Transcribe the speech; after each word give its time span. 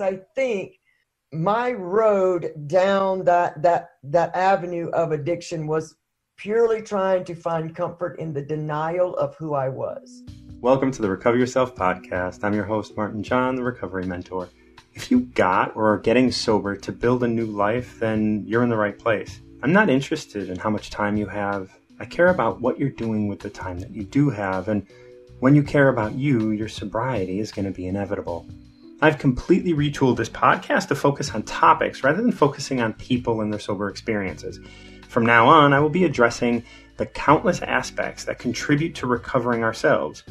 I 0.00 0.20
think 0.36 0.78
my 1.32 1.72
road 1.72 2.52
down 2.68 3.24
that 3.24 3.60
that 3.62 3.94
that 4.04 4.32
avenue 4.36 4.90
of 4.90 5.10
addiction 5.10 5.66
was 5.66 5.96
purely 6.36 6.80
trying 6.80 7.24
to 7.24 7.34
find 7.34 7.74
comfort 7.74 8.20
in 8.20 8.32
the 8.32 8.40
denial 8.40 9.16
of 9.16 9.34
who 9.34 9.54
I 9.54 9.68
was. 9.68 10.22
Welcome 10.60 10.92
to 10.92 11.02
the 11.02 11.10
Recover 11.10 11.36
Yourself 11.36 11.74
podcast. 11.74 12.44
I'm 12.44 12.54
your 12.54 12.62
host, 12.62 12.96
Martin 12.96 13.24
John, 13.24 13.56
the 13.56 13.64
recovery 13.64 14.06
mentor. 14.06 14.48
If 14.94 15.10
you 15.10 15.22
got 15.22 15.74
or 15.74 15.94
are 15.94 15.98
getting 15.98 16.30
sober 16.30 16.76
to 16.76 16.92
build 16.92 17.24
a 17.24 17.28
new 17.28 17.46
life, 17.46 17.98
then 17.98 18.44
you're 18.46 18.62
in 18.62 18.68
the 18.68 18.76
right 18.76 18.96
place. 18.96 19.40
I'm 19.64 19.72
not 19.72 19.90
interested 19.90 20.48
in 20.48 20.60
how 20.60 20.70
much 20.70 20.90
time 20.90 21.16
you 21.16 21.26
have. 21.26 21.76
I 21.98 22.04
care 22.04 22.28
about 22.28 22.60
what 22.60 22.78
you're 22.78 22.90
doing 22.90 23.26
with 23.26 23.40
the 23.40 23.50
time 23.50 23.80
that 23.80 23.90
you 23.90 24.04
do 24.04 24.30
have, 24.30 24.68
and 24.68 24.86
when 25.40 25.56
you 25.56 25.64
care 25.64 25.88
about 25.88 26.14
you, 26.14 26.52
your 26.52 26.68
sobriety 26.68 27.40
is 27.40 27.50
going 27.50 27.64
to 27.64 27.72
be 27.72 27.88
inevitable. 27.88 28.46
I've 29.00 29.18
completely 29.18 29.74
retooled 29.74 30.16
this 30.16 30.28
podcast 30.28 30.88
to 30.88 30.96
focus 30.96 31.30
on 31.30 31.44
topics 31.44 32.02
rather 32.02 32.20
than 32.20 32.32
focusing 32.32 32.80
on 32.80 32.94
people 32.94 33.40
and 33.40 33.52
their 33.52 33.60
sober 33.60 33.88
experiences. 33.88 34.58
From 35.08 35.24
now 35.24 35.46
on, 35.46 35.72
I 35.72 35.78
will 35.78 35.88
be 35.88 36.04
addressing 36.04 36.64
the 36.96 37.06
countless 37.06 37.62
aspects 37.62 38.24
that 38.24 38.40
contribute 38.40 38.96
to 38.96 39.06
recovering 39.06 39.62
ourselves. 39.62 40.24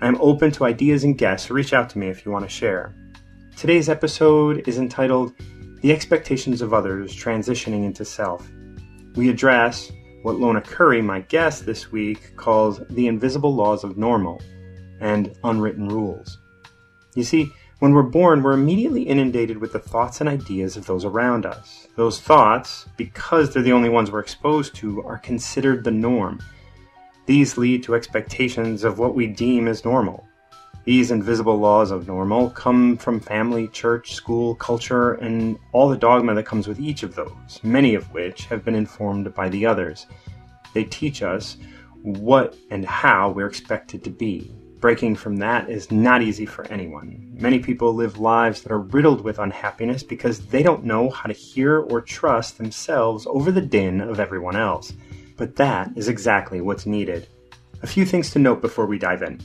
I 0.00 0.08
am 0.08 0.18
open 0.20 0.50
to 0.52 0.64
ideas 0.64 1.04
and 1.04 1.16
guests, 1.16 1.46
so 1.46 1.54
reach 1.54 1.72
out 1.72 1.88
to 1.90 1.98
me 1.98 2.08
if 2.08 2.26
you 2.26 2.32
want 2.32 2.44
to 2.44 2.48
share. 2.48 2.96
Today's 3.56 3.88
episode 3.88 4.66
is 4.66 4.78
entitled 4.78 5.32
The 5.80 5.92
Expectations 5.92 6.62
of 6.62 6.74
Others 6.74 7.14
Transitioning 7.14 7.84
into 7.84 8.04
Self. 8.04 8.50
We 9.14 9.28
address 9.28 9.92
what 10.22 10.36
Lona 10.36 10.62
Curry, 10.62 11.00
my 11.00 11.20
guest 11.20 11.64
this 11.64 11.92
week, 11.92 12.36
calls 12.36 12.80
the 12.90 13.06
invisible 13.06 13.54
laws 13.54 13.84
of 13.84 13.96
normal 13.96 14.42
and 15.00 15.32
unwritten 15.44 15.88
rules. 15.88 16.38
You 17.14 17.22
see, 17.22 17.52
when 17.80 17.92
we're 17.94 18.02
born, 18.02 18.42
we're 18.42 18.52
immediately 18.52 19.02
inundated 19.02 19.56
with 19.58 19.72
the 19.72 19.78
thoughts 19.78 20.20
and 20.20 20.28
ideas 20.28 20.76
of 20.76 20.86
those 20.86 21.06
around 21.06 21.46
us. 21.46 21.88
Those 21.96 22.20
thoughts, 22.20 22.86
because 22.98 23.52
they're 23.52 23.62
the 23.62 23.72
only 23.72 23.88
ones 23.88 24.10
we're 24.10 24.20
exposed 24.20 24.74
to, 24.76 25.02
are 25.02 25.18
considered 25.18 25.82
the 25.82 25.90
norm. 25.90 26.40
These 27.24 27.56
lead 27.56 27.82
to 27.84 27.94
expectations 27.94 28.84
of 28.84 28.98
what 28.98 29.14
we 29.14 29.26
deem 29.26 29.66
as 29.66 29.84
normal. 29.84 30.26
These 30.84 31.10
invisible 31.10 31.58
laws 31.58 31.90
of 31.90 32.06
normal 32.06 32.50
come 32.50 32.98
from 32.98 33.18
family, 33.18 33.68
church, 33.68 34.12
school, 34.12 34.54
culture, 34.56 35.12
and 35.14 35.58
all 35.72 35.88
the 35.88 35.96
dogma 35.96 36.34
that 36.34 36.46
comes 36.46 36.68
with 36.68 36.80
each 36.80 37.02
of 37.02 37.14
those, 37.14 37.60
many 37.62 37.94
of 37.94 38.12
which 38.12 38.44
have 38.46 38.62
been 38.62 38.74
informed 38.74 39.34
by 39.34 39.48
the 39.48 39.64
others. 39.64 40.06
They 40.74 40.84
teach 40.84 41.22
us 41.22 41.56
what 42.02 42.56
and 42.70 42.84
how 42.84 43.30
we're 43.30 43.46
expected 43.46 44.04
to 44.04 44.10
be, 44.10 44.54
Breaking 44.80 45.14
from 45.14 45.36
that 45.36 45.68
is 45.68 45.90
not 45.90 46.22
easy 46.22 46.46
for 46.46 46.64
anyone. 46.68 47.36
Many 47.38 47.58
people 47.58 47.92
live 47.92 48.18
lives 48.18 48.62
that 48.62 48.72
are 48.72 48.80
riddled 48.80 49.20
with 49.20 49.38
unhappiness 49.38 50.02
because 50.02 50.46
they 50.46 50.62
don't 50.62 50.84
know 50.84 51.10
how 51.10 51.26
to 51.26 51.34
hear 51.34 51.80
or 51.80 52.00
trust 52.00 52.56
themselves 52.56 53.26
over 53.26 53.52
the 53.52 53.60
din 53.60 54.00
of 54.00 54.18
everyone 54.18 54.56
else. 54.56 54.94
But 55.36 55.56
that 55.56 55.90
is 55.96 56.08
exactly 56.08 56.62
what's 56.62 56.86
needed. 56.86 57.28
A 57.82 57.86
few 57.86 58.06
things 58.06 58.30
to 58.30 58.38
note 58.38 58.62
before 58.62 58.86
we 58.86 58.98
dive 58.98 59.22
in. 59.22 59.42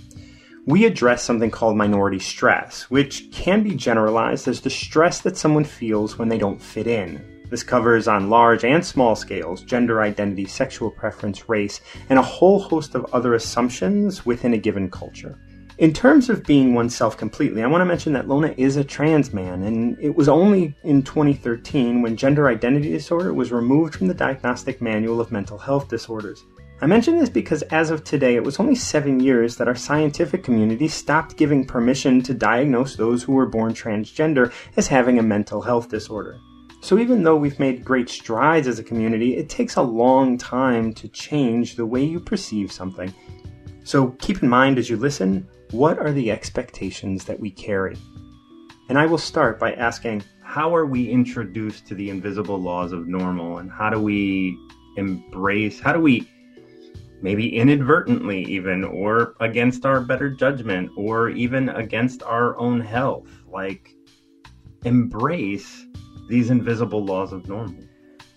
We 0.65 0.85
address 0.85 1.21
something 1.21 1.51
called 1.51 1.75
minority 1.75 2.19
stress, 2.19 2.83
which 2.89 3.29
can 3.31 3.61
be 3.61 3.75
generalized 3.75 4.47
as 4.47 4.61
the 4.61 4.69
stress 4.69 5.19
that 5.21 5.37
someone 5.37 5.65
feels 5.65 6.17
when 6.17 6.29
they 6.29 6.37
don't 6.37 6.61
fit 6.61 6.87
in, 6.87 7.34
this 7.49 7.63
covers 7.63 8.07
on 8.07 8.29
large 8.29 8.63
and 8.63 8.85
small 8.85 9.15
scales 9.15 9.61
gender 9.63 10.01
identity, 10.01 10.45
sexual 10.45 10.91
preference, 10.91 11.47
race, 11.49 11.81
and 12.09 12.19
a 12.19 12.23
whole 12.23 12.59
host 12.59 12.95
of 12.95 13.05
other 13.13 13.33
assumptions 13.33 14.25
within 14.25 14.53
a 14.53 14.57
given 14.57 14.89
culture. 14.89 15.39
In 15.77 15.91
terms 15.91 16.29
of 16.29 16.45
being 16.45 16.73
oneself 16.73 17.17
completely, 17.17 17.61
I 17.61 17.67
want 17.67 17.81
to 17.81 17.85
mention 17.85 18.13
that 18.13 18.29
Lona 18.29 18.53
is 18.55 18.77
a 18.77 18.83
trans 18.83 19.33
man, 19.33 19.63
and 19.63 19.97
it 19.99 20.15
was 20.15 20.29
only 20.29 20.73
in 20.83 21.03
2013 21.03 22.01
when 22.01 22.15
gender 22.15 22.47
identity 22.47 22.91
disorder 22.91 23.33
was 23.33 23.51
removed 23.51 23.95
from 23.95 24.07
the 24.07 24.13
Diagnostic 24.13 24.81
Manual 24.81 25.19
of 25.19 25.33
Mental 25.33 25.57
Health 25.57 25.89
Disorders. 25.89 26.45
I 26.81 26.87
mention 26.87 27.17
this 27.17 27.29
because 27.29 27.61
as 27.63 27.89
of 27.89 28.05
today, 28.05 28.35
it 28.35 28.43
was 28.43 28.57
only 28.57 28.75
seven 28.75 29.19
years 29.19 29.57
that 29.57 29.67
our 29.67 29.75
scientific 29.75 30.43
community 30.43 30.87
stopped 30.87 31.35
giving 31.35 31.65
permission 31.65 32.21
to 32.23 32.33
diagnose 32.33 32.95
those 32.95 33.23
who 33.23 33.33
were 33.33 33.45
born 33.45 33.73
transgender 33.73 34.53
as 34.77 34.87
having 34.87 35.19
a 35.19 35.23
mental 35.23 35.61
health 35.61 35.89
disorder. 35.89 36.39
So 36.85 36.99
even 36.99 37.23
though 37.23 37.35
we've 37.35 37.57
made 37.57 37.83
great 37.83 38.09
strides 38.09 38.67
as 38.67 38.77
a 38.77 38.83
community, 38.83 39.37
it 39.37 39.49
takes 39.49 39.75
a 39.75 39.81
long 39.81 40.37
time 40.37 40.93
to 40.93 41.07
change 41.07 41.75
the 41.75 41.85
way 41.87 42.03
you 42.03 42.19
perceive 42.19 42.71
something. 42.71 43.11
So 43.83 44.11
keep 44.19 44.43
in 44.43 44.49
mind 44.49 44.77
as 44.77 44.87
you 44.87 44.95
listen, 44.95 45.47
what 45.71 45.97
are 45.97 46.11
the 46.11 46.29
expectations 46.29 47.25
that 47.25 47.39
we 47.39 47.49
carry? 47.49 47.97
And 48.87 48.99
I 48.99 49.07
will 49.07 49.17
start 49.17 49.59
by 49.59 49.73
asking, 49.73 50.21
how 50.43 50.75
are 50.75 50.85
we 50.85 51.09
introduced 51.09 51.87
to 51.87 51.95
the 51.95 52.11
invisible 52.11 52.59
laws 52.59 52.91
of 52.91 53.07
normal 53.07 53.57
and 53.57 53.71
how 53.71 53.89
do 53.89 53.99
we 53.99 54.55
embrace, 54.95 55.79
how 55.79 55.91
do 55.91 55.99
we 55.99 56.29
maybe 57.19 57.57
inadvertently 57.57 58.43
even 58.43 58.83
or 58.83 59.33
against 59.39 59.87
our 59.87 60.01
better 60.01 60.29
judgment 60.29 60.91
or 60.95 61.29
even 61.29 61.69
against 61.69 62.21
our 62.21 62.55
own 62.59 62.79
health 62.79 63.27
like 63.51 63.95
embrace 64.83 65.84
these 66.27 66.49
invisible 66.49 67.03
laws 67.03 67.33
of 67.33 67.47
normal? 67.47 67.83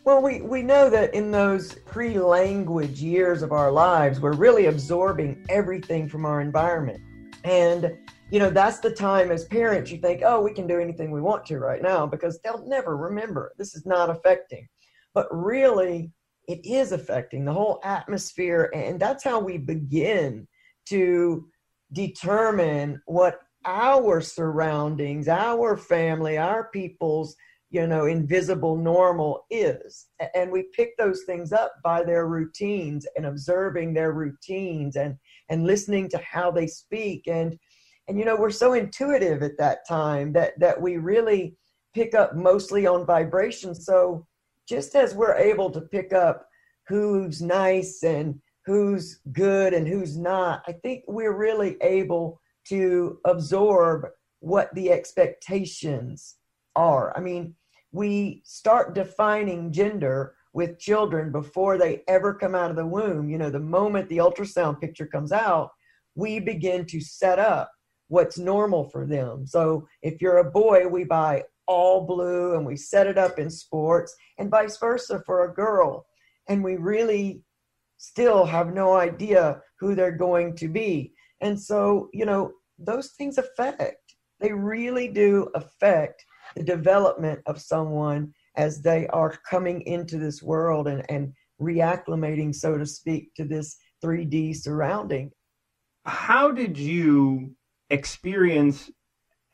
Well, 0.05 0.23
we, 0.23 0.41
we 0.41 0.63
know 0.63 0.89
that 0.89 1.13
in 1.13 1.31
those 1.31 1.75
pre 1.85 2.19
language 2.19 3.01
years 3.01 3.43
of 3.43 3.53
our 3.53 3.71
lives, 3.71 4.21
we're 4.21 4.33
really 4.33 4.67
absorbing 4.67 5.45
everything 5.49 6.09
from 6.09 6.25
our 6.25 6.41
environment. 6.41 7.01
And, 7.45 7.95
you 8.31 8.39
know, 8.39 8.51
that's 8.51 8.79
the 8.81 8.91
time 8.91 9.31
as 9.31 9.45
parents 9.45 9.91
you 9.91 9.99
think, 9.99 10.23
oh, 10.25 10.41
we 10.41 10.55
can 10.55 10.67
do 10.67 10.81
anything 10.81 11.11
we 11.11 11.21
want 11.21 11.45
to 11.47 11.59
right 11.59 11.83
now 11.83 12.07
because 12.07 12.41
they'll 12.41 12.67
never 12.67 12.97
remember. 12.97 13.53
This 13.59 13.75
is 13.75 13.85
not 13.85 14.09
affecting. 14.09 14.67
But 15.13 15.27
really, 15.31 16.11
it 16.47 16.65
is 16.65 16.93
affecting 16.93 17.45
the 17.45 17.53
whole 17.53 17.79
atmosphere. 17.85 18.71
And 18.75 18.99
that's 18.99 19.23
how 19.23 19.39
we 19.41 19.59
begin 19.59 20.49
to 20.87 21.47
determine 21.93 23.03
what 23.07 23.41
our 23.67 24.23
surroundings, 24.23 25.29
our 25.29 25.77
family, 25.77 26.39
our 26.39 26.71
people's 26.71 27.37
you 27.71 27.87
know 27.87 28.07
invisible 28.07 28.77
normal 28.77 29.45
is. 29.51 30.07
And 30.35 30.51
we 30.51 30.65
pick 30.75 30.97
those 30.97 31.23
things 31.25 31.53
up 31.53 31.75
by 31.83 32.03
their 32.03 32.27
routines 32.27 33.07
and 33.17 33.27
observing 33.27 33.95
their 33.95 34.13
routines 34.13 34.97
and 34.97 35.17
and 35.49 35.67
listening 35.67 36.09
to 36.11 36.19
how 36.19 36.51
they 36.51 36.67
speak. 36.67 37.25
And 37.27 37.59
and 38.09 38.19
you 38.19 38.25
know 38.25 38.37
we're 38.37 38.51
so 38.51 38.73
intuitive 38.73 39.43
at 39.43 39.59
that 39.59 39.87
time 39.87 40.33
that 40.33 40.59
that 40.59 40.81
we 40.81 40.97
really 40.97 41.57
pick 41.95 42.15
up 42.15 42.35
mostly 42.35 42.87
on 42.87 43.07
vibration. 43.07 43.75
So 43.75 44.27
just 44.69 44.95
as 44.95 45.15
we're 45.15 45.35
able 45.35 45.71
to 45.71 45.81
pick 45.81 46.13
up 46.13 46.47
who's 46.87 47.43
nice 47.43 48.03
and 48.03 48.41
who's 48.65 49.21
good 49.33 49.73
and 49.73 49.89
who's 49.89 50.19
not 50.19 50.63
i 50.67 50.73
think 50.73 51.03
we're 51.07 51.37
really 51.37 51.79
able 51.81 52.39
to 52.69 53.19
absorb 53.25 54.07
what 54.41 54.73
the 54.75 54.91
expectations 54.91 56.37
are. 56.77 57.17
I 57.17 57.21
mean 57.21 57.55
we 57.93 58.43
start 58.45 58.95
defining 58.95 59.73
gender 59.73 60.35
with 60.53 60.79
children 60.79 61.31
before 61.31 61.79
they 61.79 62.03
ever 62.09 62.35
come 62.35 62.55
out 62.55 62.71
of 62.71 62.77
the 62.77 62.87
womb. 62.87 63.29
You 63.29 63.39
know, 63.39 63.51
the 63.51 63.61
moment 63.61 64.09
the 64.09 64.19
ultrasound 64.19 64.81
picture 64.81 65.07
comes 65.07 65.33
out, 65.33 65.71
we 66.15 66.41
begin 66.41 66.85
to 66.87 67.01
set 67.01 67.39
up 67.39 67.71
what's 68.09 68.39
normal 68.39 68.89
for 68.91 69.07
them. 69.07 69.47
So 69.47 69.87
if 70.03 70.21
you're 70.21 70.39
a 70.39 70.51
boy, 70.51 70.89
we 70.89 71.05
buy 71.05 71.45
all 71.67 72.07
blue 72.07 72.55
and 72.55 72.65
we 72.65 72.77
set 72.77 73.07
it 73.07 73.19
up 73.19 73.39
in 73.39 73.51
sports, 73.51 74.15
and 74.39 74.51
vice 74.51 74.79
versa 74.79 75.23
for 75.27 75.45
a 75.45 75.55
girl. 75.55 76.07
And 76.49 76.65
we 76.65 76.77
really 76.77 77.43
still 77.99 78.45
have 78.47 78.73
no 78.73 78.95
idea 78.95 79.61
who 79.79 79.95
they're 79.95 80.11
going 80.11 80.57
to 80.57 80.69
be. 80.69 81.13
And 81.41 81.61
so, 81.61 82.09
you 82.13 82.25
know, 82.25 82.53
those 82.79 83.11
things 83.11 83.39
affect, 83.39 84.17
they 84.41 84.53
really 84.53 85.09
do 85.09 85.51
affect 85.55 86.25
the 86.57 86.63
development 86.63 87.41
of 87.47 87.61
someone 87.61 88.33
as 88.57 88.83
they 88.83 89.07
are 89.09 89.39
coming 89.49 89.83
into 89.83 90.19
this 90.19 90.43
world 90.43 90.89
and, 90.89 91.05
and 91.09 91.33
reacclimating, 91.61 92.55
so 92.55 92.77
to 92.77 92.87
speak, 92.87 93.35
to 93.35 93.45
this 93.45 93.77
3D 94.03 94.57
surrounding. 94.57 95.31
How 96.05 96.51
did 96.51 96.79
you 96.79 97.55
experience 97.91 98.91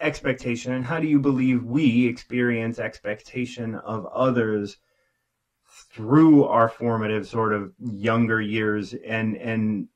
expectation, 0.01 0.73
and 0.73 0.85
how 0.85 1.01
do 1.01 1.07
you 1.07 1.19
believe 1.19 1.65
we 1.65 2.07
experience 2.07 2.79
expectation 2.79 3.75
of 3.77 4.07
others 4.07 4.77
through 5.93 6.45
our 6.45 6.69
formative 6.69 7.27
sort 7.27 7.53
of 7.53 7.73
younger 7.79 8.41
years? 8.41 8.95
And 8.95 9.37
and 9.37 9.89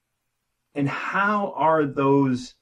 and 0.74 0.88
how 0.88 1.52
are 1.56 1.84
those 1.84 2.54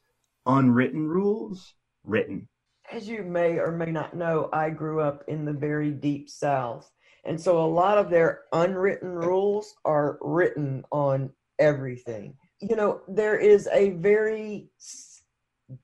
unwritten 0.44 1.06
rules 1.06 1.74
written? 2.04 2.48
As 2.90 3.08
you 3.08 3.22
may 3.22 3.58
or 3.58 3.72
may 3.72 3.90
not 3.90 4.14
know, 4.14 4.48
I 4.52 4.70
grew 4.70 5.00
up 5.00 5.24
in 5.28 5.44
the 5.44 5.52
very 5.52 5.90
deep 5.90 6.28
South. 6.28 6.90
And 7.24 7.40
so 7.40 7.64
a 7.64 7.66
lot 7.66 7.98
of 7.98 8.08
their 8.08 8.42
unwritten 8.52 9.08
rules 9.10 9.74
are 9.84 10.18
written 10.20 10.84
on 10.92 11.30
everything. 11.58 12.34
You 12.60 12.76
know, 12.76 13.00
there 13.08 13.36
is 13.36 13.68
a 13.72 13.90
very 13.90 14.68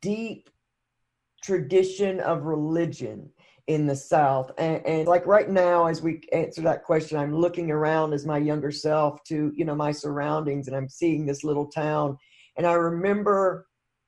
deep 0.00 0.48
tradition 1.42 2.20
of 2.20 2.44
religion 2.44 3.28
in 3.66 3.86
the 3.86 3.96
South. 3.96 4.50
And, 4.58 4.84
and, 4.86 5.08
like 5.08 5.26
right 5.26 5.48
now, 5.48 5.86
as 5.86 6.00
we 6.02 6.20
answer 6.32 6.62
that 6.62 6.84
question, 6.84 7.18
I'm 7.18 7.34
looking 7.34 7.70
around 7.70 8.12
as 8.12 8.26
my 8.26 8.38
younger 8.38 8.70
self 8.70 9.22
to, 9.24 9.52
you 9.54 9.64
know, 9.64 9.74
my 9.74 9.92
surroundings 9.92 10.68
and 10.68 10.76
I'm 10.76 10.88
seeing 10.88 11.26
this 11.26 11.44
little 11.44 11.66
town. 11.66 12.18
And 12.56 12.66
I 12.66 12.74
remember, 12.74 13.66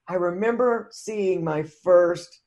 I 0.08 0.14
remember 0.14 0.88
seeing 0.92 1.42
my 1.44 1.62
first 1.62 2.40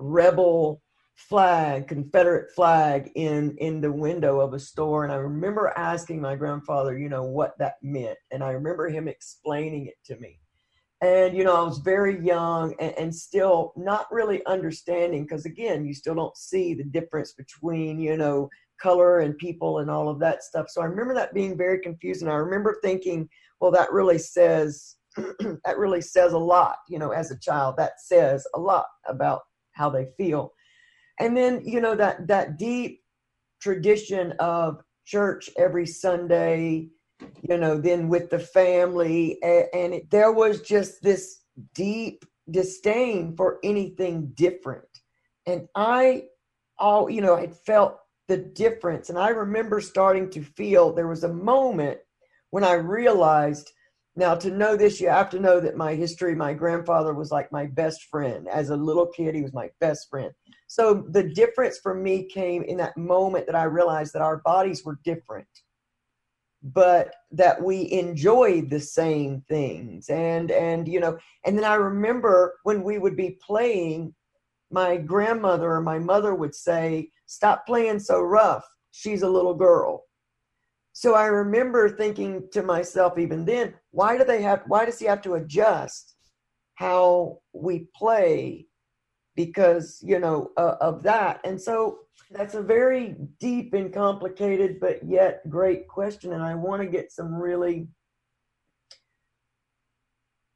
rebel 0.00 0.82
flag, 1.14 1.86
Confederate 1.86 2.50
flag 2.54 3.10
in, 3.14 3.56
in 3.58 3.80
the 3.80 3.92
window 3.92 4.40
of 4.40 4.54
a 4.54 4.58
store. 4.58 5.04
And 5.04 5.12
I 5.12 5.16
remember 5.16 5.72
asking 5.76 6.20
my 6.20 6.34
grandfather, 6.34 6.98
you 6.98 7.08
know, 7.08 7.24
what 7.24 7.58
that 7.58 7.74
meant. 7.82 8.18
And 8.30 8.42
I 8.42 8.52
remember 8.52 8.88
him 8.88 9.06
explaining 9.06 9.86
it 9.86 9.96
to 10.06 10.16
me 10.18 10.40
and 11.02 11.36
you 11.36 11.44
know 11.44 11.56
i 11.56 11.62
was 11.62 11.78
very 11.78 12.22
young 12.24 12.74
and, 12.78 12.92
and 12.98 13.14
still 13.14 13.72
not 13.76 14.06
really 14.10 14.44
understanding 14.46 15.22
because 15.22 15.46
again 15.46 15.84
you 15.84 15.94
still 15.94 16.14
don't 16.14 16.36
see 16.36 16.74
the 16.74 16.84
difference 16.84 17.32
between 17.32 17.98
you 17.98 18.16
know 18.16 18.48
color 18.80 19.20
and 19.20 19.36
people 19.38 19.78
and 19.78 19.90
all 19.90 20.08
of 20.08 20.18
that 20.18 20.42
stuff 20.42 20.66
so 20.68 20.80
i 20.80 20.84
remember 20.84 21.14
that 21.14 21.34
being 21.34 21.56
very 21.56 21.78
confusing 21.80 22.28
i 22.28 22.34
remember 22.34 22.78
thinking 22.82 23.28
well 23.60 23.70
that 23.70 23.92
really 23.92 24.18
says 24.18 24.96
that 25.16 25.78
really 25.78 26.00
says 26.00 26.32
a 26.32 26.38
lot 26.38 26.76
you 26.88 26.98
know 26.98 27.10
as 27.10 27.30
a 27.30 27.38
child 27.38 27.74
that 27.76 28.00
says 28.00 28.46
a 28.54 28.60
lot 28.60 28.86
about 29.06 29.40
how 29.80 29.90
they 29.90 30.06
feel 30.16 30.52
and 31.18 31.36
then 31.36 31.62
you 31.64 31.80
know 31.80 31.94
that 31.94 32.26
that 32.26 32.56
deep 32.58 33.00
tradition 33.60 34.32
of 34.38 34.82
church 35.04 35.50
every 35.56 35.86
sunday 35.86 36.88
you 37.48 37.56
know, 37.56 37.78
then 37.78 38.08
with 38.08 38.30
the 38.30 38.38
family. 38.38 39.38
And, 39.42 39.66
and 39.72 39.94
it, 39.94 40.10
there 40.10 40.32
was 40.32 40.62
just 40.62 41.02
this 41.02 41.42
deep 41.74 42.24
disdain 42.50 43.36
for 43.36 43.58
anything 43.62 44.32
different. 44.34 44.88
And 45.46 45.68
I, 45.74 46.24
all, 46.78 47.10
you 47.10 47.20
know, 47.20 47.34
I 47.34 47.48
felt 47.48 47.98
the 48.28 48.36
difference. 48.36 49.10
And 49.10 49.18
I 49.18 49.30
remember 49.30 49.80
starting 49.80 50.30
to 50.30 50.42
feel 50.42 50.92
there 50.92 51.08
was 51.08 51.24
a 51.24 51.32
moment 51.32 51.98
when 52.50 52.64
I 52.64 52.74
realized 52.74 53.70
now, 54.16 54.34
to 54.34 54.50
know 54.50 54.76
this, 54.76 55.00
you 55.00 55.08
have 55.08 55.30
to 55.30 55.38
know 55.38 55.60
that 55.60 55.76
my 55.76 55.94
history, 55.94 56.34
my 56.34 56.52
grandfather 56.52 57.14
was 57.14 57.30
like 57.30 57.52
my 57.52 57.66
best 57.66 58.04
friend. 58.04 58.48
As 58.48 58.70
a 58.70 58.76
little 58.76 59.06
kid, 59.06 59.34
he 59.34 59.42
was 59.42 59.52
my 59.52 59.70
best 59.80 60.10
friend. 60.10 60.32
So 60.66 61.04
the 61.10 61.22
difference 61.22 61.78
for 61.78 61.94
me 61.94 62.24
came 62.24 62.62
in 62.64 62.76
that 62.78 62.96
moment 62.96 63.46
that 63.46 63.54
I 63.54 63.64
realized 63.64 64.12
that 64.14 64.22
our 64.22 64.38
bodies 64.38 64.84
were 64.84 64.98
different 65.04 65.46
but 66.62 67.14
that 67.30 67.62
we 67.62 67.90
enjoyed 67.90 68.68
the 68.68 68.80
same 68.80 69.42
things 69.48 70.10
and 70.10 70.50
and 70.50 70.86
you 70.86 71.00
know 71.00 71.16
and 71.46 71.56
then 71.56 71.64
i 71.64 71.74
remember 71.74 72.58
when 72.64 72.82
we 72.82 72.98
would 72.98 73.16
be 73.16 73.38
playing 73.40 74.14
my 74.70 74.96
grandmother 74.96 75.72
or 75.72 75.80
my 75.80 75.98
mother 75.98 76.34
would 76.34 76.54
say 76.54 77.08
stop 77.24 77.64
playing 77.66 77.98
so 77.98 78.20
rough 78.20 78.64
she's 78.90 79.22
a 79.22 79.28
little 79.28 79.54
girl 79.54 80.04
so 81.00 81.14
i 81.14 81.26
remember 81.26 81.88
thinking 81.88 82.46
to 82.52 82.62
myself 82.62 83.18
even 83.18 83.44
then 83.44 83.72
why 83.90 84.18
do 84.18 84.24
they 84.24 84.42
have 84.42 84.62
why 84.66 84.84
does 84.84 84.98
he 84.98 85.06
have 85.06 85.22
to 85.22 85.34
adjust 85.34 86.16
how 86.74 87.38
we 87.52 87.86
play 87.94 88.66
because 89.36 90.02
you 90.04 90.18
know 90.18 90.50
uh, 90.56 90.76
of 90.80 91.02
that 91.02 91.40
and 91.44 91.60
so 91.60 92.00
that's 92.30 92.54
a 92.54 92.62
very 92.62 93.16
deep 93.40 93.74
and 93.74 93.92
complicated, 93.92 94.78
but 94.80 95.00
yet 95.04 95.48
great 95.48 95.88
question. 95.88 96.32
And 96.32 96.42
I 96.42 96.54
want 96.54 96.80
to 96.80 96.88
get 96.88 97.10
some 97.10 97.34
really 97.34 97.88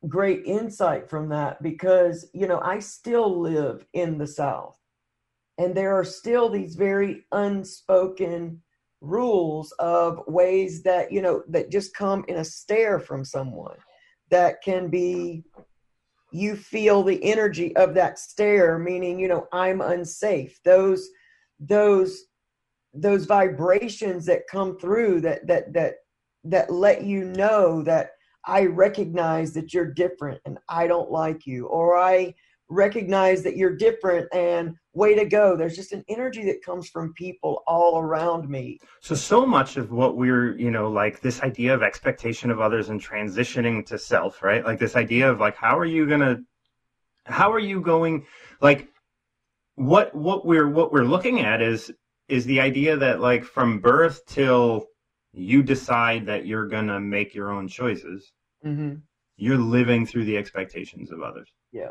great 0.06 0.44
insight 0.44 1.10
from 1.10 1.28
that 1.30 1.62
because, 1.62 2.28
you 2.32 2.46
know, 2.46 2.60
I 2.60 2.78
still 2.78 3.40
live 3.40 3.86
in 3.92 4.18
the 4.18 4.26
South. 4.26 4.78
And 5.58 5.74
there 5.74 5.94
are 5.94 6.04
still 6.04 6.48
these 6.48 6.76
very 6.76 7.24
unspoken 7.32 8.60
rules 9.04 9.72
of 9.78 10.22
ways 10.26 10.82
that, 10.82 11.12
you 11.12 11.22
know, 11.22 11.42
that 11.48 11.70
just 11.70 11.94
come 11.94 12.24
in 12.28 12.36
a 12.36 12.44
stare 12.44 12.98
from 12.98 13.24
someone 13.24 13.76
that 14.30 14.62
can 14.62 14.88
be 14.88 15.44
you 16.32 16.56
feel 16.56 17.02
the 17.04 17.22
energy 17.22 17.76
of 17.76 17.94
that 17.94 18.18
stare 18.18 18.76
meaning 18.76 19.20
you 19.20 19.28
know 19.28 19.46
i'm 19.52 19.80
unsafe. 19.80 20.58
Those 20.64 21.08
those 21.60 22.24
those 22.92 23.24
vibrations 23.24 24.26
that 24.26 24.48
come 24.50 24.78
through 24.78 25.20
that 25.22 25.46
that 25.46 25.72
that 25.72 25.94
that 26.44 26.72
let 26.72 27.04
you 27.04 27.24
know 27.24 27.82
that 27.82 28.10
I 28.46 28.66
recognize 28.66 29.54
that 29.54 29.72
you're 29.72 29.92
different 29.92 30.40
and 30.44 30.58
I 30.68 30.86
don't 30.86 31.10
like 31.10 31.46
you 31.46 31.66
or 31.66 31.96
I 31.96 32.34
recognize 32.68 33.42
that 33.42 33.56
you're 33.56 33.76
different 33.76 34.28
and 34.32 34.74
way 34.92 35.14
to 35.14 35.24
go. 35.24 35.56
There's 35.56 35.76
just 35.76 35.92
an 35.92 36.04
energy 36.08 36.44
that 36.46 36.64
comes 36.64 36.88
from 36.88 37.12
people 37.14 37.62
all 37.66 37.98
around 37.98 38.48
me. 38.48 38.78
So 39.00 39.14
so 39.14 39.44
much 39.44 39.76
of 39.76 39.90
what 39.92 40.16
we're 40.16 40.56
you 40.56 40.70
know 40.70 40.90
like 40.90 41.20
this 41.20 41.42
idea 41.42 41.74
of 41.74 41.82
expectation 41.82 42.50
of 42.50 42.60
others 42.60 42.88
and 42.88 43.00
transitioning 43.02 43.84
to 43.86 43.98
self 43.98 44.42
right? 44.42 44.64
Like 44.64 44.78
this 44.78 44.96
idea 44.96 45.30
of 45.30 45.40
like 45.40 45.56
how 45.56 45.78
are 45.78 45.84
you 45.84 46.06
gonna 46.06 46.42
how 47.26 47.52
are 47.52 47.58
you 47.58 47.80
going 47.80 48.26
like 48.60 48.88
what 49.74 50.14
what 50.14 50.46
we're 50.46 50.68
what 50.68 50.92
we're 50.92 51.04
looking 51.04 51.40
at 51.40 51.60
is 51.60 51.92
is 52.28 52.46
the 52.46 52.60
idea 52.60 52.96
that 52.96 53.20
like 53.20 53.44
from 53.44 53.80
birth 53.80 54.24
till 54.26 54.86
you 55.32 55.62
decide 55.62 56.26
that 56.26 56.46
you're 56.46 56.68
gonna 56.68 57.00
make 57.00 57.34
your 57.34 57.50
own 57.50 57.68
choices 57.68 58.32
mm-hmm. 58.64 58.94
you're 59.36 59.58
living 59.58 60.06
through 60.06 60.24
the 60.24 60.36
expectations 60.36 61.10
of 61.10 61.20
others. 61.20 61.50
Yeah 61.72 61.90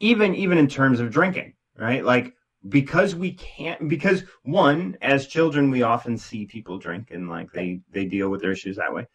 even 0.00 0.34
even 0.34 0.58
in 0.58 0.68
terms 0.68 1.00
of 1.00 1.10
drinking 1.10 1.54
right 1.76 2.04
like 2.04 2.34
because 2.68 3.14
we 3.14 3.32
can't 3.32 3.88
because 3.88 4.24
one 4.42 4.96
as 5.02 5.26
children 5.26 5.70
we 5.70 5.82
often 5.82 6.16
see 6.16 6.46
people 6.46 6.78
drink 6.78 7.10
and 7.10 7.28
like 7.28 7.52
they 7.52 7.80
they 7.90 8.04
deal 8.04 8.28
with 8.28 8.40
their 8.40 8.52
issues 8.52 8.76
that 8.76 8.92
way 8.92 9.06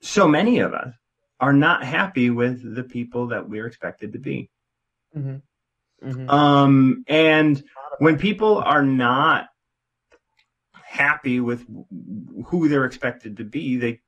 so 0.00 0.26
many 0.26 0.58
of 0.58 0.72
us 0.72 0.94
are 1.40 1.52
not 1.52 1.84
happy 1.84 2.30
with 2.30 2.74
the 2.74 2.84
people 2.84 3.26
that 3.28 3.48
we're 3.48 3.66
expected 3.66 4.12
to 4.12 4.18
be 4.18 4.48
mm-hmm. 5.16 5.36
Mm-hmm. 6.04 6.28
Um, 6.28 7.04
and 7.06 7.62
when 7.98 8.18
people 8.18 8.58
are 8.58 8.82
not 8.82 9.48
happy 10.84 11.40
with 11.40 11.66
who 12.46 12.68
they're 12.68 12.84
expected 12.84 13.36
to 13.38 13.44
be, 13.44 13.76
they 13.76 14.00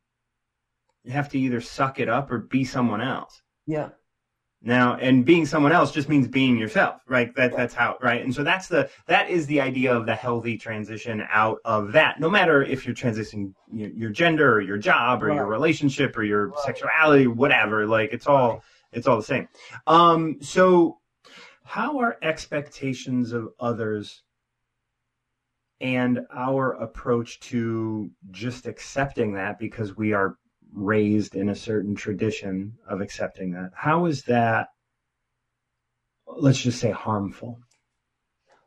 have 1.11 1.29
to 1.31 1.39
either 1.39 1.61
suck 1.61 2.01
it 2.01 2.09
up 2.09 2.31
or 2.31 2.39
be 2.39 2.65
someone 2.65 3.01
else. 3.01 3.43
Yeah. 3.67 3.91
Now, 4.67 4.97
and 4.97 5.27
being 5.27 5.45
someone 5.45 5.73
else 5.73 5.93
just 5.93 6.09
means 6.09 6.27
being 6.27 6.57
yourself, 6.57 7.03
right? 7.07 7.35
That 7.37 7.55
that's 7.55 7.75
how, 7.75 7.99
right? 8.01 8.25
And 8.25 8.35
so 8.35 8.43
that's 8.43 8.67
the 8.67 8.89
that 9.07 9.29
is 9.29 9.47
the 9.47 9.61
idea 9.61 9.95
of 9.95 10.07
the 10.07 10.15
healthy 10.15 10.57
transition 10.57 11.23
out 11.31 11.59
of 11.67 11.93
that. 11.93 12.19
No 12.19 12.31
matter 12.31 12.63
if 12.63 12.87
you're 12.87 12.95
transitioning 12.95 13.53
your, 13.71 13.91
your 13.91 14.11
gender 14.11 14.55
or 14.55 14.63
your 14.63 14.79
job 14.79 15.23
or 15.23 15.27
right. 15.27 15.35
your 15.37 15.47
relationship 15.47 16.17
or 16.17 16.23
your 16.23 16.49
right. 16.49 16.59
sexuality, 16.61 17.27
whatever, 17.27 17.87
like 17.87 18.15
it's 18.15 18.27
all 18.27 18.65
it's 18.91 19.07
all 19.07 19.19
the 19.19 19.23
same. 19.23 19.49
Um, 19.87 20.39
so 20.41 20.99
how 21.65 21.99
are 21.99 22.17
expectations 22.23 23.33
of 23.33 23.49
others 23.61 24.23
and 25.81 26.21
our 26.35 26.73
approach 26.73 27.39
to 27.41 28.11
just 28.31 28.67
accepting 28.67 29.35
that 29.35 29.59
because 29.59 29.95
we 29.95 30.15
are 30.15 30.39
raised 30.75 31.35
in 31.35 31.49
a 31.51 31.55
certain 31.55 31.95
tradition 31.95 32.77
of 32.89 33.01
accepting 33.01 33.53
that. 33.53 33.71
How 33.75 34.07
is 34.07 34.23
that 34.25 34.69
let's 36.27 36.63
just 36.63 36.81
say 36.81 36.91
harmful? 36.91 37.61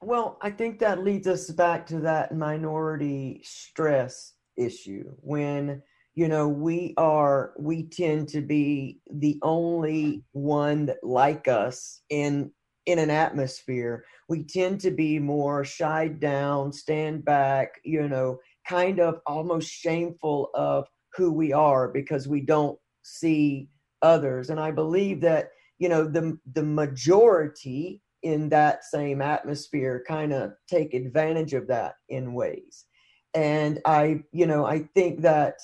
Well 0.02 0.38
i 0.42 0.50
think 0.50 0.80
that 0.80 1.04
leads 1.04 1.28
us 1.28 1.50
back 1.52 1.86
to 1.88 2.00
that 2.02 2.36
minority 2.36 3.42
stress 3.44 4.34
issue. 4.56 5.12
When 5.18 5.82
you 6.16 6.28
know 6.28 6.48
we 6.48 6.94
are 6.98 7.54
we 7.60 7.84
tend 7.84 8.30
to 8.30 8.42
be 8.42 9.00
the 9.12 9.40
only 9.42 10.24
one 10.32 10.88
that 10.88 11.04
like 11.04 11.48
us 11.48 12.02
in 12.10 12.52
in 12.86 13.00
an 13.00 13.10
atmosphere, 13.10 14.06
we 14.30 14.44
tend 14.44 14.80
to 14.80 14.92
be 14.92 15.20
more 15.20 15.66
shied 15.66 16.22
down, 16.22 16.72
stand 16.72 17.26
back, 17.26 17.82
you 17.84 18.08
know, 18.08 18.40
kind 18.66 19.02
of 19.02 19.20
almost 19.28 19.70
shameful 19.70 20.50
of 20.56 20.88
who 21.18 21.32
we 21.32 21.52
are 21.52 21.88
because 21.88 22.28
we 22.28 22.42
don't 22.42 22.78
see 23.04 23.70
others. 24.02 24.50
And 24.50 24.60
I 24.60 24.72
believe 24.72 25.20
that, 25.22 25.50
you 25.80 25.90
know, 25.90 26.06
the 26.06 26.38
the 26.54 26.64
majority 26.64 28.02
in 28.24 28.50
that 28.50 28.84
same 28.84 29.22
atmosphere 29.22 30.04
kind 30.08 30.34
of 30.34 30.54
take 30.68 30.94
advantage 30.94 31.54
of 31.54 31.68
that 31.68 31.96
in 32.10 32.34
ways. 32.34 32.86
And 33.34 33.80
I, 33.86 34.24
you 34.32 34.48
know, 34.48 34.66
I 34.66 34.88
think 34.96 35.22
that 35.22 35.56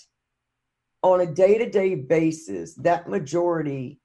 on 1.01 1.22
a 1.22 1.25
day-to-day 1.25 1.95
basis, 1.95 2.75
that 2.75 3.10
majority 3.10 4.00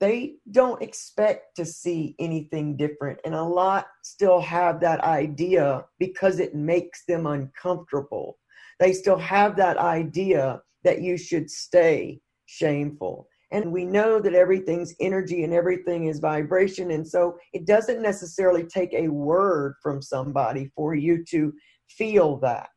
they 0.00 0.34
don't 0.50 0.82
expect 0.82 1.56
to 1.56 1.64
see 1.64 2.14
anything 2.18 2.76
different. 2.76 3.18
And 3.24 3.34
a 3.34 3.42
lot 3.42 3.86
still 4.02 4.40
have 4.40 4.80
that 4.80 5.00
idea 5.00 5.84
because 5.98 6.40
it 6.40 6.54
makes 6.54 7.04
them 7.06 7.26
uncomfortable. 7.26 8.36
They 8.84 8.92
still 8.92 9.16
have 9.16 9.56
that 9.56 9.78
idea 9.78 10.60
that 10.82 11.00
you 11.00 11.16
should 11.16 11.50
stay 11.50 12.20
shameful. 12.44 13.26
And 13.50 13.72
we 13.72 13.86
know 13.86 14.20
that 14.20 14.34
everything's 14.34 14.94
energy 15.00 15.42
and 15.42 15.54
everything 15.54 16.08
is 16.08 16.18
vibration. 16.18 16.90
And 16.90 17.08
so 17.08 17.38
it 17.54 17.66
doesn't 17.66 18.02
necessarily 18.02 18.62
take 18.62 18.92
a 18.92 19.08
word 19.08 19.76
from 19.82 20.02
somebody 20.02 20.70
for 20.76 20.94
you 20.94 21.24
to 21.30 21.50
feel 21.88 22.36
that. 22.40 22.68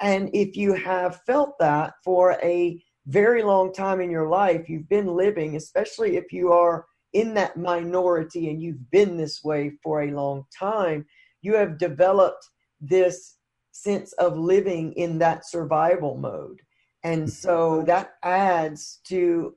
And 0.00 0.30
if 0.32 0.56
you 0.56 0.74
have 0.74 1.20
felt 1.28 1.56
that 1.60 1.92
for 2.02 2.32
a 2.42 2.82
very 3.06 3.44
long 3.44 3.72
time 3.72 4.00
in 4.00 4.10
your 4.10 4.28
life, 4.28 4.68
you've 4.68 4.88
been 4.88 5.14
living, 5.14 5.54
especially 5.54 6.16
if 6.16 6.32
you 6.32 6.50
are 6.50 6.86
in 7.12 7.34
that 7.34 7.56
minority 7.56 8.50
and 8.50 8.60
you've 8.60 8.90
been 8.90 9.16
this 9.16 9.44
way 9.44 9.70
for 9.80 10.02
a 10.02 10.10
long 10.10 10.42
time, 10.58 11.06
you 11.40 11.54
have 11.54 11.78
developed 11.78 12.50
this 12.80 13.36
sense 13.72 14.12
of 14.14 14.38
living 14.38 14.92
in 14.92 15.18
that 15.18 15.46
survival 15.46 16.16
mode. 16.16 16.60
And 17.02 17.22
mm-hmm. 17.22 17.30
so 17.30 17.82
that 17.86 18.14
adds 18.22 19.00
to 19.08 19.54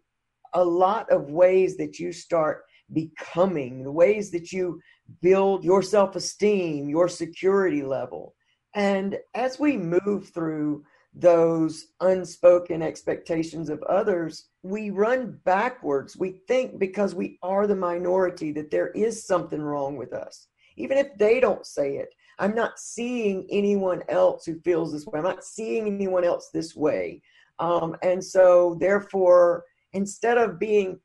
a 0.53 0.63
lot 0.63 1.10
of 1.12 1.29
ways 1.29 1.77
that 1.77 2.00
you 2.00 2.12
start 2.12 2.63
becoming, 2.93 3.84
the 3.84 3.91
ways 3.91 4.31
that 4.31 4.51
you 4.51 4.81
build 5.22 5.63
your 5.63 5.81
self 5.81 6.15
esteem, 6.15 6.89
your 6.89 7.07
security 7.07 7.84
level. 7.84 8.36
And 8.74 9.17
as 9.34 9.60
we 9.60 9.77
move 9.77 10.29
through 10.34 10.84
those 11.13 11.88
unspoken 12.01 12.81
expectations 12.81 13.69
of 13.69 13.81
others, 13.84 14.50
we 14.63 14.89
run 14.89 15.39
backwards. 15.45 16.17
We 16.17 16.41
think 16.48 16.77
because 16.77 17.15
we 17.15 17.39
are 17.41 17.67
the 17.67 17.75
minority 17.75 18.51
that 18.53 18.72
there 18.72 18.89
is 18.89 19.25
something 19.25 19.62
wrong 19.62 19.95
with 19.95 20.13
us. 20.13 20.48
Even 20.75 20.98
if 20.98 21.17
they 21.17 21.39
don't 21.39 21.65
say 21.65 21.98
it, 21.98 22.10
I'm 22.39 22.55
not 22.55 22.79
seeing 22.79 23.47
anyone 23.49 24.03
else 24.09 24.45
who 24.45 24.59
feels 24.61 24.91
this 24.91 25.05
way. 25.05 25.19
I'm 25.19 25.23
not 25.23 25.43
seeing 25.43 25.87
anyone 25.87 26.23
else 26.23 26.49
this 26.53 26.75
way. 26.75 27.21
Um, 27.59 27.95
and 28.03 28.23
so, 28.23 28.77
therefore, 28.79 29.63
instead 29.93 30.37
of 30.37 30.59
being 30.59 30.99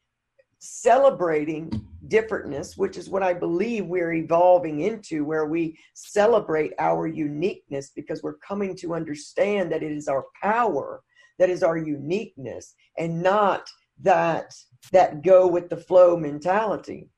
celebrating 0.58 1.70
differentness, 2.08 2.76
which 2.76 2.96
is 2.96 3.08
what 3.08 3.22
I 3.22 3.32
believe 3.32 3.86
we're 3.86 4.12
evolving 4.12 4.80
into, 4.80 5.24
where 5.24 5.46
we 5.46 5.78
celebrate 5.94 6.72
our 6.78 7.06
uniqueness 7.06 7.92
because 7.94 8.22
we're 8.22 8.38
coming 8.38 8.74
to 8.76 8.94
understand 8.94 9.70
that 9.72 9.82
it 9.82 9.92
is 9.92 10.08
our 10.08 10.24
power 10.42 11.02
that 11.40 11.50
is 11.50 11.62
our 11.62 11.78
uniqueness 11.78 12.74
and 12.98 13.20
not 13.20 13.68
that 14.02 14.54
that 14.92 15.22
go 15.22 15.46
with 15.46 15.68
the 15.68 15.76
flow 15.76 16.16
mentality. 16.16 17.08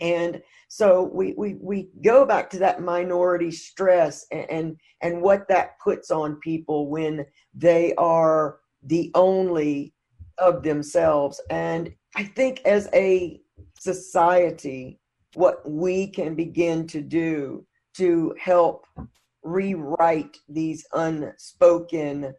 And 0.00 0.42
so 0.76 1.08
we, 1.14 1.34
we, 1.36 1.54
we 1.60 1.88
go 2.04 2.26
back 2.26 2.50
to 2.50 2.58
that 2.58 2.82
minority 2.82 3.52
stress 3.52 4.26
and, 4.32 4.50
and, 4.50 4.76
and 5.02 5.22
what 5.22 5.46
that 5.46 5.78
puts 5.78 6.10
on 6.10 6.34
people 6.40 6.90
when 6.90 7.24
they 7.54 7.94
are 7.94 8.58
the 8.82 9.12
only 9.14 9.94
of 10.38 10.64
themselves. 10.64 11.40
And 11.48 11.94
I 12.16 12.24
think 12.24 12.60
as 12.64 12.88
a 12.92 13.40
society, 13.78 14.98
what 15.34 15.62
we 15.64 16.08
can 16.08 16.34
begin 16.34 16.88
to 16.88 17.00
do 17.00 17.64
to 17.98 18.34
help 18.40 18.84
rewrite 19.44 20.38
these 20.48 20.84
unspoken 20.92 22.34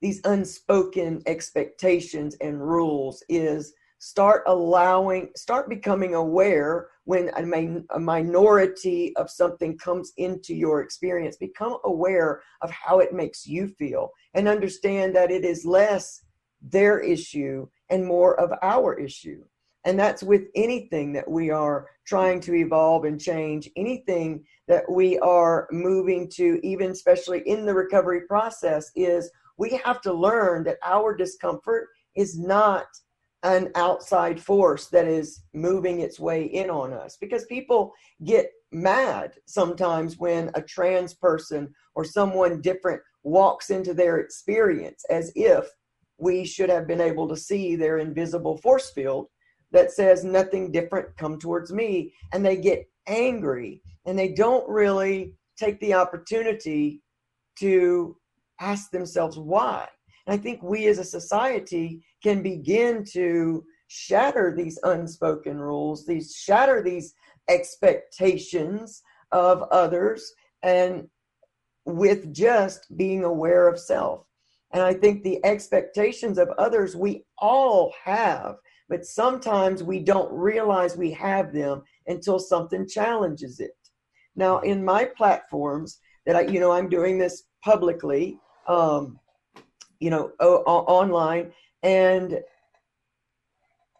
these 0.00 0.20
unspoken 0.24 1.22
expectations 1.26 2.36
and 2.40 2.60
rules 2.60 3.22
is 3.28 3.74
start 3.98 4.42
allowing 4.46 5.30
start 5.36 5.68
becoming 5.68 6.14
aware 6.14 6.88
when 7.04 7.30
a, 7.36 7.42
min- 7.42 7.86
a 7.90 8.00
minority 8.00 9.14
of 9.16 9.30
something 9.30 9.78
comes 9.78 10.12
into 10.16 10.54
your 10.54 10.82
experience 10.82 11.36
become 11.36 11.78
aware 11.84 12.42
of 12.62 12.70
how 12.70 12.98
it 12.98 13.14
makes 13.14 13.46
you 13.46 13.68
feel 13.68 14.10
and 14.34 14.48
understand 14.48 15.14
that 15.14 15.30
it 15.30 15.44
is 15.44 15.64
less 15.64 16.22
their 16.60 16.98
issue 17.00 17.66
and 17.90 18.04
more 18.04 18.38
of 18.40 18.52
our 18.62 18.98
issue. 18.98 19.42
And 19.84 19.98
that's 19.98 20.22
with 20.22 20.48
anything 20.56 21.12
that 21.12 21.30
we 21.30 21.50
are 21.50 21.86
trying 22.06 22.40
to 22.40 22.54
evolve 22.54 23.04
and 23.04 23.20
change, 23.20 23.70
anything 23.76 24.44
that 24.66 24.90
we 24.90 25.16
are 25.20 25.68
moving 25.70 26.28
to, 26.30 26.58
even 26.64 26.90
especially 26.90 27.42
in 27.46 27.64
the 27.64 27.74
recovery 27.74 28.22
process, 28.22 28.90
is 28.96 29.30
we 29.58 29.80
have 29.84 30.00
to 30.02 30.12
learn 30.12 30.64
that 30.64 30.78
our 30.84 31.16
discomfort 31.16 31.88
is 32.16 32.36
not 32.36 32.86
an 33.42 33.70
outside 33.74 34.40
force 34.40 34.88
that 34.88 35.06
is 35.06 35.42
moving 35.54 36.00
its 36.00 36.18
way 36.18 36.44
in 36.44 36.70
on 36.70 36.92
us. 36.92 37.16
Because 37.20 37.44
people 37.46 37.92
get 38.24 38.50
mad 38.72 39.34
sometimes 39.46 40.18
when 40.18 40.50
a 40.54 40.62
trans 40.62 41.14
person 41.14 41.72
or 41.94 42.04
someone 42.04 42.60
different 42.60 43.00
walks 43.22 43.70
into 43.70 43.94
their 43.94 44.18
experience 44.18 45.04
as 45.10 45.32
if 45.34 45.66
we 46.18 46.44
should 46.44 46.70
have 46.70 46.86
been 46.86 47.00
able 47.00 47.28
to 47.28 47.36
see 47.36 47.76
their 47.76 47.98
invisible 47.98 48.56
force 48.58 48.90
field 48.90 49.26
that 49.72 49.92
says 49.92 50.24
nothing 50.24 50.72
different 50.72 51.16
come 51.16 51.38
towards 51.38 51.72
me. 51.72 52.12
And 52.32 52.44
they 52.44 52.56
get 52.56 52.88
angry 53.06 53.82
and 54.06 54.18
they 54.18 54.32
don't 54.32 54.68
really 54.68 55.34
take 55.58 55.78
the 55.80 55.94
opportunity 55.94 57.02
to 57.58 58.16
ask 58.60 58.90
themselves 58.90 59.38
why 59.38 59.86
i 60.26 60.36
think 60.36 60.62
we 60.62 60.86
as 60.86 60.98
a 60.98 61.04
society 61.04 62.02
can 62.22 62.42
begin 62.42 63.04
to 63.04 63.64
shatter 63.88 64.54
these 64.56 64.78
unspoken 64.84 65.58
rules 65.58 66.06
these 66.06 66.34
shatter 66.34 66.82
these 66.82 67.14
expectations 67.48 69.02
of 69.32 69.62
others 69.70 70.32
and 70.62 71.08
with 71.84 72.32
just 72.32 72.96
being 72.96 73.22
aware 73.22 73.68
of 73.68 73.78
self 73.78 74.26
and 74.72 74.82
I 74.82 74.94
think 74.94 75.22
the 75.22 75.44
expectations 75.44 76.38
of 76.38 76.50
others 76.58 76.96
we 76.96 77.24
all 77.38 77.94
have, 78.04 78.56
but 78.88 79.04
sometimes 79.04 79.82
we 79.82 80.00
don't 80.00 80.32
realize 80.32 80.96
we 80.96 81.12
have 81.12 81.52
them 81.52 81.82
until 82.06 82.38
something 82.38 82.86
challenges 82.86 83.60
it. 83.60 83.76
Now, 84.34 84.58
in 84.60 84.84
my 84.84 85.04
platforms 85.04 85.98
that 86.26 86.36
I, 86.36 86.40
you 86.42 86.60
know, 86.60 86.72
I'm 86.72 86.88
doing 86.88 87.18
this 87.18 87.44
publicly, 87.64 88.38
um, 88.68 89.18
you 90.00 90.10
know, 90.10 90.32
o- 90.40 90.62
online, 90.62 91.52
and 91.82 92.40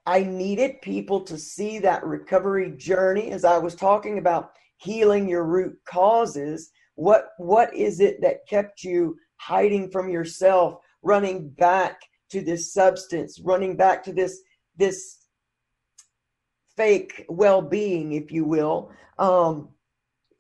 I 0.07 0.23
needed 0.23 0.83
people 0.83 1.21
to 1.23 1.37
see 1.37 1.79
that 1.81 2.05
recovery 2.05 2.71
journey 2.77 3.31
as 3.33 3.45
I 3.45 3.59
was 3.59 3.75
talking 3.75 4.19
about 4.19 4.53
healing 4.77 5.29
your 5.29 5.45
root 5.45 5.77
causes. 5.89 6.71
What 6.95 7.31
what 7.39 7.75
is 7.75 8.01
it 8.01 8.21
that 8.23 8.47
kept 8.49 8.85
you 8.85 9.17
hiding 9.37 9.91
from 9.91 10.09
yourself, 10.09 10.79
running 11.03 11.49
back 11.51 12.01
to 12.31 12.41
this 12.41 12.73
substance, 12.73 13.41
running 13.41 13.77
back 13.77 14.03
to 14.05 14.13
this 14.13 14.41
this 14.77 15.27
fake 16.77 17.25
well-being, 17.29 18.13
if 18.13 18.31
you 18.31 18.45
will. 18.45 18.91
Um, 19.19 19.71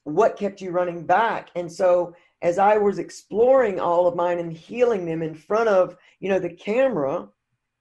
what 0.05 0.37
kept 0.37 0.61
you 0.61 0.71
running 0.71 1.07
back? 1.07 1.51
And 1.57 1.71
so 1.71 2.15
as 2.43 2.59
I 2.59 2.77
was 2.77 2.99
exploring 2.99 3.81
all 3.81 4.07
of 4.07 4.17
mine 4.17 4.39
and 4.39 4.53
healing 4.53 5.07
them 5.07 5.23
in 5.23 5.35
front 5.35 5.69
of, 5.69 5.97
you 6.21 6.29
know, 6.29 6.39
the 6.39 6.53
camera, 6.53 7.29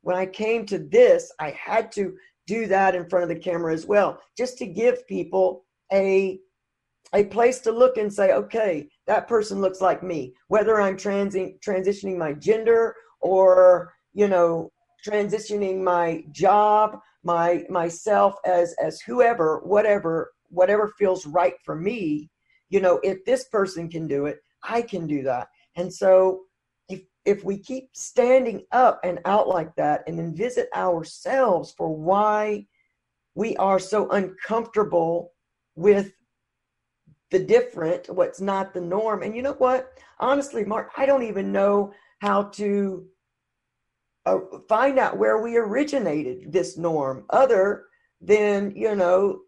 when 0.02 0.16
I 0.16 0.26
came 0.26 0.66
to 0.68 0.80
this, 0.80 1.32
I 1.40 1.52
had 1.52 1.92
to 1.94 2.16
do 2.48 2.68
that 2.68 2.96
in 2.96 3.10
front 3.10 3.24
of 3.24 3.30
the 3.30 3.42
camera 3.42 3.74
as 3.74 3.86
well, 3.86 4.20
just 4.38 4.58
to 4.60 4.66
give 4.66 5.08
people 5.08 5.66
a 5.92 6.40
a 7.14 7.24
place 7.26 7.60
to 7.60 7.72
look 7.72 7.98
and 7.98 8.12
say, 8.12 8.34
okay, 8.34 8.90
that 9.08 9.28
person 9.28 9.62
looks 9.62 9.80
like 9.80 10.04
me. 10.04 10.34
Whether 10.48 10.82
I'm 10.82 10.98
transi- 10.98 11.60
transitioning 11.62 12.18
my 12.18 12.34
gender 12.34 12.96
or, 13.22 13.94
you 14.14 14.28
know, 14.28 14.72
transitioning 15.08 15.82
my 15.82 16.26
job, 16.32 17.00
my 17.24 17.64
myself 17.70 18.36
as 18.46 18.76
as 18.82 19.02
whoever, 19.02 19.62
whatever, 19.64 20.32
whatever 20.50 20.94
feels 20.98 21.26
right 21.26 21.56
for 21.64 21.76
me, 21.76 22.30
you 22.70 22.80
know, 22.80 23.00
if 23.04 23.24
this 23.26 23.46
person 23.46 23.90
can 23.90 24.08
do 24.08 24.26
it, 24.26 24.40
I 24.68 24.82
can 24.82 25.08
do 25.08 25.24
that. 25.24 25.48
And 25.76 25.94
so 25.94 26.42
if 26.90 27.02
if 27.26 27.44
we 27.44 27.58
keep 27.58 27.90
standing 27.94 28.64
up 28.72 29.00
and 29.04 29.20
out 29.26 29.48
like 29.48 29.76
that 29.76 30.04
and 30.08 30.18
then 30.18 30.36
visit 30.36 30.70
ourselves 30.76 31.74
for 31.78 31.96
why 31.96 32.66
we 33.36 33.56
are 33.58 33.80
so 33.80 34.10
uncomfortable 34.10 35.34
with 35.76 36.14
the 37.32 37.40
different, 37.40 38.10
what's 38.10 38.40
not 38.40 38.74
the 38.74 38.80
norm. 38.80 39.24
And 39.24 39.36
you 39.36 39.42
know 39.42 39.54
what? 39.54 39.92
Honestly, 40.20 40.64
Mark, 40.64 40.92
I 40.96 41.06
don't 41.06 41.24
even 41.24 41.52
know 41.52 41.92
how 42.20 42.44
to 42.44 43.06
uh, 44.26 44.40
find 44.70 44.98
out 44.98 45.18
where 45.18 45.42
we 45.42 45.58
originated 45.58 46.52
this 46.52 46.78
norm 46.78 47.26
other 47.30 47.86
than, 48.22 48.72
you 48.76 48.96
know, 48.96 49.42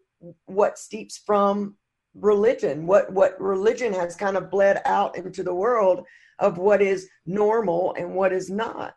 what 0.44 0.78
steeps 0.78 1.16
from 1.16 1.76
religion, 2.20 2.86
what, 2.86 3.12
what 3.12 3.40
religion 3.40 3.92
has 3.92 4.16
kind 4.16 4.36
of 4.36 4.50
bled 4.50 4.80
out 4.84 5.16
into 5.16 5.42
the 5.42 5.54
world 5.54 6.04
of 6.38 6.58
what 6.58 6.80
is 6.80 7.08
normal 7.26 7.94
and 7.98 8.14
what 8.14 8.32
is 8.32 8.50
not. 8.50 8.94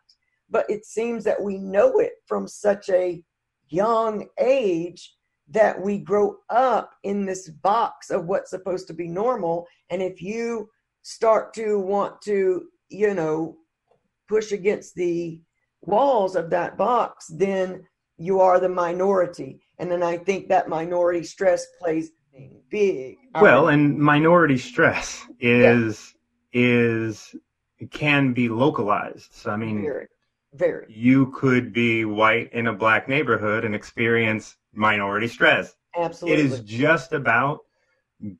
But 0.50 0.68
it 0.68 0.84
seems 0.84 1.24
that 1.24 1.40
we 1.40 1.58
know 1.58 1.98
it 1.98 2.12
from 2.26 2.46
such 2.46 2.88
a 2.90 3.22
young 3.68 4.26
age 4.38 5.14
that 5.48 5.80
we 5.80 5.98
grow 5.98 6.36
up 6.50 6.92
in 7.02 7.26
this 7.26 7.48
box 7.48 8.10
of 8.10 8.26
what's 8.26 8.50
supposed 8.50 8.86
to 8.88 8.94
be 8.94 9.08
normal. 9.08 9.66
And 9.90 10.02
if 10.02 10.22
you 10.22 10.68
start 11.02 11.52
to 11.54 11.78
want 11.78 12.20
to, 12.22 12.66
you 12.88 13.14
know, 13.14 13.56
push 14.28 14.52
against 14.52 14.94
the 14.94 15.40
walls 15.82 16.36
of 16.36 16.48
that 16.50 16.78
box, 16.78 17.26
then 17.28 17.84
you 18.16 18.40
are 18.40 18.60
the 18.60 18.68
minority. 18.68 19.60
And 19.78 19.90
then 19.90 20.02
I 20.02 20.16
think 20.16 20.48
that 20.48 20.68
minority 20.68 21.24
stress 21.24 21.66
plays 21.80 22.12
big. 22.70 23.18
Well, 23.40 23.68
um, 23.68 23.74
and 23.74 23.98
minority 23.98 24.58
stress 24.58 25.24
is 25.40 26.14
yeah. 26.52 26.60
is 26.62 27.36
can 27.90 28.32
be 28.32 28.48
localized. 28.48 29.32
So 29.32 29.50
I 29.50 29.56
mean, 29.56 29.82
very, 29.82 30.08
very. 30.54 30.86
You 30.88 31.30
could 31.32 31.72
be 31.72 32.04
white 32.04 32.52
in 32.52 32.66
a 32.66 32.72
black 32.72 33.08
neighborhood 33.08 33.64
and 33.64 33.74
experience 33.74 34.56
minority 34.72 35.28
stress. 35.28 35.74
Absolutely. 35.96 36.40
It 36.40 36.46
is 36.46 36.60
just 36.60 37.12
about 37.12 37.60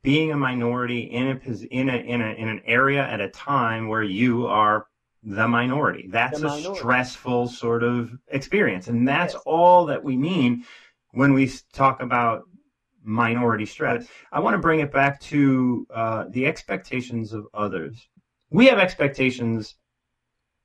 being 0.01 0.31
a 0.31 0.37
minority 0.37 1.01
in 1.01 1.27
a 1.27 1.65
in 1.71 1.89
a 1.89 1.97
in 1.97 2.21
a 2.21 2.33
in 2.33 2.47
an 2.47 2.61
area 2.65 3.03
at 3.03 3.21
a 3.21 3.29
time 3.29 3.87
where 3.87 4.03
you 4.03 4.47
are 4.47 4.87
the 5.23 5.47
minority. 5.47 6.07
That's 6.09 6.39
the 6.39 6.47
minority. 6.47 6.71
a 6.71 6.75
stressful 6.75 7.47
sort 7.47 7.83
of 7.83 8.11
experience, 8.27 8.87
and 8.87 9.07
that's 9.07 9.33
yes. 9.33 9.43
all 9.45 9.85
that 9.87 10.03
we 10.03 10.17
mean 10.17 10.65
when 11.11 11.33
we 11.33 11.51
talk 11.73 12.01
about 12.01 12.43
minority 13.03 13.65
stress. 13.65 14.07
I 14.31 14.39
want 14.39 14.53
to 14.55 14.59
bring 14.59 14.79
it 14.79 14.91
back 14.91 15.19
to 15.21 15.87
uh, 15.93 16.25
the 16.29 16.45
expectations 16.45 17.33
of 17.33 17.47
others. 17.53 18.07
We 18.49 18.67
have 18.67 18.79
expectations 18.79 19.75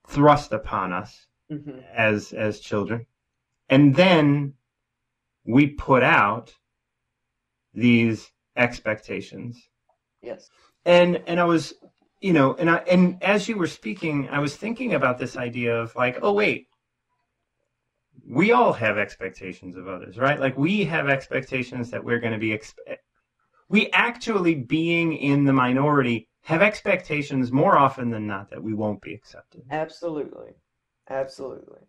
thrust 0.06 0.52
upon 0.52 0.92
us 0.92 1.26
mm-hmm. 1.50 1.80
as 1.94 2.32
as 2.32 2.60
children, 2.60 3.06
and 3.68 3.94
then 3.94 4.54
we 5.44 5.68
put 5.68 6.02
out 6.02 6.54
these 7.74 8.30
expectations. 8.56 9.68
Yes. 10.20 10.50
And 10.84 11.22
and 11.26 11.40
I 11.40 11.44
was, 11.44 11.74
you 12.20 12.32
know, 12.32 12.54
and 12.54 12.70
I 12.70 12.76
and 12.90 13.22
as 13.22 13.48
you 13.48 13.56
were 13.56 13.66
speaking, 13.66 14.28
I 14.28 14.40
was 14.40 14.56
thinking 14.56 14.94
about 14.94 15.18
this 15.18 15.36
idea 15.36 15.80
of 15.80 15.94
like, 15.96 16.18
oh 16.22 16.32
wait, 16.32 16.68
we 18.28 18.52
all 18.52 18.72
have 18.72 18.98
expectations 18.98 19.76
of 19.76 19.88
others, 19.88 20.18
right? 20.18 20.38
Like 20.38 20.56
we 20.58 20.84
have 20.84 21.08
expectations 21.08 21.90
that 21.90 22.04
we're 22.04 22.20
going 22.20 22.34
to 22.34 22.38
be 22.38 22.58
we 23.68 23.90
actually 23.90 24.54
being 24.54 25.14
in 25.14 25.44
the 25.44 25.52
minority 25.52 26.28
have 26.42 26.62
expectations 26.62 27.52
more 27.52 27.76
often 27.76 28.10
than 28.10 28.26
not 28.26 28.50
that 28.50 28.62
we 28.62 28.74
won't 28.74 29.02
be 29.02 29.14
accepted. 29.14 29.62
Absolutely. 29.70 30.52
Absolutely. 31.10 31.80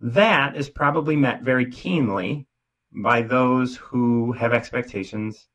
That 0.00 0.56
is 0.56 0.68
probably 0.68 1.16
met 1.16 1.42
very 1.42 1.70
keenly 1.70 2.46
by 2.92 3.22
those 3.22 3.76
who 3.76 4.32
have 4.32 4.52
expectations 4.52 5.48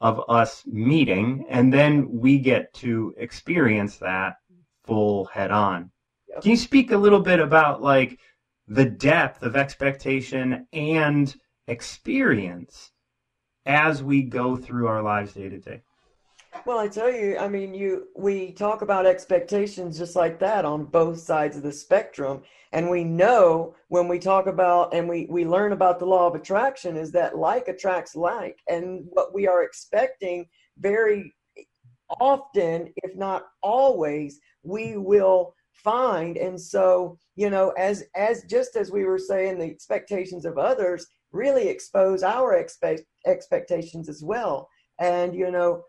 of 0.00 0.20
us 0.28 0.64
meeting, 0.66 1.46
and 1.48 1.72
then 1.72 2.08
we 2.10 2.38
get 2.38 2.72
to 2.74 3.14
experience 3.18 3.98
that 3.98 4.36
full 4.84 5.26
head 5.26 5.50
on. 5.50 5.90
Yep. 6.28 6.42
Can 6.42 6.50
you 6.50 6.56
speak 6.56 6.90
a 6.90 6.96
little 6.96 7.20
bit 7.20 7.38
about 7.38 7.82
like 7.82 8.18
the 8.66 8.84
depth 8.84 9.42
of 9.42 9.56
expectation 9.56 10.66
and 10.72 11.34
experience 11.66 12.92
as 13.66 14.02
we 14.02 14.22
go 14.22 14.56
through 14.56 14.86
our 14.86 15.02
lives 15.02 15.34
day 15.34 15.48
to 15.48 15.58
day? 15.58 15.82
Well, 16.66 16.78
I 16.78 16.88
tell 16.88 17.10
you, 17.10 17.38
I 17.38 17.48
mean, 17.48 17.74
you 17.74 18.08
we 18.14 18.52
talk 18.52 18.82
about 18.82 19.06
expectations 19.06 19.98
just 19.98 20.14
like 20.14 20.38
that 20.40 20.64
on 20.64 20.84
both 20.84 21.18
sides 21.18 21.56
of 21.56 21.62
the 21.62 21.72
spectrum, 21.72 22.42
and 22.72 22.90
we 22.90 23.04
know 23.04 23.74
when 23.88 24.06
we 24.06 24.18
talk 24.18 24.46
about 24.46 24.94
and 24.94 25.08
we 25.08 25.26
we 25.30 25.46
learn 25.46 25.72
about 25.72 25.98
the 25.98 26.06
law 26.06 26.26
of 26.26 26.34
attraction 26.34 26.96
is 26.96 27.10
that 27.12 27.38
like 27.38 27.68
attracts 27.68 28.14
like, 28.14 28.60
and 28.68 29.04
what 29.10 29.34
we 29.34 29.48
are 29.48 29.62
expecting 29.64 30.46
very 30.78 31.34
often, 32.20 32.92
if 32.96 33.16
not 33.16 33.46
always, 33.62 34.38
we 34.62 34.96
will 34.96 35.54
find. 35.82 36.36
And 36.36 36.60
so, 36.60 37.18
you 37.36 37.50
know, 37.50 37.70
as 37.70 38.04
as 38.14 38.44
just 38.44 38.76
as 38.76 38.90
we 38.90 39.04
were 39.04 39.18
saying, 39.18 39.58
the 39.58 39.64
expectations 39.64 40.44
of 40.44 40.58
others 40.58 41.06
really 41.32 41.68
expose 41.68 42.22
our 42.22 42.54
expect 42.54 43.02
expectations 43.26 44.08
as 44.08 44.22
well. 44.22 44.68
And 45.00 45.34
you 45.34 45.50
know, 45.50 45.82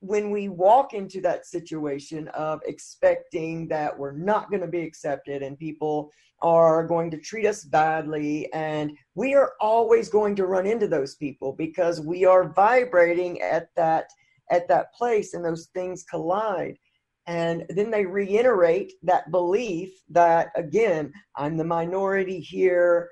when 0.00 0.30
we 0.30 0.48
walk 0.48 0.94
into 0.94 1.20
that 1.20 1.46
situation 1.46 2.26
of 2.28 2.60
expecting 2.66 3.68
that 3.68 3.96
we're 3.96 4.16
not 4.16 4.50
going 4.50 4.60
to 4.60 4.66
be 4.66 4.82
accepted 4.82 5.42
and 5.42 5.56
people 5.56 6.10
are 6.42 6.84
going 6.84 7.08
to 7.08 7.16
treat 7.16 7.46
us 7.46 7.62
badly 7.62 8.52
and 8.52 8.90
we 9.14 9.32
are 9.32 9.52
always 9.60 10.08
going 10.08 10.34
to 10.34 10.46
run 10.46 10.66
into 10.66 10.88
those 10.88 11.14
people 11.14 11.52
because 11.52 12.00
we 12.00 12.24
are 12.24 12.52
vibrating 12.52 13.40
at 13.40 13.68
that 13.76 14.06
at 14.50 14.66
that 14.66 14.92
place 14.92 15.34
and 15.34 15.44
those 15.44 15.68
things 15.72 16.02
collide 16.02 16.76
and 17.26 17.64
then 17.68 17.90
they 17.90 18.04
reiterate 18.04 18.92
that 19.02 19.30
belief 19.30 19.90
that 20.08 20.50
again 20.56 21.12
i'm 21.36 21.56
the 21.56 21.64
minority 21.64 22.40
here 22.40 23.08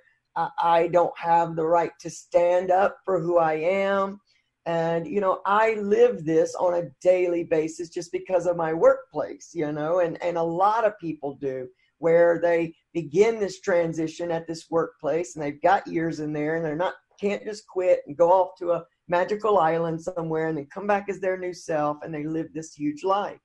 i 0.59 0.89
don't 0.93 1.17
have 1.19 1.55
the 1.55 1.67
right 1.67 1.93
to 2.01 2.11
stand 2.11 2.71
up 2.71 2.99
for 3.05 3.21
who 3.21 3.39
i 3.39 3.55
am 3.55 4.21
and, 4.67 5.07
you 5.07 5.21
know, 5.21 5.41
I 5.47 5.75
live 5.75 6.25
this 6.25 6.55
on 6.55 6.75
a 6.75 6.91
daily 7.01 7.45
basis 7.45 7.89
just 7.89 8.13
because 8.13 8.47
of 8.47 8.57
my 8.57 8.73
workplace, 8.73 9.51
you 9.55 9.73
know, 9.73 10.01
and, 10.01 10.23
and 10.23 10.37
a 10.37 10.43
lot 10.43 10.85
of 10.85 10.99
people 10.99 11.35
do 11.35 11.67
where 11.99 12.39
they 12.41 12.75
begin 12.93 13.41
this 13.41 13.61
transition 13.61 14.31
at 14.31 14.47
this 14.47 14.71
workplace 14.71 15.35
and 15.35 15.45
they've 15.45 15.63
got 15.63 15.87
years 15.87 16.21
in 16.21 16.33
there 16.33 16.57
and 16.57 16.65
they're 16.65 16.77
not, 16.77 16.95
can't 17.21 17.45
just 17.45 17.67
quit 17.67 18.01
and 18.07 18.17
go 18.17 18.31
off 18.31 18.51
to 18.59 18.73
a 18.73 18.85
magical 19.09 19.59
island 19.59 20.01
somewhere 20.01 20.49
and 20.49 20.57
then 20.57 20.67
come 20.73 20.87
back 20.87 21.09
as 21.09 21.21
their 21.21 21.39
new 21.39 21.53
self 21.53 21.99
and 22.03 22.15
they 22.15 22.25
live 22.25 22.47
this 22.53 22.73
huge 22.73 23.03
life. 23.03 23.41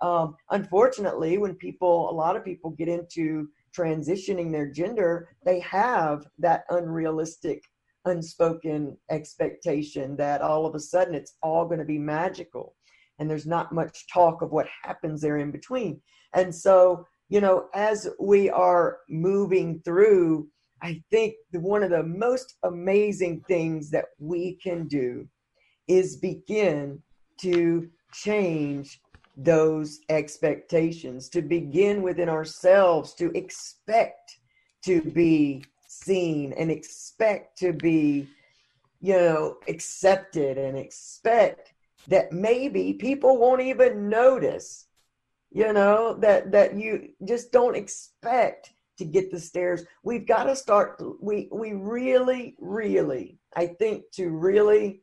Um, 0.00 0.36
unfortunately, 0.50 1.38
when 1.38 1.54
people, 1.54 2.10
a 2.10 2.12
lot 2.12 2.36
of 2.36 2.44
people 2.44 2.70
get 2.70 2.88
into 2.88 3.48
transitioning 3.76 4.52
their 4.52 4.70
gender, 4.70 5.28
they 5.44 5.60
have 5.60 6.26
that 6.38 6.64
unrealistic 6.70 7.62
unspoken 8.04 8.96
expectation 9.10 10.16
that 10.16 10.40
all 10.40 10.64
of 10.64 10.74
a 10.74 10.80
sudden 10.80 11.14
it's 11.14 11.34
all 11.42 11.66
going 11.66 11.80
to 11.80 11.84
be 11.84 11.98
magical 11.98 12.74
and 13.18 13.28
there's 13.28 13.46
not 13.46 13.72
much 13.72 14.06
talk 14.12 14.40
of 14.40 14.52
what 14.52 14.68
happens 14.82 15.20
there 15.20 15.38
in 15.38 15.50
between. 15.50 16.00
And 16.32 16.54
so 16.54 17.04
you 17.28 17.40
know 17.40 17.68
as 17.74 18.08
we 18.18 18.50
are 18.50 18.98
moving 19.08 19.80
through 19.84 20.48
i 20.82 21.00
think 21.10 21.34
one 21.52 21.82
of 21.82 21.90
the 21.90 22.02
most 22.02 22.56
amazing 22.64 23.42
things 23.48 23.90
that 23.90 24.06
we 24.18 24.58
can 24.62 24.86
do 24.88 25.26
is 25.86 26.16
begin 26.16 27.00
to 27.40 27.88
change 28.12 29.00
those 29.38 30.00
expectations 30.08 31.28
to 31.28 31.40
begin 31.40 32.02
within 32.02 32.28
ourselves 32.28 33.14
to 33.14 33.30
expect 33.36 34.38
to 34.84 35.00
be 35.00 35.64
seen 35.86 36.52
and 36.54 36.70
expect 36.70 37.56
to 37.58 37.72
be, 37.72 38.28
you 39.00 39.14
know, 39.14 39.56
accepted 39.68 40.58
and 40.58 40.76
expect 40.76 41.72
that 42.08 42.32
maybe 42.32 42.92
people 42.94 43.38
won't 43.38 43.60
even 43.60 44.08
notice, 44.08 44.86
you 45.52 45.72
know, 45.72 46.14
that 46.14 46.50
that 46.50 46.74
you 46.74 47.10
just 47.24 47.52
don't 47.52 47.76
expect 47.76 48.72
to 48.98 49.04
get 49.04 49.30
the 49.30 49.38
stares. 49.38 49.84
We've 50.02 50.26
got 50.26 50.44
to 50.44 50.56
start 50.56 51.00
we 51.22 51.48
we 51.52 51.74
really 51.74 52.56
really 52.58 53.38
I 53.54 53.66
think 53.66 54.10
to 54.14 54.30
really 54.30 55.02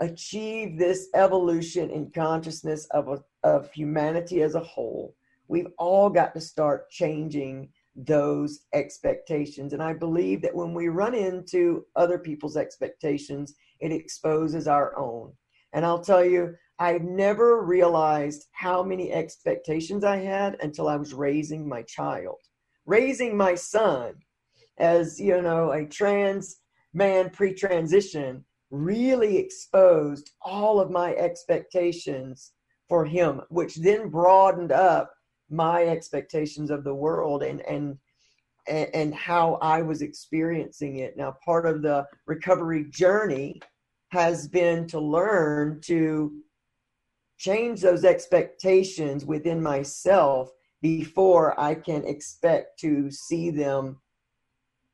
achieve 0.00 0.78
this 0.78 1.08
evolution 1.14 1.90
in 1.90 2.10
consciousness 2.10 2.86
of 2.86 3.08
a, 3.08 3.22
of 3.42 3.70
humanity 3.72 4.42
as 4.42 4.54
a 4.54 4.60
whole, 4.60 5.14
we've 5.48 5.68
all 5.78 6.10
got 6.10 6.34
to 6.34 6.40
start 6.40 6.90
changing 6.90 7.68
those 7.96 8.60
expectations. 8.72 9.72
And 9.72 9.82
I 9.82 9.92
believe 9.92 10.42
that 10.42 10.54
when 10.54 10.74
we 10.74 10.88
run 10.88 11.14
into 11.14 11.84
other 11.94 12.18
people's 12.18 12.56
expectations, 12.56 13.54
it 13.80 13.92
exposes 13.92 14.66
our 14.66 14.98
own. 14.98 15.32
And 15.72 15.84
I'll 15.84 16.02
tell 16.02 16.24
you, 16.24 16.54
I've 16.78 17.02
never 17.02 17.62
realized 17.62 18.46
how 18.52 18.82
many 18.82 19.12
expectations 19.12 20.02
I 20.02 20.16
had 20.16 20.56
until 20.60 20.88
I 20.88 20.96
was 20.96 21.14
raising 21.14 21.68
my 21.68 21.82
child. 21.82 22.38
Raising 22.86 23.36
my 23.36 23.54
son 23.54 24.14
as, 24.78 25.20
you 25.20 25.40
know, 25.40 25.72
a 25.72 25.86
trans 25.86 26.56
man 26.92 27.30
pre 27.30 27.54
transition 27.54 28.44
really 28.70 29.36
exposed 29.36 30.30
all 30.42 30.80
of 30.80 30.90
my 30.90 31.14
expectations 31.14 32.52
for 32.88 33.04
him, 33.04 33.40
which 33.48 33.76
then 33.76 34.08
broadened 34.08 34.72
up 34.72 35.12
my 35.50 35.84
expectations 35.84 36.70
of 36.70 36.84
the 36.84 36.94
world 36.94 37.42
and 37.42 37.60
and 37.62 37.98
and 38.66 39.14
how 39.14 39.58
I 39.60 39.82
was 39.82 40.00
experiencing 40.00 40.96
it. 40.96 41.16
Now, 41.16 41.36
part 41.44 41.66
of 41.66 41.82
the 41.82 42.06
recovery 42.26 42.86
journey 42.90 43.60
has 44.08 44.48
been 44.48 44.86
to 44.88 45.00
learn 45.00 45.80
to 45.82 46.32
change 47.36 47.80
those 47.82 48.04
expectations 48.04 49.24
within 49.24 49.62
myself 49.62 50.50
before 50.80 51.58
I 51.60 51.74
can 51.74 52.04
expect 52.06 52.78
to 52.80 53.10
see 53.10 53.50
them, 53.50 54.00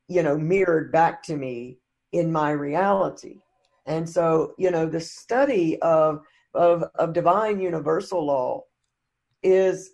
you 0.07 0.23
know, 0.23 0.37
mirrored 0.37 0.91
back 0.91 1.23
to 1.23 1.37
me 1.37 1.77
in 2.11 2.31
my 2.31 2.51
reality. 2.51 3.37
And 3.85 4.07
so, 4.07 4.53
you 4.57 4.71
know, 4.71 4.85
the 4.85 4.99
study 4.99 5.79
of 5.81 6.21
of, 6.53 6.83
of 6.95 7.13
divine 7.13 7.59
universal 7.59 8.25
law 8.25 8.63
is 9.41 9.91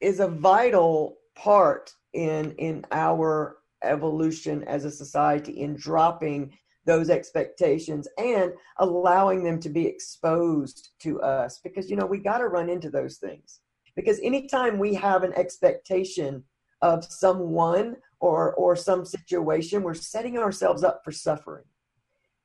is 0.00 0.20
a 0.20 0.28
vital 0.28 1.16
part 1.34 1.92
in 2.12 2.52
in 2.52 2.84
our 2.92 3.58
evolution 3.82 4.62
as 4.64 4.84
a 4.84 4.90
society 4.90 5.60
in 5.60 5.74
dropping 5.74 6.56
those 6.84 7.10
expectations 7.10 8.08
and 8.18 8.52
allowing 8.78 9.44
them 9.44 9.58
to 9.60 9.68
be 9.68 9.86
exposed 9.86 10.90
to 11.00 11.20
us. 11.22 11.60
Because 11.62 11.90
you 11.90 11.96
know 11.96 12.06
we 12.06 12.18
got 12.18 12.38
to 12.38 12.48
run 12.48 12.68
into 12.68 12.90
those 12.90 13.16
things. 13.16 13.60
Because 13.96 14.20
anytime 14.22 14.78
we 14.78 14.94
have 14.94 15.22
an 15.22 15.32
expectation 15.34 16.44
of 16.82 17.04
someone 17.04 17.96
or 18.20 18.54
or 18.54 18.76
some 18.76 19.04
situation 19.04 19.82
we're 19.82 19.94
setting 19.94 20.38
ourselves 20.38 20.84
up 20.84 21.00
for 21.04 21.12
suffering 21.12 21.64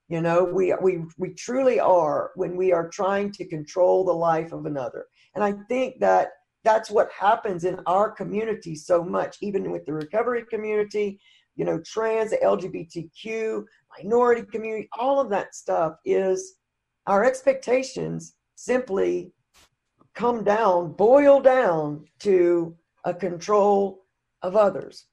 you 0.09 0.21
know 0.21 0.43
we 0.43 0.73
we 0.81 1.03
we 1.17 1.29
truly 1.33 1.79
are 1.79 2.31
when 2.35 2.55
we 2.55 2.71
are 2.71 2.89
trying 2.89 3.31
to 3.31 3.47
control 3.47 4.05
the 4.05 4.11
life 4.11 4.51
of 4.53 4.65
another. 4.65 5.05
And 5.35 5.43
i 5.43 5.53
think 5.67 5.99
that 5.99 6.29
that's 6.63 6.89
what 6.89 7.09
happens 7.11 7.63
in 7.63 7.79
our 7.85 8.11
community 8.11 8.75
so 8.75 9.03
much 9.03 9.37
even 9.41 9.71
with 9.71 9.85
the 9.85 9.93
recovery 9.93 10.43
community 10.49 11.19
you 11.55 11.65
know 11.65 11.79
trans 11.85 12.31
lgbtq 12.31 13.63
minority 13.97 14.43
community 14.51 14.89
all 14.97 15.19
of 15.19 15.29
that 15.29 15.55
stuff 15.55 15.93
is 16.05 16.55
our 17.05 17.23
expectations 17.23 18.35
simply 18.55 19.31
come 20.13 20.43
down 20.43 20.91
boil 20.93 21.39
down 21.39 22.05
to 22.19 22.75
a 23.05 23.13
control 23.13 24.05
of 24.41 24.55
others 24.55 25.05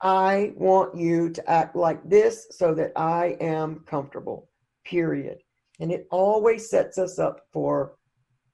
I 0.00 0.52
want 0.56 0.96
you 0.96 1.30
to 1.30 1.50
act 1.50 1.74
like 1.74 2.08
this 2.08 2.46
so 2.50 2.74
that 2.74 2.92
I 2.96 3.36
am 3.40 3.80
comfortable, 3.86 4.48
period. 4.84 5.42
And 5.80 5.90
it 5.90 6.06
always 6.10 6.68
sets 6.70 6.98
us 6.98 7.18
up 7.18 7.42
for 7.52 7.96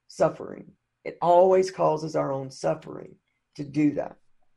suffering. 0.08 0.70
It 1.04 1.18
always 1.20 1.70
causes 1.70 2.16
our 2.16 2.32
own 2.32 2.50
suffering 2.50 3.14
to 3.56 3.64
do 3.64 3.92
that. 3.94 4.16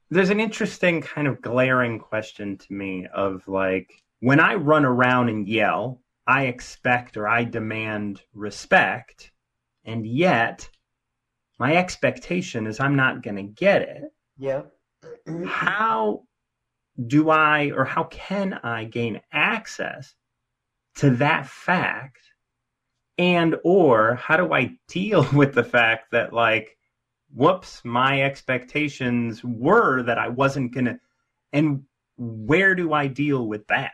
There's 0.09 0.29
an 0.29 0.39
interesting 0.39 1.01
kind 1.01 1.27
of 1.27 1.41
glaring 1.41 1.99
question 1.99 2.57
to 2.57 2.73
me 2.73 3.07
of 3.13 3.45
like, 3.47 3.91
when 4.21 4.39
I 4.39 4.55
run 4.55 4.85
around 4.85 5.29
and 5.29 5.47
yell, 5.47 6.01
I 6.25 6.45
expect 6.45 7.17
or 7.17 7.27
I 7.27 7.43
demand 7.43 8.21
respect, 8.33 9.31
and 9.85 10.05
yet 10.07 10.69
my 11.59 11.75
expectation 11.75 12.67
is 12.67 12.79
I'm 12.79 12.95
not 12.95 13.23
going 13.23 13.35
to 13.37 13.43
get 13.43 13.81
it. 13.81 14.03
Yeah. 14.37 14.63
How 15.45 16.23
do 17.05 17.29
I 17.29 17.71
or 17.75 17.85
how 17.85 18.05
can 18.05 18.53
I 18.63 18.85
gain 18.85 19.21
access 19.31 20.15
to 20.95 21.11
that 21.11 21.47
fact? 21.47 22.19
And 23.17 23.55
or 23.63 24.15
how 24.15 24.37
do 24.37 24.53
I 24.53 24.77
deal 24.87 25.27
with 25.33 25.53
the 25.53 25.63
fact 25.63 26.11
that 26.11 26.33
like, 26.33 26.77
whoops, 27.33 27.81
my 27.83 28.23
expectations 28.23 29.43
were 29.43 30.03
that 30.03 30.17
I 30.17 30.29
wasn't 30.29 30.73
gonna 30.73 30.99
and 31.53 31.83
where 32.17 32.73
do 32.73 32.93
I 32.93 33.07
deal 33.07 33.47
with 33.47 33.67
that? 33.67 33.91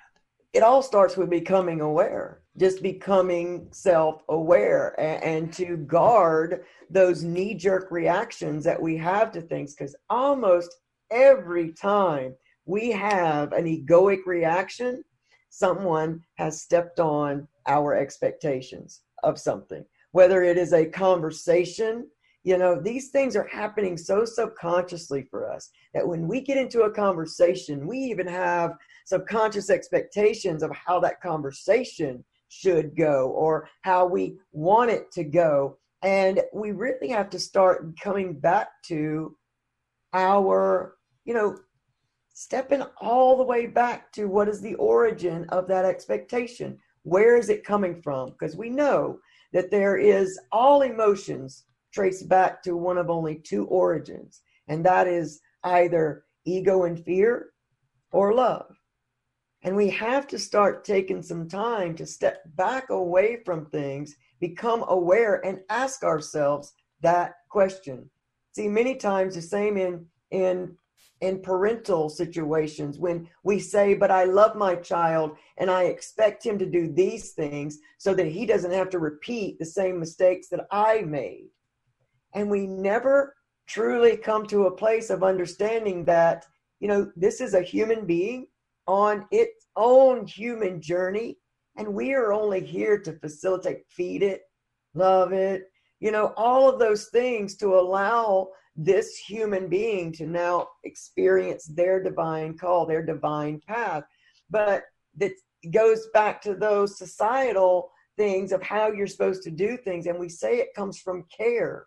It 0.54 0.64
all 0.64 0.82
starts 0.82 1.18
with 1.18 1.30
becoming 1.30 1.82
aware, 1.82 2.42
just 2.58 2.82
becoming 2.82 3.68
self 3.72 4.22
aware 4.30 5.00
and, 5.00 5.24
and, 5.24 5.54
to 5.54 5.78
guard 5.78 6.64
those 6.90 7.24
knee 7.24 7.56
jerk 7.56 7.92
reactions 7.92 8.64
that 8.64 8.82
we 8.82 8.96
have 8.98 9.32
to 9.32 9.42
things. 9.42 9.74
Because 9.74 9.96
almost 10.10 10.76
every 11.12 11.74
time 11.74 12.36
we 12.66 12.92
have 12.92 13.52
an 13.54 13.66
egoic 13.66 14.26
reaction, 14.26 15.04
someone 15.50 16.22
has 16.36 16.62
stepped 16.62 17.00
on 17.00 17.48
our 17.68 17.96
expectations 17.96 19.02
of 19.24 19.40
something, 19.40 19.86
whether 20.12 20.44
it 20.44 20.58
is 20.58 20.74
a 20.74 20.86
conversation. 20.86 22.08
You 22.44 22.58
know, 22.58 22.82
these 22.82 23.10
things 23.10 23.36
are 23.36 23.48
happening 23.48 23.98
so 23.98 24.26
subconsciously 24.26 25.24
for 25.30 25.50
us 25.50 25.70
that 25.94 26.08
when 26.08 26.28
we 26.28 26.42
get 26.42 26.58
into 26.58 26.82
a 26.82 26.92
conversation, 26.92 27.88
we 27.88 27.98
even 27.98 28.28
have 28.28 28.76
subconscious 29.06 29.70
expectations 29.70 30.64
of 30.64 30.72
how 30.72 31.00
that 31.02 31.22
conversation 31.22 32.24
should 32.50 32.96
go 32.96 33.30
or 33.30 33.70
how 33.82 34.06
we 34.06 34.38
want 34.52 34.92
it 34.92 35.12
to 35.12 35.24
go. 35.24 35.78
And 36.04 36.42
we 36.54 36.72
really 36.72 37.08
have 37.10 37.30
to 37.30 37.40
start 37.40 37.98
coming 38.02 38.40
back 38.40 38.70
to 38.88 39.38
our, 40.14 40.96
you 41.24 41.34
know, 41.34 41.58
stepping 42.34 42.82
all 43.00 43.38
the 43.38 43.44
way 43.44 43.68
back 43.68 44.12
to 44.12 44.26
what 44.26 44.50
is 44.50 44.60
the 44.60 44.76
origin 44.76 45.46
of 45.50 45.68
that 45.68 45.86
expectation. 45.86 46.78
Where 47.04 47.38
is 47.38 47.50
it 47.50 47.64
coming 47.64 48.02
from? 48.02 48.32
Because 48.32 48.56
we 48.56 48.70
know 48.70 49.20
that 49.54 49.70
there 49.72 49.98
is 49.98 50.40
all 50.52 50.82
emotions 50.82 51.66
trace 51.94 52.24
back 52.24 52.64
to 52.64 52.76
one 52.76 52.98
of 52.98 53.10
only 53.10 53.36
two 53.36 53.66
origins, 53.68 54.42
and 54.68 54.84
that 54.86 55.08
is 55.08 55.40
either 55.64 56.26
ego 56.46 56.84
and 56.84 57.04
fear 57.06 57.52
or 58.12 58.34
love. 58.34 58.76
And 59.62 59.76
we 59.76 59.90
have 59.92 60.28
to 60.28 60.40
start 60.40 60.84
taking 60.84 61.22
some 61.22 61.48
time 61.48 61.96
to 61.96 62.06
step 62.06 62.42
back 62.56 62.90
away 62.90 63.38
from 63.46 63.68
things, 63.68 64.16
become 64.40 64.84
aware, 64.88 65.46
and 65.46 65.60
ask 65.70 66.04
ourselves 66.04 66.74
that 67.02 67.34
question. 67.50 68.10
See, 68.54 68.68
many 68.68 68.96
times 68.96 69.36
the 69.36 69.42
same 69.42 69.78
in 69.78 70.06
in 70.32 70.76
in 71.24 71.40
parental 71.40 72.10
situations 72.10 73.00
when 73.00 73.30
we 73.44 73.58
say, 73.58 73.94
But 73.94 74.12
I 74.12 74.26
love 74.26 74.58
my 74.58 74.76
child 74.76 75.38
and 75.58 75.72
I 75.72 75.84
expect 75.84 76.46
him 76.46 76.60
to 76.60 76.66
do 76.66 76.92
these 76.92 77.32
things 77.32 77.80
so 77.98 78.14
that 78.14 78.28
he 78.28 78.46
doesn't 78.46 78.74
have 78.74 78.90
to 78.90 79.00
repeat 79.00 79.58
the 79.58 79.66
same 79.66 79.98
mistakes 79.98 80.50
that 80.50 80.68
I 80.70 81.02
made. 81.02 81.46
And 82.34 82.50
we 82.50 82.68
never 82.68 83.36
truly 83.68 84.18
come 84.18 84.46
to 84.48 84.66
a 84.66 84.76
place 84.76 85.10
of 85.10 85.24
understanding 85.24 86.04
that, 86.06 86.46
you 86.82 86.90
know, 86.90 87.10
this 87.16 87.40
is 87.40 87.54
a 87.54 87.62
human 87.62 88.06
being 88.06 88.48
on 88.86 89.26
its 89.32 89.68
own 89.78 90.28
human 90.28 90.82
journey. 90.82 91.38
And 91.78 91.94
we 91.94 92.14
are 92.14 92.34
only 92.34 92.66
here 92.66 93.00
to 93.00 93.18
facilitate, 93.20 93.86
feed 93.88 94.24
it, 94.24 94.42
love 94.94 95.32
it, 95.32 95.72
you 96.02 96.12
know, 96.12 96.34
all 96.36 96.70
of 96.70 96.80
those 96.80 97.08
things 97.08 97.56
to 97.56 97.76
allow 97.76 98.50
this 98.76 99.18
human 99.18 99.68
being 99.70 100.12
to 100.14 100.26
now 100.26 100.68
experience 100.84 101.66
their 101.66 102.02
divine 102.02 102.58
call, 102.58 102.86
their 102.86 103.06
divine 103.06 103.62
path. 103.68 104.04
But 104.50 104.84
that 105.18 105.34
goes 105.72 106.08
back 106.14 106.42
to 106.42 106.56
those 106.56 106.98
societal 106.98 107.92
things 108.18 108.52
of 108.52 108.62
how 108.62 108.92
you're 108.92 109.08
supposed 109.08 109.44
to 109.44 109.52
do 109.52 109.78
things. 109.78 110.08
And 110.08 110.20
we 110.20 110.30
say 110.30 110.58
it 110.58 110.76
comes 110.76 111.00
from 111.00 111.26
care. 111.36 111.86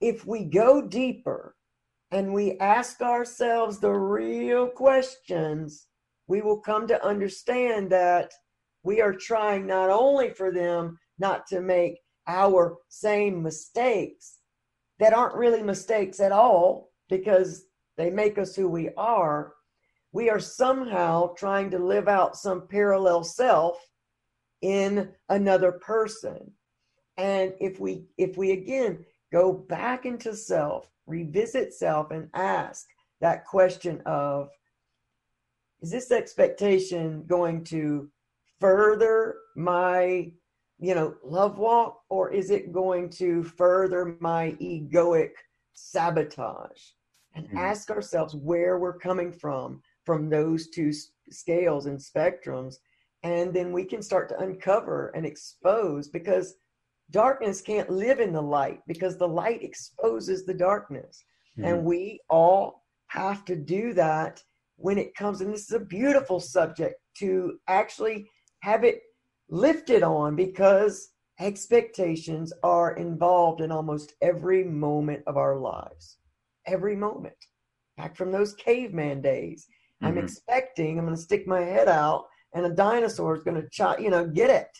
If 0.00 0.26
we 0.26 0.44
go 0.44 0.86
deeper 0.86 1.54
and 2.10 2.32
we 2.32 2.58
ask 2.58 3.00
ourselves 3.00 3.78
the 3.78 3.92
real 3.92 4.68
questions, 4.68 5.86
we 6.26 6.40
will 6.42 6.58
come 6.58 6.86
to 6.86 7.04
understand 7.04 7.90
that 7.90 8.32
we 8.82 9.00
are 9.00 9.12
trying 9.12 9.66
not 9.66 9.90
only 9.90 10.30
for 10.30 10.52
them 10.52 10.98
not 11.18 11.46
to 11.48 11.60
make 11.60 11.98
our 12.26 12.76
same 12.88 13.42
mistakes, 13.42 14.39
that 15.00 15.14
aren't 15.14 15.34
really 15.34 15.62
mistakes 15.62 16.20
at 16.20 16.30
all 16.30 16.92
because 17.08 17.64
they 17.96 18.10
make 18.10 18.38
us 18.38 18.54
who 18.54 18.68
we 18.68 18.90
are, 18.96 19.54
we 20.12 20.30
are 20.30 20.38
somehow 20.38 21.34
trying 21.34 21.70
to 21.70 21.78
live 21.78 22.06
out 22.06 22.36
some 22.36 22.68
parallel 22.68 23.24
self 23.24 23.78
in 24.62 25.10
another 25.28 25.72
person. 25.72 26.52
And 27.16 27.54
if 27.60 27.80
we 27.80 28.04
if 28.18 28.36
we 28.36 28.52
again 28.52 29.04
go 29.32 29.52
back 29.52 30.06
into 30.06 30.34
self, 30.34 30.90
revisit 31.06 31.72
self 31.72 32.10
and 32.10 32.28
ask 32.34 32.86
that 33.20 33.46
question 33.46 34.02
of 34.06 34.50
is 35.82 35.90
this 35.90 36.10
expectation 36.10 37.24
going 37.26 37.64
to 37.64 38.10
further 38.60 39.36
my 39.56 40.30
you 40.80 40.94
know, 40.94 41.14
love 41.22 41.58
walk, 41.58 42.00
or 42.08 42.32
is 42.32 42.50
it 42.50 42.72
going 42.72 43.10
to 43.10 43.42
further 43.44 44.16
my 44.20 44.56
egoic 44.60 45.32
sabotage? 45.74 46.80
And 47.34 47.46
mm-hmm. 47.46 47.58
ask 47.58 47.90
ourselves 47.90 48.34
where 48.34 48.78
we're 48.78 48.98
coming 48.98 49.30
from 49.30 49.82
from 50.04 50.28
those 50.28 50.68
two 50.68 50.90
scales 51.30 51.86
and 51.86 51.98
spectrums. 51.98 52.76
And 53.22 53.52
then 53.52 53.72
we 53.72 53.84
can 53.84 54.02
start 54.02 54.28
to 54.30 54.38
uncover 54.40 55.12
and 55.14 55.26
expose 55.26 56.08
because 56.08 56.56
darkness 57.10 57.60
can't 57.60 57.90
live 57.90 58.18
in 58.18 58.32
the 58.32 58.42
light 58.42 58.80
because 58.88 59.16
the 59.16 59.28
light 59.28 59.62
exposes 59.62 60.44
the 60.44 60.54
darkness. 60.54 61.22
Mm-hmm. 61.58 61.68
And 61.68 61.84
we 61.84 62.20
all 62.30 62.84
have 63.08 63.44
to 63.44 63.54
do 63.54 63.92
that 63.94 64.42
when 64.76 64.96
it 64.96 65.14
comes. 65.14 65.42
And 65.42 65.52
this 65.52 65.66
is 65.66 65.72
a 65.72 65.80
beautiful 65.80 66.40
subject 66.40 66.96
to 67.18 67.58
actually 67.68 68.28
have 68.60 68.82
it 68.82 69.02
lifted 69.50 70.02
on 70.02 70.36
because 70.36 71.10
expectations 71.38 72.52
are 72.62 72.96
involved 72.96 73.60
in 73.60 73.72
almost 73.72 74.14
every 74.22 74.64
moment 74.64 75.22
of 75.26 75.36
our 75.36 75.56
lives. 75.56 76.18
Every 76.66 76.96
moment. 76.96 77.34
Back 77.96 78.16
from 78.16 78.30
those 78.30 78.54
caveman 78.54 79.20
days. 79.20 79.66
Mm-hmm. 80.02 80.06
I'm 80.06 80.18
expecting 80.18 80.98
I'm 80.98 81.04
going 81.04 81.16
to 81.16 81.22
stick 81.22 81.46
my 81.46 81.60
head 81.60 81.88
out 81.88 82.26
and 82.54 82.66
a 82.66 82.70
dinosaur 82.70 83.36
is 83.36 83.42
going 83.42 83.60
to 83.60 83.68
chop, 83.70 84.00
you 84.00 84.10
know, 84.10 84.26
get 84.26 84.50
it. 84.50 84.70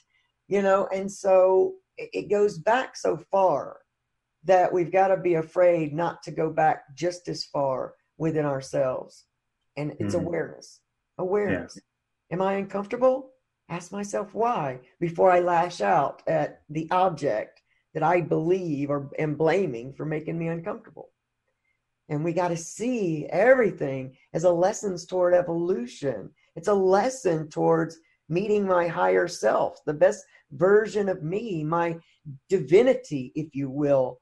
You 0.49 0.63
know, 0.63 0.89
and 0.93 1.11
so 1.11 1.75
it 1.97 2.31
goes 2.31 2.59
back 2.59 2.97
so 2.97 3.17
far 3.31 3.79
that 4.45 4.73
we've 4.73 4.93
got 4.93 5.09
to 5.09 5.17
be 5.17 5.35
afraid 5.35 5.93
not 5.93 6.23
to 6.23 6.31
go 6.31 6.51
back 6.51 6.97
just 6.97 7.29
as 7.29 7.45
far 7.45 7.95
within 8.19 8.45
ourselves 8.45 9.27
And 9.77 9.93
it's 9.99 10.15
mm-hmm. 10.15 10.27
awareness. 10.27 10.81
Awareness. 11.19 11.77
Yeah. 11.77 12.37
Am 12.37 12.43
I 12.43 12.55
uncomfortable? 12.55 13.31
Ask 13.71 13.93
myself 13.93 14.35
why 14.35 14.81
before 14.99 15.31
I 15.31 15.39
lash 15.39 15.81
out 15.81 16.23
at 16.27 16.63
the 16.69 16.89
object 16.91 17.63
that 17.95 18.03
I 18.03 18.21
believe 18.21 18.91
or 18.91 19.09
am 19.19 19.37
blaming 19.37 19.93
for 19.93 20.05
making 20.05 20.39
me 20.39 20.49
uncomfortable. 20.49 21.11
And 22.09 22.25
we 22.25 22.33
got 22.33 22.49
to 22.49 22.57
see 22.57 23.27
everything 23.31 24.17
as 24.35 24.43
a 24.43 24.51
lessons 24.51 25.07
toward 25.07 25.35
evolution. 25.35 26.31
It's 26.57 26.67
a 26.67 26.75
lesson 26.75 27.49
towards 27.49 27.99
meeting 28.29 28.67
my 28.67 28.89
higher 28.89 29.29
self, 29.29 29.79
the 29.87 29.95
best 29.95 30.25
version 30.51 31.09
of 31.09 31.23
me, 31.23 31.63
my 31.63 31.97
divinity, 32.49 33.33
if 33.37 33.55
you 33.55 33.71
will. 33.71 34.19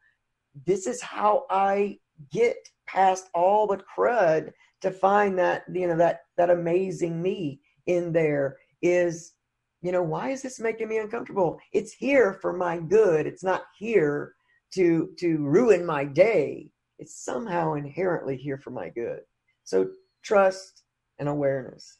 This 0.66 0.86
is 0.86 1.00
how 1.00 1.46
I 1.48 1.98
get 2.30 2.56
past 2.86 3.30
all 3.34 3.66
the 3.66 3.80
crud 3.96 4.52
to 4.82 4.90
find 4.90 5.38
that, 5.38 5.64
you 5.72 5.86
know, 5.86 5.96
that 5.96 6.20
that 6.36 6.50
amazing 6.50 7.20
me 7.22 7.60
in 7.86 8.12
there 8.12 8.58
is, 8.82 9.32
you 9.80 9.92
know, 9.92 10.02
why 10.02 10.30
is 10.30 10.42
this 10.42 10.60
making 10.60 10.88
me 10.88 10.98
uncomfortable? 10.98 11.58
It's 11.72 11.92
here 11.92 12.38
for 12.40 12.52
my 12.52 12.78
good. 12.78 13.26
It's 13.26 13.44
not 13.44 13.62
here 13.78 14.34
to 14.74 15.10
to 15.18 15.38
ruin 15.38 15.84
my 15.84 16.04
day. 16.04 16.70
It's 16.98 17.24
somehow 17.24 17.74
inherently 17.74 18.36
here 18.36 18.58
for 18.58 18.70
my 18.70 18.88
good. 18.88 19.20
So 19.64 19.88
trust 20.22 20.82
and 21.18 21.28
awareness. 21.28 21.98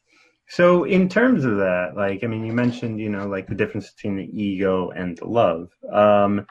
So, 0.49 0.83
in 0.83 1.07
terms 1.07 1.45
of 1.45 1.57
that, 1.57 1.91
like, 1.95 2.23
I 2.23 2.27
mean, 2.27 2.43
you 2.43 2.53
mentioned, 2.53 2.99
you 2.99 3.09
know, 3.09 3.27
like 3.27 3.47
the 3.47 3.53
difference 3.53 3.91
between 3.91 4.15
the 4.15 4.29
ego 4.33 4.89
and 4.89 5.15
the 5.15 5.27
love. 5.27 5.69
Um, 5.93 6.47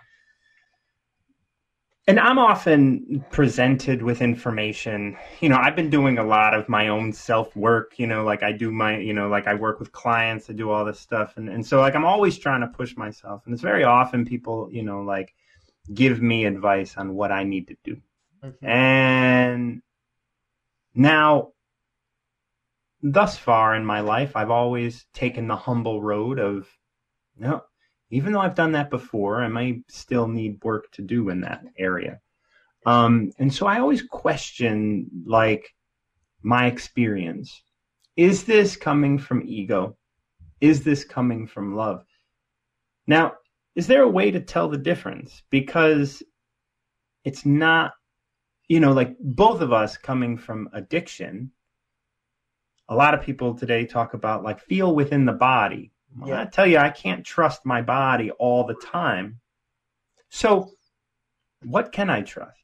and 2.09 2.19
I'm 2.19 2.39
often 2.39 3.23
presented 3.31 4.03
with 4.03 4.23
information. 4.23 5.15
You 5.41 5.51
know, 5.51 5.57
I've 5.57 5.77
been 5.77 5.91
doing 5.91 6.17
a 6.17 6.25
lot 6.25 6.55
of 6.55 6.67
my 6.67 6.89
own 6.89 7.13
self 7.13 7.55
work, 7.55 7.99
you 7.99 8.07
know, 8.07 8.25
like 8.25 8.43
I 8.43 8.51
do 8.51 8.73
my, 8.73 8.97
you 8.97 9.13
know, 9.13 9.29
like 9.29 9.47
I 9.47 9.53
work 9.53 9.79
with 9.79 9.93
clients, 9.93 10.49
I 10.49 10.55
do 10.55 10.71
all 10.71 10.87
this 10.87 10.99
stuff. 10.99 11.37
And, 11.37 11.51
and 11.51 11.65
so, 11.65 11.81
like, 11.81 11.95
I'm 11.95 12.07
always 12.07 12.39
trying 12.39 12.63
to 12.63 12.67
push 12.67 12.97
myself. 12.97 13.43
And 13.45 13.53
it's 13.53 13.63
very 13.63 13.85
often 13.85 14.25
people, 14.25 14.71
you 14.73 14.83
know, 14.83 15.03
like 15.03 15.35
give 15.93 16.23
me 16.23 16.47
advice 16.47 16.97
on 16.97 17.15
what 17.15 17.31
I 17.31 17.45
need 17.45 17.69
to 17.69 17.77
do. 17.85 18.01
Mm-hmm. 18.43 18.67
And 18.67 19.83
now, 20.95 21.53
thus 23.03 23.37
far 23.37 23.75
in 23.75 23.85
my 23.85 24.01
life, 24.01 24.35
I've 24.35 24.51
always 24.51 25.05
taken 25.13 25.47
the 25.47 25.57
humble 25.57 26.01
road 26.01 26.39
of, 26.39 26.67
no, 27.37 27.65
even 28.11 28.33
though 28.33 28.41
I've 28.41 28.55
done 28.55 28.73
that 28.73 28.91
before, 28.91 29.43
I 29.43 29.49
might 29.49 29.83
still 29.89 30.27
need 30.27 30.63
work 30.63 30.91
to 30.93 31.03
do 31.03 31.29
in 31.29 31.41
that 31.43 31.65
area. 31.79 32.21
Um, 32.87 33.33
and 33.39 33.53
so 33.53 33.67
I 33.67 33.81
always 33.81 34.03
question, 34.03 35.07
like, 35.27 35.75
my 36.43 36.67
experience. 36.67 37.63
Is 38.17 38.45
this 38.45 38.77
coming 38.77 39.19
from 39.19 39.43
ego? 39.47 39.97
Is 40.61 40.83
this 40.83 41.05
coming 41.05 41.47
from 41.47 41.77
love? 41.77 42.05
Now, 43.07 43.35
is 43.75 43.87
there 43.87 44.03
a 44.03 44.09
way 44.09 44.31
to 44.31 44.41
tell 44.41 44.69
the 44.69 44.79
difference? 44.79 45.43
Because 45.51 46.23
it's 47.25 47.45
not, 47.45 47.93
you 48.69 48.81
know, 48.81 48.93
like 48.93 49.17
both 49.21 49.61
of 49.61 49.73
us 49.73 49.97
coming 49.97 50.37
from 50.37 50.69
addiction 50.73 51.53
a 52.89 52.95
lot 52.95 53.15
of 53.15 53.23
people 53.23 53.55
today 53.55 53.85
talk 53.85 54.15
about 54.15 54.43
like 54.43 54.61
feel 54.61 54.95
within 54.95 55.25
the 55.25 55.33
body. 55.33 55.93
Well, 56.17 56.31
yeah. 56.31 56.43
I 56.43 56.45
tell 56.47 56.67
you, 56.67 56.79
I 56.79 56.91
can't 56.91 57.25
trust 57.25 57.65
my 57.65 57.83
body 57.83 58.31
all 58.33 58.65
the 58.65 58.75
time. 58.75 59.41
So, 60.31 60.73
what 61.63 61.93
can 61.93 62.11
I 62.11 62.23
trust? 62.23 62.59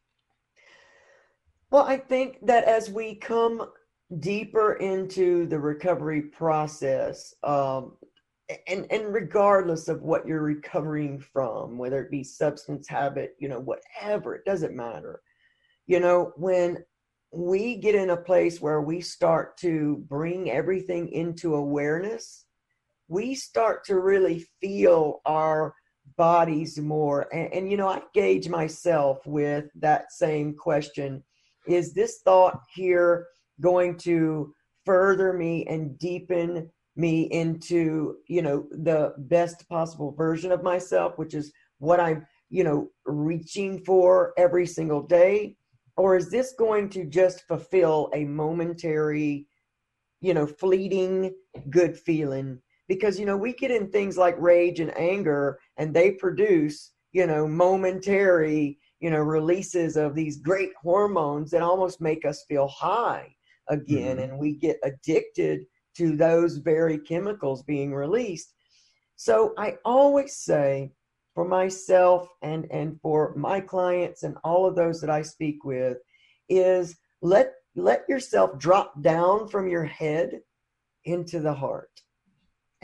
Well, 1.70 1.84
I 1.84 1.96
think 1.96 2.38
that 2.46 2.64
as 2.64 2.90
we 2.90 3.16
come 3.16 3.68
deeper 4.20 4.74
into 4.74 5.46
the 5.46 5.58
recovery 5.58 6.22
process, 6.22 7.34
um, 7.42 7.96
and 8.68 8.86
and 8.90 9.12
regardless 9.12 9.88
of 9.88 10.02
what 10.02 10.26
you're 10.26 10.42
recovering 10.42 11.18
from, 11.18 11.78
whether 11.78 12.00
it 12.02 12.10
be 12.10 12.22
substance 12.22 12.86
habit, 12.86 13.34
you 13.38 13.48
know, 13.48 13.60
whatever, 13.60 14.34
it 14.34 14.44
doesn't 14.44 14.76
matter. 14.76 15.20
You 15.86 16.00
know, 16.00 16.32
when 16.36 16.84
we 17.32 17.76
get 17.76 17.94
in 17.94 18.10
a 18.10 18.16
place 18.16 18.60
where 18.60 18.80
we 18.80 19.00
start 19.00 19.56
to 19.58 20.04
bring 20.08 20.50
everything 20.50 21.08
into 21.08 21.54
awareness, 21.54 22.43
we 23.08 23.34
start 23.34 23.84
to 23.84 23.98
really 24.00 24.46
feel 24.60 25.20
our 25.26 25.74
bodies 26.16 26.78
more. 26.78 27.28
And, 27.32 27.52
and, 27.52 27.70
you 27.70 27.76
know, 27.76 27.88
I 27.88 28.02
gauge 28.14 28.48
myself 28.48 29.26
with 29.26 29.66
that 29.80 30.12
same 30.12 30.54
question 30.54 31.22
Is 31.66 31.94
this 31.94 32.20
thought 32.24 32.60
here 32.74 33.26
going 33.60 33.96
to 33.98 34.52
further 34.84 35.32
me 35.32 35.64
and 35.66 35.98
deepen 35.98 36.70
me 36.96 37.22
into, 37.24 38.16
you 38.28 38.42
know, 38.42 38.66
the 38.70 39.14
best 39.18 39.68
possible 39.68 40.12
version 40.12 40.52
of 40.52 40.62
myself, 40.62 41.18
which 41.18 41.34
is 41.34 41.52
what 41.78 42.00
I'm, 42.00 42.26
you 42.50 42.64
know, 42.64 42.88
reaching 43.06 43.82
for 43.84 44.32
every 44.36 44.66
single 44.66 45.02
day? 45.02 45.56
or 45.96 46.16
is 46.16 46.30
this 46.30 46.54
going 46.58 46.88
to 46.90 47.04
just 47.04 47.46
fulfill 47.46 48.10
a 48.14 48.24
momentary 48.24 49.46
you 50.20 50.34
know 50.34 50.46
fleeting 50.46 51.32
good 51.70 51.98
feeling 51.98 52.58
because 52.88 53.18
you 53.18 53.26
know 53.26 53.36
we 53.36 53.52
get 53.52 53.70
in 53.70 53.90
things 53.90 54.16
like 54.16 54.36
rage 54.38 54.80
and 54.80 54.96
anger 54.98 55.58
and 55.76 55.94
they 55.94 56.10
produce 56.12 56.92
you 57.12 57.26
know 57.26 57.46
momentary 57.46 58.78
you 59.00 59.10
know 59.10 59.20
releases 59.20 59.96
of 59.96 60.14
these 60.14 60.38
great 60.38 60.70
hormones 60.80 61.50
that 61.50 61.62
almost 61.62 62.00
make 62.00 62.24
us 62.24 62.44
feel 62.48 62.68
high 62.68 63.34
again 63.68 64.16
mm-hmm. 64.16 64.30
and 64.30 64.38
we 64.38 64.56
get 64.56 64.78
addicted 64.82 65.64
to 65.96 66.16
those 66.16 66.58
very 66.58 66.98
chemicals 66.98 67.62
being 67.62 67.94
released 67.94 68.54
so 69.16 69.54
i 69.58 69.74
always 69.84 70.36
say 70.36 70.90
for 71.34 71.44
myself 71.44 72.28
and 72.42 72.66
and 72.70 72.98
for 73.00 73.34
my 73.36 73.60
clients 73.60 74.22
and 74.22 74.36
all 74.44 74.66
of 74.66 74.76
those 74.76 75.00
that 75.00 75.10
I 75.10 75.22
speak 75.22 75.64
with 75.64 75.98
is 76.48 76.96
let 77.22 77.52
let 77.74 78.04
yourself 78.08 78.58
drop 78.58 79.02
down 79.02 79.48
from 79.48 79.68
your 79.68 79.84
head 79.84 80.40
into 81.04 81.40
the 81.40 81.52
heart. 81.52 81.90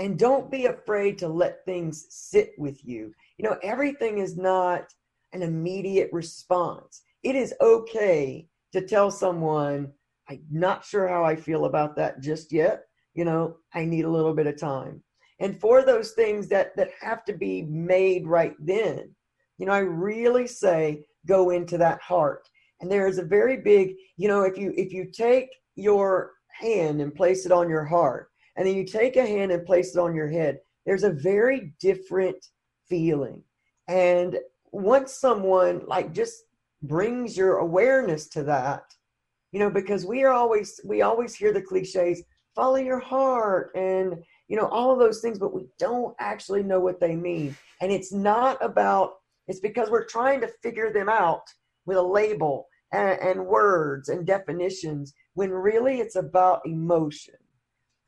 And 0.00 0.18
don't 0.18 0.50
be 0.50 0.66
afraid 0.66 1.18
to 1.18 1.28
let 1.28 1.64
things 1.64 2.06
sit 2.08 2.54
with 2.58 2.84
you. 2.84 3.14
You 3.38 3.48
know, 3.48 3.58
everything 3.62 4.18
is 4.18 4.36
not 4.36 4.92
an 5.32 5.42
immediate 5.42 6.10
response. 6.12 7.02
It 7.22 7.36
is 7.36 7.54
okay 7.60 8.48
to 8.72 8.84
tell 8.84 9.12
someone, 9.12 9.92
I'm 10.28 10.42
not 10.50 10.84
sure 10.84 11.06
how 11.06 11.22
I 11.22 11.36
feel 11.36 11.66
about 11.66 11.94
that 11.96 12.20
just 12.20 12.52
yet. 12.52 12.86
You 13.14 13.24
know, 13.24 13.58
I 13.74 13.84
need 13.84 14.04
a 14.04 14.10
little 14.10 14.34
bit 14.34 14.48
of 14.48 14.58
time 14.58 15.02
and 15.40 15.58
for 15.58 15.82
those 15.82 16.12
things 16.12 16.48
that 16.48 16.76
that 16.76 16.90
have 17.00 17.24
to 17.24 17.32
be 17.32 17.62
made 17.62 18.26
right 18.26 18.54
then 18.60 19.10
you 19.58 19.66
know 19.66 19.72
i 19.72 19.78
really 19.78 20.46
say 20.46 21.02
go 21.26 21.50
into 21.50 21.76
that 21.76 22.00
heart 22.00 22.48
and 22.80 22.90
there 22.90 23.08
is 23.08 23.18
a 23.18 23.24
very 23.24 23.56
big 23.56 23.94
you 24.16 24.28
know 24.28 24.42
if 24.42 24.56
you 24.56 24.72
if 24.76 24.92
you 24.92 25.10
take 25.10 25.48
your 25.74 26.32
hand 26.48 27.00
and 27.00 27.14
place 27.14 27.46
it 27.46 27.52
on 27.52 27.68
your 27.68 27.84
heart 27.84 28.29
and 28.60 28.68
then 28.68 28.76
you 28.76 28.84
take 28.84 29.16
a 29.16 29.26
hand 29.26 29.50
and 29.50 29.66
place 29.66 29.96
it 29.96 29.98
on 29.98 30.14
your 30.14 30.28
head 30.28 30.58
there's 30.86 31.02
a 31.02 31.10
very 31.10 31.72
different 31.80 32.36
feeling 32.88 33.42
and 33.88 34.38
once 34.70 35.14
someone 35.14 35.82
like 35.86 36.12
just 36.12 36.44
brings 36.82 37.36
your 37.36 37.56
awareness 37.56 38.28
to 38.28 38.44
that 38.44 38.84
you 39.50 39.58
know 39.58 39.70
because 39.70 40.06
we 40.06 40.22
are 40.22 40.32
always 40.32 40.78
we 40.84 41.02
always 41.02 41.34
hear 41.34 41.52
the 41.52 41.62
cliches 41.62 42.22
follow 42.54 42.76
your 42.76 43.00
heart 43.00 43.70
and 43.74 44.22
you 44.50 44.56
know, 44.56 44.66
all 44.66 44.92
of 44.92 44.98
those 44.98 45.20
things, 45.20 45.38
but 45.38 45.54
we 45.54 45.68
don't 45.78 46.14
actually 46.18 46.64
know 46.64 46.80
what 46.80 46.98
they 46.98 47.14
mean. 47.14 47.56
And 47.80 47.92
it's 47.92 48.12
not 48.12 48.58
about, 48.60 49.12
it's 49.46 49.60
because 49.60 49.90
we're 49.90 50.06
trying 50.06 50.40
to 50.40 50.48
figure 50.60 50.92
them 50.92 51.08
out 51.08 51.44
with 51.86 51.96
a 51.96 52.02
label 52.02 52.66
and, 52.92 53.16
and 53.20 53.46
words 53.46 54.08
and 54.08 54.26
definitions 54.26 55.14
when 55.34 55.50
really 55.52 56.00
it's 56.00 56.16
about 56.16 56.62
emotion. 56.66 57.36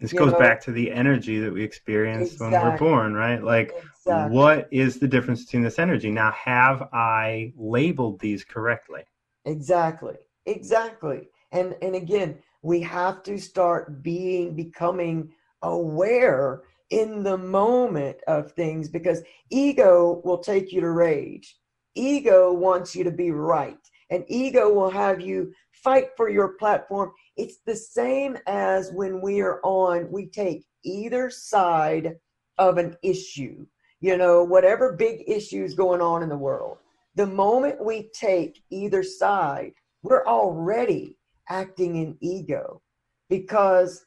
This 0.02 0.12
goes 0.12 0.32
know? 0.32 0.38
back 0.38 0.60
to 0.62 0.72
the 0.72 0.90
energy 0.90 1.38
that 1.38 1.52
we 1.52 1.62
experience 1.62 2.32
exactly. 2.32 2.58
when 2.58 2.70
we're 2.72 2.78
born, 2.78 3.14
right? 3.14 3.42
Like, 3.42 3.70
exactly. 3.70 4.36
what 4.36 4.68
is 4.72 4.98
the 4.98 5.06
difference 5.06 5.44
between 5.44 5.62
this 5.62 5.78
energy? 5.78 6.10
Now, 6.10 6.32
have 6.32 6.88
I 6.92 7.52
labeled 7.56 8.18
these 8.18 8.44
correctly? 8.44 9.02
Exactly. 9.44 10.16
Exactly. 10.46 11.28
And 11.52 11.76
and 11.82 11.94
again, 11.94 12.38
we 12.62 12.80
have 12.80 13.22
to 13.24 13.38
start 13.38 14.02
being 14.02 14.56
becoming 14.56 15.32
aware 15.62 16.62
in 16.90 17.22
the 17.22 17.38
moment 17.38 18.18
of 18.26 18.52
things 18.52 18.88
because 18.88 19.22
ego 19.50 20.20
will 20.24 20.38
take 20.38 20.72
you 20.72 20.80
to 20.80 20.90
rage. 20.90 21.56
Ego 21.94 22.52
wants 22.52 22.96
you 22.96 23.04
to 23.04 23.10
be 23.10 23.30
right, 23.30 23.78
and 24.10 24.24
ego 24.26 24.72
will 24.72 24.90
have 24.90 25.20
you 25.20 25.52
fight 25.72 26.08
for 26.16 26.28
your 26.28 26.48
platform. 26.48 27.12
It's 27.36 27.58
the 27.64 27.76
same 27.76 28.36
as 28.46 28.92
when 28.92 29.20
we 29.20 29.40
are 29.40 29.60
on, 29.62 30.10
we 30.10 30.26
take 30.26 30.64
either 30.84 31.30
side 31.30 32.16
of 32.58 32.78
an 32.78 32.96
issue, 33.02 33.66
you 34.00 34.16
know, 34.16 34.44
whatever 34.44 34.92
big 34.92 35.24
issues 35.26 35.74
going 35.74 36.00
on 36.00 36.22
in 36.22 36.28
the 36.28 36.36
world. 36.36 36.78
The 37.14 37.26
moment 37.26 37.84
we 37.84 38.10
take 38.14 38.62
either 38.70 39.02
side, 39.02 39.72
we're 40.02 40.26
already 40.26 41.16
acting 41.48 41.96
in 41.96 42.16
ego 42.20 42.82
because 43.28 44.04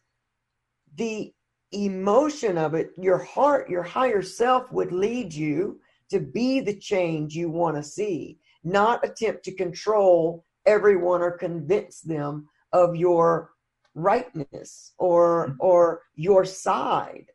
the 0.95 1.33
emotion 1.71 2.57
of 2.57 2.73
it, 2.73 2.91
your 2.97 3.17
heart, 3.17 3.69
your 3.69 3.83
higher 3.83 4.21
self 4.21 4.71
would 4.71 4.91
lead 4.91 5.33
you 5.33 5.79
to 6.09 6.19
be 6.19 6.59
the 6.59 6.75
change 6.75 7.35
you 7.35 7.49
want 7.49 7.75
to 7.75 7.83
see, 7.83 8.38
not 8.63 9.03
attempt 9.03 9.43
to 9.45 9.53
control 9.53 10.45
everyone 10.65 11.21
or 11.21 11.31
convince 11.31 12.01
them 12.01 12.47
of 12.75 12.93
your 12.93 13.51
rightness 13.93 14.91
or 14.99 15.47
mm-hmm. 15.47 15.55
or 15.59 16.01
your 16.15 16.43
side. 16.43 17.27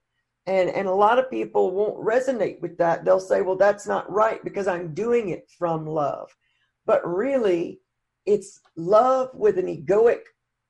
And 0.47 0.69
and 0.71 0.87
a 0.87 0.95
lot 0.95 1.19
of 1.19 1.31
people 1.31 1.71
won't 1.71 2.05
resonate 2.05 2.61
with 2.61 2.77
that. 2.79 3.05
They'll 3.05 3.21
say 3.21 3.41
well 3.41 3.57
that's 3.57 3.87
not 3.87 4.11
right 4.11 4.45
because 4.45 4.69
i'm 4.69 4.95
doing 4.95 5.31
it 5.31 5.49
from 5.59 5.87
love. 5.87 6.29
But 6.85 7.07
really 7.07 7.81
it's 8.27 8.61
love 8.77 9.31
with 9.35 9.59
an 9.59 9.67
egoic 9.67 10.25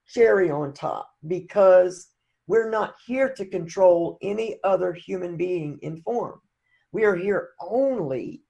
cherry 0.06 0.50
on 0.50 0.72
top 0.72 1.10
because 1.26 2.08
we're 2.46 2.70
not 2.70 2.94
here 3.06 3.32
to 3.36 3.44
control 3.44 4.18
any 4.22 4.56
other 4.64 4.92
human 4.92 5.36
being 5.36 5.78
in 5.82 6.00
form. 6.02 6.40
We 6.92 7.04
are 7.04 7.16
here 7.16 7.50
only 7.60 8.42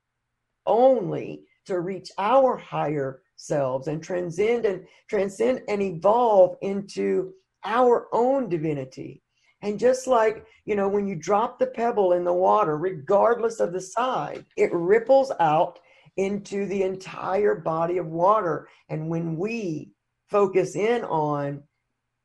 only 0.67 1.45
to 1.65 1.81
reach 1.81 2.11
our 2.19 2.57
higher 2.57 3.23
selves 3.41 3.89
and 3.89 4.03
transcend 4.03 4.67
and 4.67 4.85
transcend 5.09 5.63
and 5.69 5.83
evolve 5.83 6.57
into 6.63 7.33
our 7.65 8.09
own 8.13 8.49
divinity. 8.49 9.23
And 9.63 9.79
just 9.79 10.07
like, 10.07 10.47
you 10.65 10.75
know, 10.75 10.89
when 10.89 11.07
you 11.07 11.17
drop 11.17 11.59
the 11.59 11.67
pebble 11.67 12.13
in 12.13 12.25
the 12.25 12.33
water, 12.33 12.79
regardless 12.79 13.61
of 13.61 13.73
the 13.73 13.81
side, 13.81 14.45
it 14.57 14.73
ripples 14.73 15.33
out 15.41 15.79
into 16.17 16.67
the 16.67 16.83
entire 16.83 17.55
body 17.55 17.99
of 17.99 18.07
water. 18.07 18.69
And 18.89 19.09
when 19.09 19.37
we 19.37 19.93
focus 20.29 20.77
in 20.77 21.05
on 21.05 21.63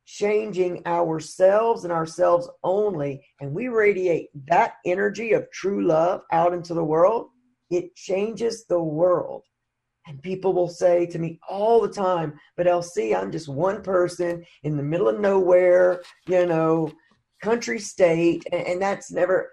changing 0.05 0.85
ourselves 0.85 1.83
and 1.83 1.91
ourselves 1.91 2.49
only, 2.63 3.25
and 3.41 3.51
we 3.51 3.67
radiate 3.67 4.29
that 4.47 4.75
energy 4.85 5.33
of 5.33 5.49
true 5.51 5.85
love 5.85 6.21
out 6.31 6.53
into 6.53 6.73
the 6.73 6.83
world, 6.83 7.29
it 7.69 7.95
changes 7.95 8.65
the 8.65 8.81
world. 8.81 9.43
And 10.07 10.21
people 10.21 10.53
will 10.53 10.69
say 10.69 11.05
to 11.07 11.19
me 11.19 11.39
all 11.49 11.81
the 11.81 11.91
time, 11.91 12.33
but 12.55 12.67
LC, 12.67 13.15
I'm 13.15 13.31
just 13.31 13.49
one 13.49 13.81
person 13.81 14.45
in 14.63 14.77
the 14.77 14.83
middle 14.83 15.07
of 15.07 15.19
nowhere, 15.19 16.03
you 16.27 16.45
know, 16.45 16.91
country 17.41 17.79
state. 17.79 18.43
And, 18.51 18.67
and 18.67 18.81
that's 18.81 19.11
never, 19.11 19.51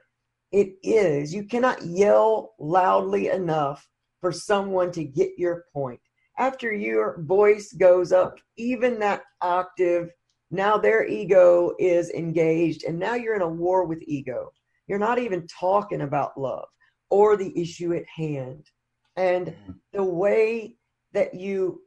it 0.51 0.75
is. 0.83 1.33
You 1.33 1.45
cannot 1.45 1.83
yell 1.83 2.55
loudly 2.59 3.29
enough 3.29 3.87
for 4.21 4.31
someone 4.31 4.93
to 4.93 5.05
get 5.05 5.31
your 5.39 5.65
point. 5.73 6.01
After 6.39 6.73
your 6.73 7.23
voice 7.23 7.73
goes 7.73 8.13
up, 8.13 8.39
even 8.57 8.99
that 8.99 9.23
octave, 9.41 10.11
now 10.51 10.77
their 10.77 11.07
ego 11.07 11.73
is 11.79 12.11
engaged, 12.11 12.85
and 12.85 12.99
now 12.99 13.15
you're 13.15 13.37
in 13.37 13.43
a 13.43 13.49
war 13.49 13.85
with 13.85 14.03
ego. 14.07 14.53
You're 14.87 14.99
not 14.99 15.19
even 15.19 15.47
talking 15.47 16.03
about 16.03 16.39
love 16.39 16.69
or 17.11 17.37
the 17.37 17.59
issue 17.59 17.95
at 17.95 18.05
hand 18.15 18.67
and 19.17 19.49
mm-hmm. 19.49 19.73
the 19.93 20.05
way 20.05 20.77
that 21.13 21.35
you 21.35 21.81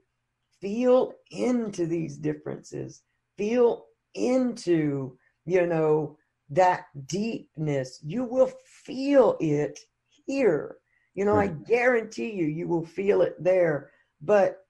feel 0.62 1.14
into 1.32 1.86
these 1.86 2.18
differences 2.18 3.02
feel 3.38 3.86
into 4.14 5.18
you 5.46 5.66
know 5.66 6.18
that 6.50 6.86
deepness 7.08 8.00
you 8.04 8.24
will 8.24 8.52
feel 8.84 9.36
it 9.40 9.80
here. 10.26 10.78
You 11.14 11.24
know 11.26 11.36
i 11.36 11.48
guarantee 11.48 12.32
you 12.34 12.46
you 12.46 12.68
will 12.68 12.86
feel 12.86 13.22
it 13.22 13.42
there 13.42 13.92
but 14.22 14.66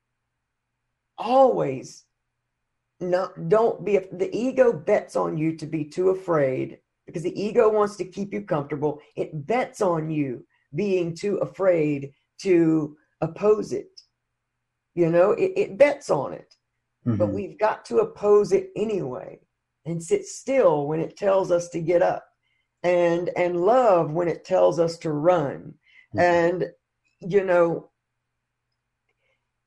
always 1.17 2.05
not 2.99 3.49
don't 3.49 3.83
be 3.83 3.97
the 3.97 4.29
ego 4.35 4.71
bets 4.71 5.15
on 5.15 5.37
you 5.37 5.55
to 5.57 5.65
be 5.65 5.83
too 5.83 6.09
afraid 6.09 6.79
because 7.05 7.23
the 7.23 7.41
ego 7.41 7.69
wants 7.69 7.95
to 7.97 8.05
keep 8.05 8.33
you 8.33 8.41
comfortable. 8.41 8.99
It 9.15 9.45
bets 9.45 9.81
on 9.81 10.09
you 10.09 10.45
being 10.73 11.15
too 11.15 11.37
afraid 11.37 12.11
to 12.41 12.95
oppose 13.21 13.71
it. 13.71 14.01
You 14.93 15.09
know, 15.09 15.31
it, 15.31 15.53
it 15.55 15.77
bets 15.77 16.09
on 16.09 16.33
it. 16.33 16.55
Mm-hmm. 17.05 17.17
But 17.17 17.33
we've 17.33 17.59
got 17.59 17.85
to 17.85 17.99
oppose 17.99 18.51
it 18.51 18.71
anyway 18.75 19.39
and 19.85 20.01
sit 20.01 20.25
still 20.25 20.87
when 20.87 20.99
it 20.99 21.17
tells 21.17 21.51
us 21.51 21.69
to 21.69 21.79
get 21.79 22.01
up 22.01 22.25
and 22.83 23.29
and 23.35 23.59
love 23.59 24.11
when 24.11 24.27
it 24.27 24.45
tells 24.45 24.79
us 24.79 24.97
to 24.97 25.11
run 25.11 25.73
mm-hmm. 26.15 26.19
and 26.19 26.65
you 27.19 27.43
know 27.43 27.89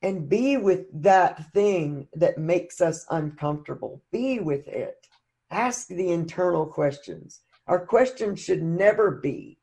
and 0.02 0.28
be 0.28 0.56
with 0.56 0.86
that 1.02 1.52
thing 1.52 2.06
that 2.14 2.38
makes 2.38 2.80
us 2.80 3.04
uncomfortable 3.10 4.02
be 4.12 4.38
with 4.38 4.68
it 4.68 5.06
ask 5.50 5.88
the 5.88 6.10
internal 6.10 6.64
questions 6.64 7.40
our 7.66 7.84
questions 7.84 8.40
should 8.40 8.62
never 8.62 9.10
be 9.10 9.57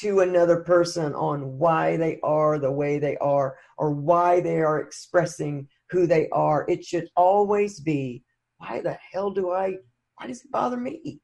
to 0.00 0.20
another 0.20 0.60
person 0.60 1.14
on 1.14 1.58
why 1.58 1.96
they 1.96 2.18
are 2.22 2.58
the 2.58 2.70
way 2.70 2.98
they 2.98 3.16
are 3.18 3.56
or 3.76 3.92
why 3.92 4.40
they 4.40 4.60
are 4.60 4.80
expressing 4.80 5.68
who 5.90 6.06
they 6.06 6.28
are. 6.30 6.64
It 6.68 6.84
should 6.84 7.08
always 7.16 7.80
be, 7.80 8.22
why 8.58 8.80
the 8.80 8.98
hell 9.12 9.30
do 9.30 9.50
I, 9.50 9.76
why 10.16 10.26
does 10.26 10.44
it 10.44 10.52
bother 10.52 10.76
me? 10.76 11.20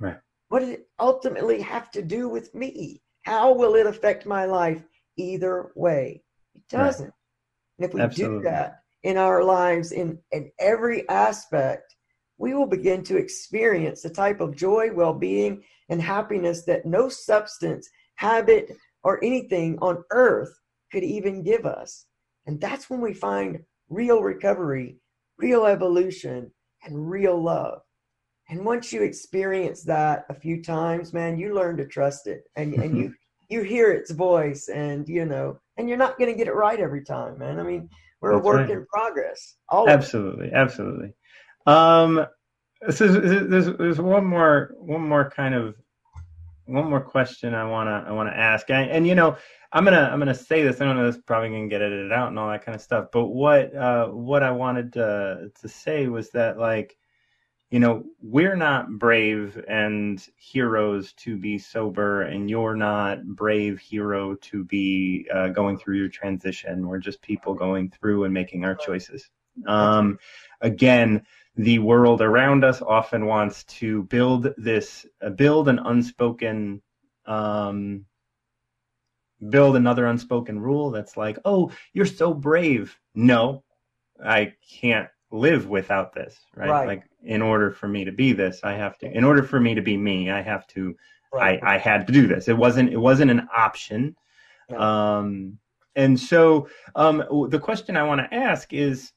Right. 0.00 0.18
What 0.48 0.60
does 0.60 0.70
it 0.70 0.88
ultimately 0.98 1.60
have 1.62 1.90
to 1.92 2.02
do 2.02 2.28
with 2.28 2.54
me? 2.54 3.02
How 3.22 3.52
will 3.52 3.74
it 3.74 3.86
affect 3.86 4.26
my 4.26 4.44
life 4.44 4.84
either 5.16 5.72
way? 5.74 6.22
It 6.54 6.62
doesn't. 6.68 7.06
Right. 7.06 7.12
And 7.78 7.88
if 7.88 7.94
we 7.94 8.00
Absolutely. 8.00 8.38
do 8.38 8.44
that 8.44 8.80
in 9.02 9.16
our 9.16 9.42
lives 9.42 9.92
in, 9.92 10.18
in 10.32 10.50
every 10.58 11.08
aspect, 11.08 11.94
we 12.38 12.54
will 12.54 12.66
begin 12.66 13.02
to 13.04 13.16
experience 13.16 14.02
the 14.02 14.10
type 14.10 14.40
of 14.40 14.56
joy, 14.56 14.90
well 14.92 15.14
being, 15.14 15.62
and 15.88 16.00
happiness 16.00 16.64
that 16.64 16.86
no 16.86 17.08
substance 17.08 17.88
habit, 18.16 18.76
or 19.02 19.22
anything 19.22 19.78
on 19.80 20.02
earth 20.10 20.58
could 20.92 21.04
even 21.04 21.42
give 21.42 21.64
us. 21.64 22.06
And 22.46 22.60
that's 22.60 22.90
when 22.90 23.00
we 23.00 23.14
find 23.14 23.60
real 23.88 24.22
recovery, 24.22 24.96
real 25.38 25.66
evolution, 25.66 26.50
and 26.84 27.10
real 27.10 27.40
love. 27.40 27.80
And 28.48 28.64
once 28.64 28.92
you 28.92 29.02
experience 29.02 29.82
that 29.84 30.24
a 30.28 30.34
few 30.34 30.62
times, 30.62 31.12
man, 31.12 31.38
you 31.38 31.54
learn 31.54 31.76
to 31.78 31.86
trust 31.86 32.26
it 32.26 32.44
and, 32.56 32.74
and 32.74 32.96
you 32.96 33.14
you 33.48 33.62
hear 33.62 33.92
its 33.92 34.10
voice 34.10 34.68
and 34.68 35.08
you 35.08 35.24
know, 35.24 35.58
and 35.76 35.88
you're 35.88 35.98
not 35.98 36.18
gonna 36.18 36.34
get 36.34 36.48
it 36.48 36.54
right 36.54 36.80
every 36.80 37.04
time, 37.04 37.38
man. 37.38 37.58
I 37.58 37.62
mean, 37.62 37.88
we're 38.20 38.32
That's 38.32 38.42
a 38.42 38.46
work 38.46 38.56
right. 38.56 38.70
in 38.70 38.86
progress. 38.86 39.56
Absolutely, 39.72 40.52
absolutely. 40.52 41.12
Um 41.66 42.26
so 42.90 43.08
there's, 43.08 43.76
there's 43.76 44.00
one 44.00 44.24
more 44.24 44.74
one 44.78 45.08
more 45.08 45.30
kind 45.30 45.54
of 45.54 45.74
one 46.66 46.90
more 46.90 47.00
question 47.00 47.54
I 47.54 47.64
wanna 47.64 48.04
I 48.06 48.12
wanna 48.12 48.30
ask, 48.32 48.70
and, 48.70 48.90
and, 48.90 49.06
you 49.06 49.14
know 49.14 49.36
I'm 49.72 49.84
gonna 49.84 50.08
I'm 50.12 50.18
gonna 50.18 50.34
say 50.34 50.62
this. 50.62 50.80
I 50.80 50.84
don't 50.84 50.96
know 50.96 51.06
this 51.06 51.16
is 51.16 51.22
probably 51.22 51.50
gonna 51.50 51.68
get 51.68 51.82
edited 51.82 52.12
out 52.12 52.28
and 52.28 52.38
all 52.38 52.50
that 52.50 52.64
kind 52.64 52.74
of 52.74 52.82
stuff. 52.82 53.08
But 53.12 53.26
what 53.26 53.74
uh, 53.74 54.08
what 54.08 54.42
I 54.42 54.50
wanted 54.50 54.92
to 54.94 55.50
to 55.60 55.68
say 55.68 56.08
was 56.08 56.30
that 56.30 56.58
like 56.58 56.96
you 57.70 57.80
know 57.80 58.04
we're 58.20 58.56
not 58.56 58.90
brave 58.98 59.62
and 59.68 60.24
heroes 60.36 61.12
to 61.14 61.36
be 61.36 61.58
sober, 61.58 62.22
and 62.22 62.48
you're 62.48 62.76
not 62.76 63.24
brave 63.26 63.80
hero 63.80 64.34
to 64.36 64.64
be 64.64 65.26
uh, 65.32 65.48
going 65.48 65.78
through 65.78 65.98
your 65.98 66.08
transition. 66.08 66.86
We're 66.88 66.98
just 66.98 67.22
people 67.22 67.54
going 67.54 67.90
through 67.90 68.24
and 68.24 68.34
making 68.34 68.64
our 68.64 68.74
choices. 68.74 69.30
Um, 69.66 70.18
again 70.60 71.22
the 71.56 71.78
world 71.78 72.20
around 72.20 72.64
us 72.64 72.82
often 72.82 73.26
wants 73.26 73.64
to 73.64 74.02
build 74.04 74.48
this 74.56 75.06
uh, 75.22 75.30
build 75.30 75.68
an 75.68 75.78
unspoken 75.78 76.82
um, 77.26 78.04
build 79.50 79.76
another 79.76 80.06
unspoken 80.06 80.60
rule 80.60 80.90
that's 80.90 81.16
like 81.16 81.38
oh 81.44 81.70
you're 81.92 82.06
so 82.06 82.32
brave 82.32 82.98
no 83.14 83.62
i 84.24 84.52
can't 84.80 85.08
live 85.30 85.66
without 85.66 86.14
this 86.14 86.38
right, 86.54 86.70
right. 86.70 86.86
like 86.86 87.02
in 87.22 87.42
order 87.42 87.70
for 87.70 87.88
me 87.88 88.04
to 88.04 88.12
be 88.12 88.32
this 88.32 88.60
i 88.62 88.72
have 88.72 88.96
to 88.96 89.10
in 89.10 89.24
order 89.24 89.42
for 89.42 89.60
me 89.60 89.74
to 89.74 89.82
be 89.82 89.96
me 89.96 90.30
i 90.30 90.40
have 90.40 90.66
to 90.66 90.94
right. 91.34 91.62
i 91.62 91.74
i 91.74 91.78
had 91.78 92.06
to 92.06 92.12
do 92.12 92.26
this 92.26 92.48
it 92.48 92.56
wasn't 92.56 92.90
it 92.90 92.96
wasn't 92.96 93.30
an 93.30 93.46
option 93.54 94.16
yeah. 94.70 95.18
um 95.18 95.58
and 95.96 96.18
so 96.18 96.68
um 96.94 97.22
the 97.50 97.58
question 97.58 97.96
i 97.96 98.02
want 98.02 98.20
to 98.20 98.34
ask 98.34 98.72
is 98.72 99.12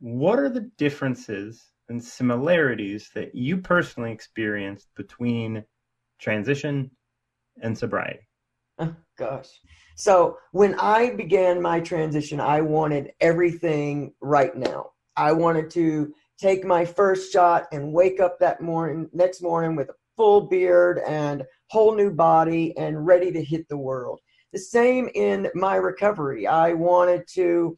what 0.00 0.38
are 0.38 0.48
the 0.48 0.70
differences 0.76 1.70
and 1.88 2.02
similarities 2.02 3.10
that 3.14 3.34
you 3.34 3.58
personally 3.58 4.12
experienced 4.12 4.88
between 4.96 5.64
transition 6.18 6.90
and 7.62 7.76
sobriety? 7.76 8.20
Oh, 8.78 8.94
gosh. 9.18 9.48
So 9.96 10.36
when 10.52 10.74
I 10.78 11.14
began 11.14 11.62
my 11.62 11.80
transition, 11.80 12.40
I 12.40 12.60
wanted 12.60 13.12
everything 13.20 14.12
right 14.20 14.54
now. 14.54 14.90
I 15.16 15.32
wanted 15.32 15.70
to 15.70 16.12
take 16.38 16.64
my 16.64 16.84
first 16.84 17.32
shot 17.32 17.66
and 17.72 17.92
wake 17.92 18.20
up 18.20 18.38
that 18.40 18.60
morning, 18.60 19.08
next 19.14 19.40
morning 19.40 19.76
with 19.76 19.88
a 19.88 19.94
full 20.16 20.42
beard 20.42 21.00
and 21.06 21.44
whole 21.70 21.94
new 21.94 22.10
body 22.10 22.76
and 22.76 23.06
ready 23.06 23.32
to 23.32 23.42
hit 23.42 23.66
the 23.68 23.78
world. 23.78 24.20
The 24.52 24.58
same 24.58 25.08
in 25.14 25.48
my 25.54 25.76
recovery. 25.76 26.46
I 26.46 26.74
wanted 26.74 27.26
to 27.34 27.76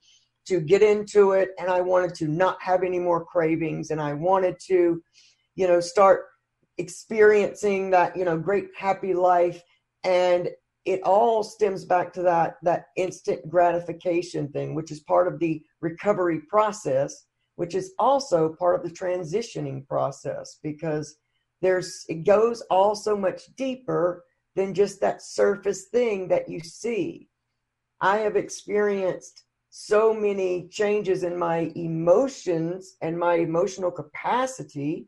to 0.49 0.61
get 0.61 0.83
into 0.83 1.33
it 1.33 1.51
and 1.59 1.71
I 1.71 1.81
wanted 1.81 2.15
to 2.17 2.29
not 2.29 2.61
have 2.63 2.83
any 2.83 2.99
more 2.99 3.25
cravings 3.25 3.91
and 3.91 4.01
I 4.01 4.15
wanted 4.15 4.57
to, 4.67 5.03
you 5.55 5.67
know, 5.67 5.81
start 5.81 6.27
experiencing 6.79 7.91
that, 7.91 8.17
you 8.17 8.25
know, 8.25 8.39
great 8.39 8.69
happy 8.77 9.15
life. 9.15 9.63
And 10.05 10.49
it 10.85 11.03
all 11.03 11.43
stems 11.43 11.85
back 11.85 12.13
to 12.15 12.23
that 12.23 12.57
that 12.63 12.87
instant 12.97 13.49
gratification 13.49 14.49
thing, 14.49 14.75
which 14.75 14.91
is 14.91 15.01
part 15.01 15.29
of 15.29 15.39
the 15.39 15.63
recovery 15.81 16.41
process, 16.49 17.27
which 17.57 17.75
is 17.75 17.93
also 17.99 18.55
part 18.59 18.77
of 18.77 18.83
the 18.83 18.97
transitioning 18.97 19.87
process 19.87 20.59
because 20.63 21.17
there's 21.61 22.05
it 22.09 22.25
goes 22.25 22.63
all 22.71 22.95
so 22.95 23.17
much 23.17 23.55
deeper 23.57 24.25
than 24.57 24.73
just 24.73 25.01
that 25.01 25.23
surface 25.23 25.87
thing 25.93 26.29
that 26.29 26.49
you 26.49 26.61
see. 26.61 27.29
I 28.01 28.19
have 28.19 28.37
experienced 28.37 29.45
so 29.71 30.15
many 30.15 30.69
changes 30.69 31.23
in 31.23 31.37
my 31.39 31.71
emotions 31.75 32.97
and 33.03 33.19
my 33.19 33.35
emotional 33.35 33.91
capacity 33.91 35.07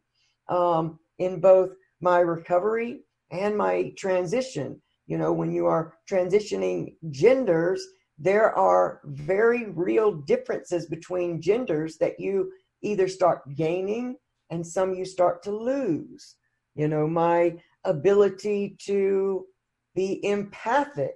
um, 0.49 0.99
in 1.19 1.41
both 1.41 1.71
my 2.01 2.21
recovery 2.21 3.01
and 3.31 3.57
my 3.57 3.93
transition. 3.97 4.81
You 5.07 5.19
know, 5.19 5.33
when 5.33 5.53
you 5.53 5.67
are 5.67 5.95
transitioning 6.11 6.95
genders, 7.11 7.85
there 8.19 8.57
are 8.57 9.01
very 9.05 9.71
real 9.71 10.13
differences 10.13 10.87
between 10.87 11.41
genders 11.41 11.97
that 11.99 12.21
you 12.21 12.53
either 12.83 13.09
start 13.09 13.43
gaining 13.55 14.17
and 14.51 14.67
some 14.67 14.95
you 14.95 15.05
start 15.05 15.43
to 15.45 15.53
lose. 15.53 16.37
You 16.75 16.89
know, 16.89 17.07
my 17.07 17.57
ability 17.85 18.77
to 18.87 19.47
be 19.95 20.25
empathic 20.25 21.15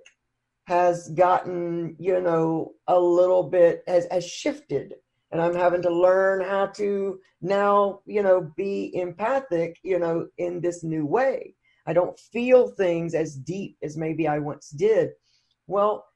has 0.66 1.08
gotten, 1.10 1.96
you 1.98 2.20
know, 2.20 2.72
a 2.86 2.98
little 2.98 3.42
bit 3.42 3.82
has, 3.86 4.06
has 4.10 4.26
shifted. 4.26 4.94
And 5.30 5.42
I'm 5.42 5.54
having 5.54 5.82
to 5.82 5.90
learn 5.90 6.42
how 6.42 6.66
to 6.66 7.18
now, 7.42 8.00
you 8.06 8.22
know, 8.22 8.52
be 8.56 8.94
empathic, 8.94 9.78
you 9.82 9.98
know, 9.98 10.28
in 10.38 10.60
this 10.60 10.84
new 10.84 11.04
way. 11.04 11.54
I 11.86 11.92
don't 11.92 12.18
feel 12.18 12.68
things 12.68 13.14
as 13.14 13.34
deep 13.36 13.76
as 13.82 13.96
maybe 13.96 14.26
I 14.26 14.38
once 14.38 14.70
did. 14.70 15.10
Well, 15.66 16.06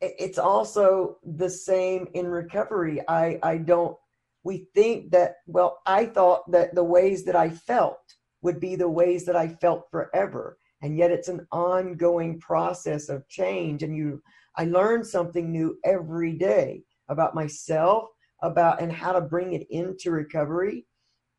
it's 0.00 0.38
also 0.38 1.16
the 1.24 1.48
same 1.48 2.06
in 2.14 2.28
recovery. 2.28 3.00
I, 3.08 3.38
I 3.42 3.56
don't, 3.56 3.96
we 4.44 4.68
think 4.74 5.10
that, 5.12 5.36
well, 5.46 5.80
I 5.86 6.06
thought 6.06 6.50
that 6.52 6.74
the 6.74 6.84
ways 6.84 7.24
that 7.24 7.34
I 7.34 7.50
felt 7.50 7.98
would 8.42 8.60
be 8.60 8.76
the 8.76 8.88
ways 8.88 9.24
that 9.24 9.36
I 9.36 9.48
felt 9.48 9.90
forever 9.90 10.58
and 10.82 10.96
yet 10.96 11.10
it's 11.10 11.28
an 11.28 11.46
ongoing 11.52 12.38
process 12.40 13.08
of 13.08 13.28
change 13.28 13.82
and 13.82 13.96
you 13.96 14.22
i 14.56 14.64
learn 14.64 15.04
something 15.04 15.50
new 15.50 15.78
every 15.84 16.32
day 16.32 16.82
about 17.08 17.34
myself 17.34 18.08
about 18.42 18.80
and 18.80 18.92
how 18.92 19.12
to 19.12 19.20
bring 19.20 19.52
it 19.52 19.66
into 19.70 20.10
recovery. 20.10 20.86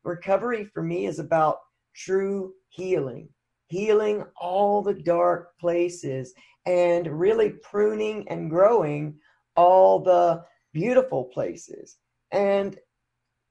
Recovery 0.04 0.64
for 0.64 0.82
me 0.82 1.06
is 1.06 1.18
about 1.18 1.58
true 1.94 2.52
healing 2.68 3.28
healing 3.70 4.24
all 4.40 4.80
the 4.80 4.94
dark 4.94 5.50
places 5.58 6.32
and 6.64 7.06
really 7.06 7.50
pruning 7.50 8.26
and 8.28 8.48
growing 8.48 9.14
all 9.56 9.98
the 9.98 10.42
beautiful 10.72 11.24
places. 11.24 11.98
And 12.32 12.78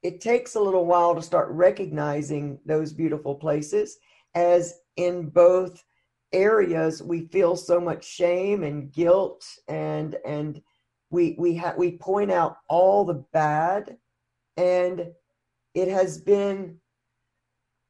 it 0.02 0.20
takes 0.20 0.56
a 0.56 0.60
little 0.60 0.88
while 0.88 1.14
to 1.14 1.22
start 1.22 1.50
recognizing 1.52 2.58
those 2.66 2.94
beautiful 2.94 3.36
places 3.36 4.00
as 4.34 4.80
in 4.98 5.30
both 5.30 5.84
areas 6.34 7.02
we 7.02 7.22
feel 7.28 7.56
so 7.56 7.80
much 7.80 8.06
shame 8.06 8.64
and 8.64 8.92
guilt 8.92 9.46
and 9.70 10.18
and 10.26 10.62
we 11.10 11.36
we 11.38 11.54
have 11.56 11.78
we 11.78 11.98
point 11.98 12.32
out 12.32 12.58
all 12.68 13.06
the 13.06 13.26
bad. 13.34 13.98
And 14.58 15.08
it 15.74 15.88
has 15.88 16.20
been 16.20 16.78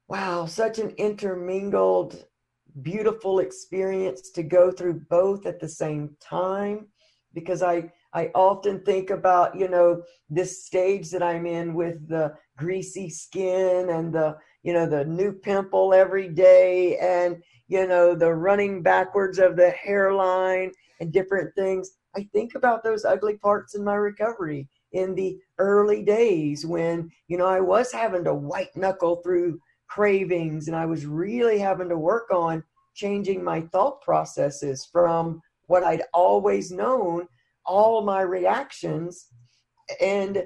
wow 0.08 0.46
such 0.46 0.78
an 0.78 0.90
intermingled 0.90 2.24
beautiful 2.82 3.40
experience 3.40 4.30
to 4.30 4.42
go 4.42 4.70
through 4.70 5.00
both 5.10 5.46
at 5.46 5.60
the 5.60 5.68
same 5.68 6.16
time. 6.20 6.86
Because 7.34 7.62
i 7.62 7.90
i 8.14 8.30
often 8.34 8.80
think 8.84 9.10
about 9.10 9.54
you 9.54 9.68
know 9.68 10.02
this 10.30 10.64
stage 10.64 11.10
that 11.10 11.22
i'm 11.22 11.44
in 11.44 11.74
with 11.74 12.08
the 12.08 12.32
greasy 12.56 13.10
skin 13.10 13.90
and 13.90 14.14
the 14.14 14.36
you 14.68 14.74
know 14.74 14.84
the 14.84 15.02
new 15.06 15.32
pimple 15.32 15.94
every 15.94 16.28
day 16.28 16.98
and 16.98 17.42
you 17.68 17.86
know 17.86 18.14
the 18.14 18.34
running 18.34 18.82
backwards 18.82 19.38
of 19.38 19.56
the 19.56 19.70
hairline 19.70 20.70
and 21.00 21.10
different 21.10 21.54
things. 21.54 21.92
I 22.14 22.28
think 22.34 22.54
about 22.54 22.84
those 22.84 23.06
ugly 23.06 23.38
parts 23.38 23.74
in 23.74 23.82
my 23.82 23.94
recovery 23.94 24.68
in 24.92 25.14
the 25.14 25.38
early 25.56 26.02
days 26.02 26.66
when 26.66 27.10
you 27.28 27.38
know 27.38 27.46
i 27.46 27.60
was 27.60 27.92
having 27.92 28.24
to 28.24 28.34
white 28.34 28.74
knuckle 28.74 29.16
through 29.16 29.58
cravings 29.86 30.66
and 30.66 30.76
i 30.76 30.86
was 30.86 31.04
really 31.04 31.58
having 31.58 31.90
to 31.90 31.98
work 31.98 32.30
on 32.30 32.64
changing 32.94 33.44
my 33.44 33.60
thought 33.72 34.00
processes 34.00 34.88
from 34.90 35.42
what 35.66 35.84
i'd 35.84 36.02
always 36.14 36.72
known 36.72 37.28
all 37.66 38.02
my 38.02 38.22
reactions 38.22 39.26
and 40.00 40.42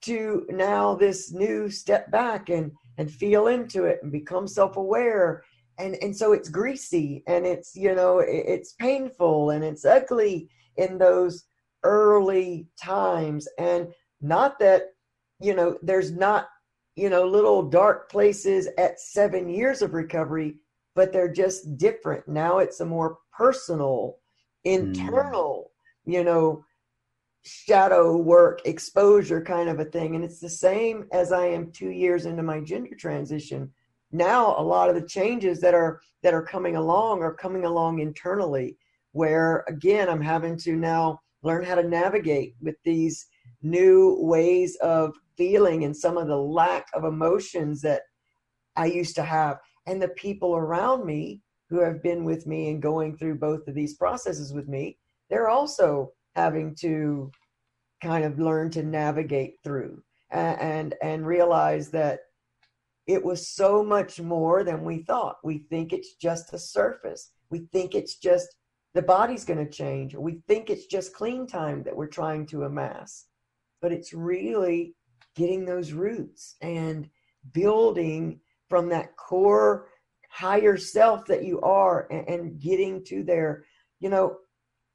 to 0.00 0.46
now 0.48 0.94
this 0.94 1.32
new 1.32 1.68
step 1.68 2.10
back 2.10 2.48
and 2.48 2.72
and 2.98 3.10
feel 3.10 3.46
into 3.46 3.84
it 3.84 4.00
and 4.02 4.12
become 4.12 4.46
self-aware. 4.46 5.42
And 5.78 5.96
and 6.02 6.16
so 6.16 6.32
it's 6.32 6.48
greasy 6.48 7.22
and 7.26 7.46
it's 7.46 7.74
you 7.74 7.94
know 7.94 8.18
it's 8.18 8.74
painful 8.74 9.50
and 9.50 9.64
it's 9.64 9.84
ugly 9.84 10.48
in 10.76 10.98
those 10.98 11.44
early 11.82 12.66
times. 12.82 13.48
And 13.58 13.88
not 14.20 14.58
that 14.58 14.82
you 15.40 15.54
know 15.54 15.78
there's 15.82 16.12
not 16.12 16.48
you 16.94 17.08
know 17.08 17.26
little 17.26 17.62
dark 17.62 18.10
places 18.10 18.68
at 18.78 19.00
7 19.00 19.48
years 19.48 19.82
of 19.82 19.94
recovery 19.94 20.56
but 20.94 21.10
they're 21.10 21.32
just 21.32 21.78
different. 21.78 22.28
Now 22.28 22.58
it's 22.58 22.80
a 22.80 22.86
more 22.86 23.18
personal 23.32 24.18
internal 24.64 25.72
mm. 26.06 26.12
you 26.12 26.22
know 26.22 26.64
shadow 27.44 28.16
work 28.16 28.60
exposure 28.64 29.42
kind 29.42 29.68
of 29.68 29.80
a 29.80 29.84
thing. 29.84 30.14
And 30.14 30.24
it's 30.24 30.40
the 30.40 30.48
same 30.48 31.06
as 31.12 31.32
i 31.32 31.46
am 31.46 31.72
2 31.72 31.90
years 31.90 32.26
into 32.26 32.42
my 32.42 32.60
gender 32.60 32.94
transition. 32.96 33.70
Now 34.12 34.54
a 34.58 34.62
lot 34.62 34.88
of 34.88 34.94
the 34.94 35.06
changes 35.06 35.60
that 35.60 35.74
are 35.74 36.00
that 36.22 36.34
are 36.34 36.42
coming 36.42 36.76
along 36.76 37.22
are 37.22 37.34
coming 37.34 37.64
along 37.64 37.98
internally 37.98 38.76
where 39.12 39.64
again 39.68 40.08
i'm 40.08 40.22
having 40.22 40.56
to 40.56 40.76
now 40.76 41.20
learn 41.42 41.64
how 41.64 41.74
to 41.74 41.82
navigate 41.82 42.54
with 42.60 42.76
these 42.84 43.26
new 43.62 44.16
ways 44.20 44.76
of 44.76 45.14
feeling 45.36 45.84
and 45.84 45.96
some 45.96 46.16
of 46.16 46.28
the 46.28 46.36
lack 46.36 46.86
of 46.94 47.04
emotions 47.04 47.80
that 47.82 48.02
i 48.76 48.86
used 48.86 49.16
to 49.16 49.22
have. 49.22 49.58
And 49.86 50.00
the 50.00 50.08
people 50.08 50.54
around 50.54 51.04
me 51.04 51.40
who 51.68 51.80
have 51.80 52.02
been 52.02 52.24
with 52.24 52.46
me 52.46 52.70
and 52.70 52.80
going 52.80 53.16
through 53.16 53.38
both 53.38 53.66
of 53.66 53.74
these 53.74 53.94
processes 53.94 54.52
with 54.52 54.68
me 54.68 54.98
they're 55.28 55.48
also 55.48 56.12
having 56.34 56.74
to 56.76 57.30
kind 58.02 58.24
of 58.24 58.38
learn 58.38 58.70
to 58.70 58.82
navigate 58.82 59.54
through 59.62 60.02
and 60.30 60.60
and, 60.60 60.94
and 61.02 61.26
realize 61.26 61.90
that 61.90 62.20
it 63.06 63.22
was 63.22 63.48
so 63.48 63.82
much 63.82 64.20
more 64.20 64.64
than 64.64 64.84
we 64.84 65.02
thought. 65.02 65.36
We 65.42 65.58
think 65.70 65.92
it's 65.92 66.14
just 66.14 66.52
a 66.52 66.58
surface. 66.58 67.32
We 67.50 67.66
think 67.72 67.94
it's 67.94 68.16
just 68.16 68.48
the 68.94 69.02
body's 69.02 69.44
going 69.44 69.64
to 69.64 69.70
change. 69.70 70.14
We 70.14 70.42
think 70.46 70.70
it's 70.70 70.86
just 70.86 71.14
clean 71.14 71.46
time 71.46 71.82
that 71.82 71.96
we're 71.96 72.06
trying 72.06 72.46
to 72.46 72.64
amass. 72.64 73.26
But 73.80 73.92
it's 73.92 74.12
really 74.12 74.94
getting 75.34 75.64
those 75.64 75.92
roots 75.92 76.56
and 76.60 77.08
building 77.52 78.40
from 78.68 78.88
that 78.90 79.16
core 79.16 79.88
higher 80.30 80.76
self 80.76 81.26
that 81.26 81.44
you 81.44 81.60
are 81.60 82.06
and, 82.10 82.28
and 82.28 82.60
getting 82.60 83.04
to 83.04 83.22
there. 83.22 83.64
You 83.98 84.10
know, 84.10 84.36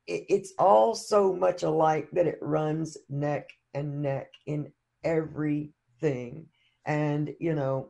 it, 0.07 0.25
it's 0.29 0.53
all 0.57 0.95
so 0.95 1.33
much 1.33 1.63
alike 1.63 2.09
that 2.13 2.27
it 2.27 2.39
runs 2.41 2.97
neck 3.09 3.49
and 3.73 4.01
neck 4.01 4.31
in 4.45 4.71
everything. 5.03 6.47
And, 6.85 7.33
you 7.39 7.53
know, 7.53 7.89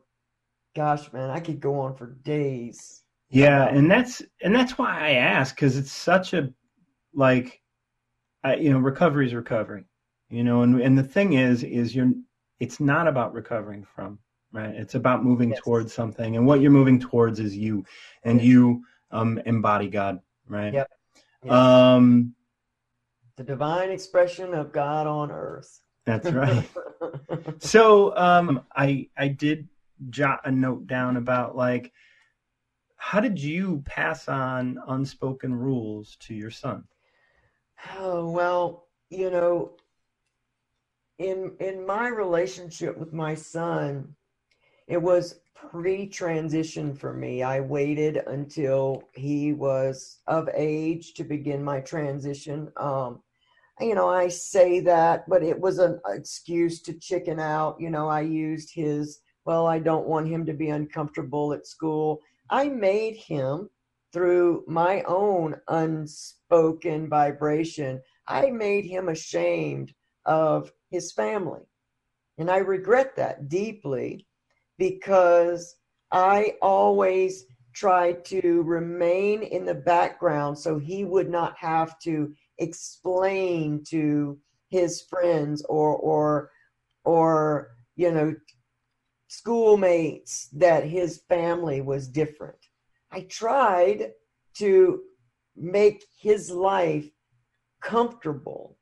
gosh, 0.76 1.11
man, 1.13 1.30
I 1.30 1.39
could 1.39 1.59
go 1.59 1.80
on 1.80 1.95
for 1.95 2.07
days. 2.24 3.03
Yeah, 3.30 3.68
and 3.68 3.91
that's 3.91 4.22
and 4.41 4.55
that's 4.55 4.78
why 4.78 4.99
I 4.99 5.11
ask 5.15 5.53
because 5.53 5.76
it's 5.78 5.91
such 5.91 6.34
a 6.34 6.49
like, 7.13 7.61
I, 8.43 8.55
you 8.55 8.72
know, 8.72 8.80
recovery 8.80 9.28
is 9.28 9.34
recovery, 9.34 9.84
you 10.30 10.45
know, 10.45 10.61
and 10.61 10.80
and 10.80 10.97
the 10.97 11.03
thing 11.03 11.34
is, 11.34 11.63
is 11.63 11.93
you're 11.93 12.11
it's 12.59 12.80
not 12.80 13.05
about 13.05 13.34
recovering 13.34 13.84
from 13.84 14.18
right. 14.53 14.74
It's 14.74 14.95
about 14.95 15.26
moving 15.26 15.49
yes. 15.49 15.59
towards 15.61 15.93
something, 15.93 16.38
and 16.38 16.47
what 16.47 16.61
you're 16.61 16.72
moving 16.72 17.01
towards 17.01 17.41
is 17.41 17.55
you, 17.55 17.84
and 18.24 18.39
yes. 18.39 18.47
you 18.47 18.82
um 19.11 19.39
embody 19.45 19.89
God, 19.89 20.20
right? 20.47 20.74
Yep. 20.74 20.89
Um, 21.49 22.35
the 23.35 23.43
divine 23.43 23.91
expression 23.91 24.53
of 24.53 24.71
God 24.71 25.07
on 25.07 25.31
earth. 25.31 25.81
That's 26.05 26.31
right. 26.31 26.69
so 27.59 28.15
um, 28.17 28.65
I 28.75 29.09
I 29.17 29.27
did 29.27 29.67
jot 30.09 30.41
a 30.45 30.51
note 30.51 30.87
down 30.87 31.17
about 31.17 31.55
like 31.55 31.91
how 32.97 33.19
did 33.19 33.39
you 33.39 33.83
pass 33.85 34.27
on 34.27 34.79
unspoken 34.87 35.53
rules 35.53 36.17
to 36.21 36.33
your 36.33 36.51
son? 36.51 36.83
Oh, 37.97 38.29
well, 38.29 38.87
you 39.09 39.29
know, 39.29 39.73
in 41.19 41.53
in 41.59 41.85
my 41.85 42.07
relationship 42.07 42.97
with 42.97 43.13
my 43.13 43.35
son, 43.35 44.15
it 44.87 45.01
was 45.01 45.39
pre-transition 45.71 46.95
for 46.95 47.13
me. 47.13 47.43
I 47.43 47.59
waited 47.59 48.17
until 48.27 49.03
he 49.13 49.53
was 49.53 50.19
of 50.27 50.49
age 50.53 51.13
to 51.15 51.23
begin 51.23 51.63
my 51.63 51.79
transition. 51.79 52.71
Um, 52.77 53.21
you 53.79 53.95
know, 53.95 54.09
I 54.09 54.27
say 54.27 54.79
that, 54.81 55.27
but 55.29 55.43
it 55.43 55.59
was 55.59 55.79
an 55.79 55.99
excuse 56.07 56.81
to 56.83 56.93
chicken 56.93 57.39
out. 57.39 57.79
You 57.79 57.89
know, 57.89 58.07
I 58.07 58.21
used 58.21 58.73
his, 58.73 59.19
well, 59.45 59.67
I 59.67 59.79
don't 59.79 60.07
want 60.07 60.27
him 60.27 60.45
to 60.45 60.53
be 60.53 60.69
uncomfortable 60.69 61.53
at 61.53 61.67
school. 61.67 62.21
I 62.49 62.69
made 62.69 63.17
him 63.17 63.69
through 64.13 64.63
my 64.67 65.03
own 65.03 65.55
unspoken 65.67 67.09
vibration, 67.09 68.01
I 68.27 68.49
made 68.49 68.85
him 68.85 69.09
ashamed 69.09 69.93
of 70.25 70.71
his 70.89 71.11
family. 71.11 71.61
And 72.37 72.49
I 72.49 72.57
regret 72.57 73.15
that 73.17 73.49
deeply 73.49 74.25
because 74.78 75.75
I 76.11 76.55
always 76.61 77.45
tried 77.73 78.25
to 78.25 78.63
remain 78.63 79.43
in 79.43 79.65
the 79.65 79.75
background 79.75 80.57
so 80.57 80.80
he 80.80 81.03
would 81.03 81.30
not 81.30 81.55
have 81.57 81.99
to 81.99 82.34
explain 82.57 83.84
to 83.89 84.38
his 84.69 85.03
friends 85.03 85.63
or 85.69 85.95
or 85.95 86.49
or 87.03 87.69
you 87.95 88.11
know 88.11 88.36
schoolmates 89.28 90.47
that 90.53 90.84
his 90.84 91.21
family 91.30 91.82
was 91.82 92.07
different. 92.07 92.57
I 93.11 93.21
tried 93.21 94.11
to 94.55 95.01
make 95.55 96.05
his 96.19 96.49
life 96.51 97.09
comfortable 97.82 98.78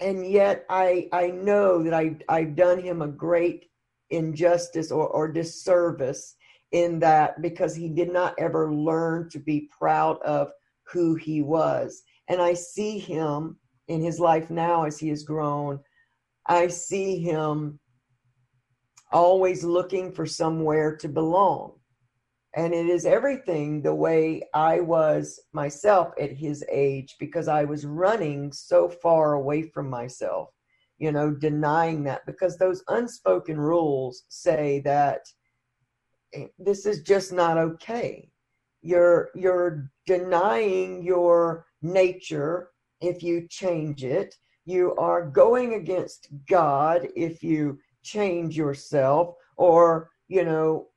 and 0.00 0.26
yet 0.26 0.64
i 0.68 1.08
i 1.12 1.28
know 1.28 1.82
that 1.82 1.94
i 1.94 2.16
i've 2.28 2.54
done 2.54 2.80
him 2.80 3.02
a 3.02 3.08
great 3.08 3.70
injustice 4.10 4.90
or, 4.90 5.08
or 5.08 5.28
disservice 5.28 6.36
in 6.72 6.98
that 6.98 7.40
because 7.40 7.74
he 7.74 7.88
did 7.88 8.12
not 8.12 8.34
ever 8.38 8.72
learn 8.72 9.28
to 9.30 9.38
be 9.38 9.68
proud 9.78 10.20
of 10.22 10.50
who 10.92 11.14
he 11.14 11.42
was 11.42 12.02
and 12.28 12.42
I 12.42 12.54
see 12.54 12.98
him 12.98 13.56
in 13.88 14.02
his 14.02 14.20
life 14.20 14.50
now 14.50 14.84
as 14.84 14.98
he 14.98 15.08
has 15.08 15.24
grown. 15.24 15.80
I 16.46 16.68
see 16.68 17.18
him 17.18 17.80
always 19.10 19.64
looking 19.64 20.12
for 20.12 20.26
somewhere 20.26 20.94
to 20.96 21.08
belong. 21.08 21.74
And 22.54 22.74
it 22.74 22.86
is 22.86 23.06
everything 23.06 23.82
the 23.82 23.94
way 23.94 24.42
I 24.54 24.80
was 24.80 25.40
myself 25.52 26.12
at 26.20 26.32
his 26.32 26.64
age 26.70 27.16
because 27.18 27.48
I 27.48 27.64
was 27.64 27.86
running 27.86 28.52
so 28.52 28.88
far 28.88 29.34
away 29.34 29.62
from 29.62 29.88
myself, 29.88 30.50
you 30.98 31.12
know, 31.12 31.30
denying 31.30 32.04
that 32.04 32.26
because 32.26 32.56
those 32.56 32.82
unspoken 32.88 33.58
rules 33.58 34.24
say 34.28 34.80
that 34.84 35.22
eh, 36.34 36.46
this 36.58 36.86
is 36.86 37.02
just 37.02 37.32
not 37.32 37.56
okay. 37.58 38.30
You're 38.82 39.30
you're 39.34 39.90
denying 40.06 41.02
your 41.02 41.66
nature 41.82 42.70
if 43.00 43.22
you 43.22 43.46
change 43.48 44.04
it. 44.04 44.34
You 44.64 44.94
are 44.96 45.26
going 45.30 45.74
against 45.74 46.28
God 46.46 47.08
if 47.16 47.42
you 47.42 47.78
change 48.02 48.56
yourself, 48.56 49.34
or, 49.56 50.10
you 50.28 50.44
know, 50.44 50.88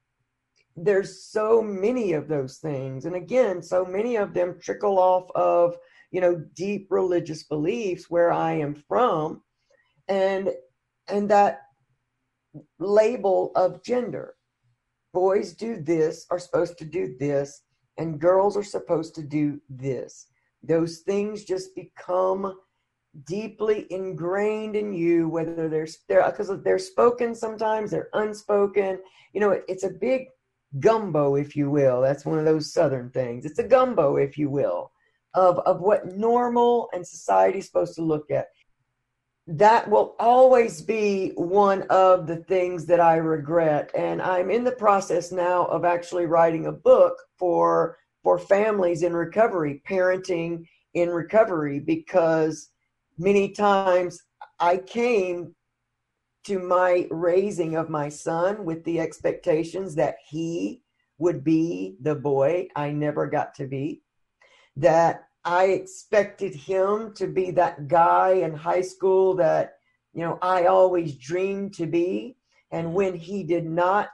there's 0.76 1.26
so 1.26 1.62
many 1.62 2.14
of 2.14 2.28
those 2.28 2.58
things. 2.58 3.06
And 3.06 3.16
again, 3.16 3.62
so 3.62 3.86
many 3.86 4.16
of 4.16 4.34
them 4.34 4.58
trickle 4.62 4.98
off 4.98 5.30
of, 5.36 5.78
you 6.12 6.22
know, 6.22 6.44
deep 6.56 6.88
religious 6.90 7.44
beliefs 7.44 8.10
where 8.10 8.32
I 8.32 8.54
am 8.54 8.76
from. 8.76 9.42
And 10.12 10.52
and 11.08 11.30
that 11.30 11.62
label 12.80 13.52
of 13.56 13.84
gender. 13.84 14.36
Boys 15.14 15.54
do 15.54 15.82
this, 15.82 16.26
are 16.30 16.40
supposed 16.40 16.78
to 16.78 16.86
do 16.86 17.16
this, 17.20 17.64
and 17.98 18.20
girls 18.20 18.56
are 18.56 18.64
supposed 18.64 19.16
to 19.16 19.24
do 19.24 19.60
this. 19.70 20.28
Those 20.64 21.00
things 21.00 21.44
just 21.44 21.76
become 21.76 22.56
deeply 23.26 23.88
ingrained 23.90 24.76
in 24.76 24.94
you 24.94 25.28
whether 25.28 25.68
they're 25.68 25.88
they're 26.08 26.30
because 26.32 26.50
they're 26.64 26.80
spoken 26.80 27.36
sometimes 27.36 27.92
they're 27.92 28.10
unspoken. 28.14 29.00
You 29.34 29.42
know 29.42 29.52
it, 29.52 29.66
it's 29.68 29.84
a 29.84 29.90
big 29.90 30.28
gumbo 30.80 31.36
if 31.36 31.56
you 31.56 31.70
will. 31.70 32.02
That's 32.02 32.26
one 32.26 32.40
of 32.40 32.46
those 32.46 32.72
southern 32.72 33.10
things. 33.10 33.46
It's 33.46 33.60
a 33.60 33.68
gumbo 33.68 34.16
if 34.16 34.38
you 34.38 34.50
will 34.50 34.92
of 35.34 35.60
of 35.60 35.82
what 35.82 36.16
normal 36.16 36.90
and 36.94 37.06
society 37.06 37.60
is 37.60 37.66
supposed 37.66 37.96
to 37.96 38.02
look 38.02 38.32
at 38.32 38.48
that 39.48 39.90
will 39.90 40.16
always 40.20 40.82
be 40.82 41.32
one 41.36 41.84
of 41.84 42.28
the 42.28 42.38
things 42.38 42.86
that 42.86 43.00
I 43.00 43.18
regret. 43.18 43.92
And 43.96 44.22
I'm 44.22 44.52
in 44.52 44.64
the 44.64 44.72
process 44.72 45.32
now 45.32 45.66
of 45.66 45.84
actually 45.84 46.26
writing 46.26 46.68
a 46.68 46.72
book 46.72 47.18
for 47.38 47.98
for 48.24 48.38
families 48.38 49.02
in 49.02 49.14
recovery, 49.14 49.82
parenting 49.90 50.64
in 50.94 51.10
recovery, 51.10 51.80
because 51.80 52.70
many 53.18 53.50
times 53.50 54.22
I 54.60 54.78
came 54.78 55.56
to 56.44 56.60
my 56.60 57.08
raising 57.10 57.76
of 57.76 57.90
my 57.90 58.10
son 58.10 58.64
with 58.64 58.84
the 58.84 59.00
expectations 59.00 59.96
that 59.96 60.18
he 60.28 60.84
would 61.18 61.44
be 61.44 61.96
the 62.02 62.16
boy 62.16 62.68
I 62.76 62.92
never 62.92 63.28
got 63.28 63.56
to 63.56 63.68
be, 63.68 64.02
that 64.76 65.24
I 65.44 65.66
expected 65.66 66.54
him 66.54 67.14
to 67.16 67.28
be 67.28 67.52
that 67.52 67.88
guy 67.88 68.32
in 68.34 68.54
high 68.54 68.82
school 68.82 69.36
that, 69.36 69.78
you 70.14 70.22
know, 70.22 70.38
I 70.42 70.66
always 70.66 71.16
dreamed 71.16 71.74
to 71.76 71.86
be. 71.86 72.38
And 72.72 72.94
when 72.94 73.16
he 73.16 73.44
did 73.44 73.66
not 73.66 74.10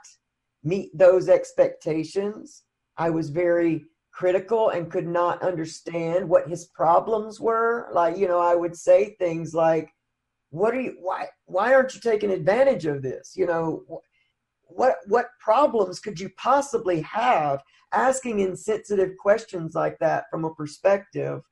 meet 0.64 0.96
those 0.96 1.28
expectations, 1.28 2.62
I 2.96 3.10
was 3.10 3.30
very 3.30 3.84
critical 4.18 4.70
and 4.70 4.90
could 4.90 5.06
not 5.06 5.42
understand 5.42 6.28
what 6.28 6.48
his 6.48 6.66
problems 6.66 7.38
were 7.38 7.88
like 7.92 8.16
you 8.16 8.26
know 8.26 8.40
i 8.40 8.52
would 8.52 8.74
say 8.74 9.14
things 9.20 9.54
like 9.54 9.90
what 10.50 10.74
are 10.74 10.80
you 10.80 10.96
why 11.00 11.24
why 11.44 11.72
aren't 11.72 11.94
you 11.94 12.00
taking 12.00 12.32
advantage 12.32 12.84
of 12.84 13.00
this 13.00 13.34
you 13.36 13.46
know 13.46 13.84
what 14.68 14.96
what 15.06 15.30
problems 15.40 15.98
could 15.98 16.20
you 16.20 16.28
possibly 16.36 17.00
have 17.00 17.62
asking 17.92 18.40
insensitive 18.40 19.16
questions 19.18 19.74
like 19.74 19.98
that 19.98 20.24
from 20.30 20.44
a 20.44 20.54
perspective 20.54 21.42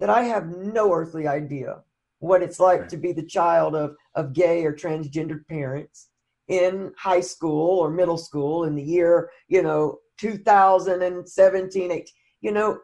that 0.00 0.10
i 0.10 0.22
have 0.22 0.48
no 0.48 0.92
earthly 0.92 1.26
idea 1.28 1.80
what 2.18 2.42
it's 2.42 2.60
like 2.60 2.88
to 2.88 2.96
be 2.96 3.12
the 3.12 3.22
child 3.22 3.74
of 3.74 3.94
of 4.14 4.32
gay 4.32 4.64
or 4.64 4.72
transgendered 4.72 5.46
parents 5.48 6.08
in 6.48 6.92
high 6.96 7.20
school 7.20 7.78
or 7.78 7.90
middle 7.90 8.18
school 8.18 8.64
in 8.64 8.74
the 8.74 8.82
year 8.82 9.30
you 9.48 9.62
know 9.62 9.98
2017 10.18 11.90
18. 11.90 12.06
you 12.40 12.52
know 12.52 12.78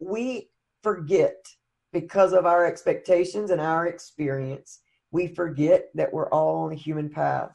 we 0.00 0.50
forget 0.82 1.46
because 1.92 2.32
of 2.32 2.46
our 2.46 2.66
expectations 2.66 3.50
and 3.50 3.60
our 3.60 3.86
experience 3.86 4.80
we 5.10 5.26
forget 5.26 5.88
that 5.94 6.12
we're 6.12 6.28
all 6.30 6.64
on 6.64 6.72
a 6.72 6.76
human 6.76 7.08
path 7.08 7.50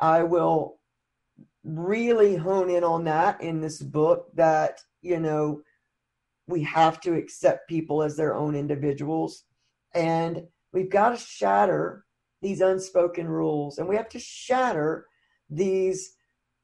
i 0.00 0.22
will 0.22 0.78
really 1.64 2.36
hone 2.36 2.70
in 2.70 2.84
on 2.84 3.04
that 3.04 3.40
in 3.40 3.60
this 3.60 3.80
book 3.80 4.26
that 4.34 4.80
you 5.02 5.18
know 5.18 5.60
we 6.46 6.62
have 6.62 7.00
to 7.00 7.14
accept 7.14 7.68
people 7.68 8.02
as 8.02 8.16
their 8.16 8.34
own 8.34 8.54
individuals 8.54 9.44
and 9.94 10.42
we've 10.72 10.90
got 10.90 11.10
to 11.10 11.16
shatter 11.16 12.04
these 12.42 12.60
unspoken 12.60 13.26
rules 13.26 13.78
and 13.78 13.88
we 13.88 13.96
have 13.96 14.08
to 14.08 14.18
shatter 14.18 15.06
these 15.48 16.16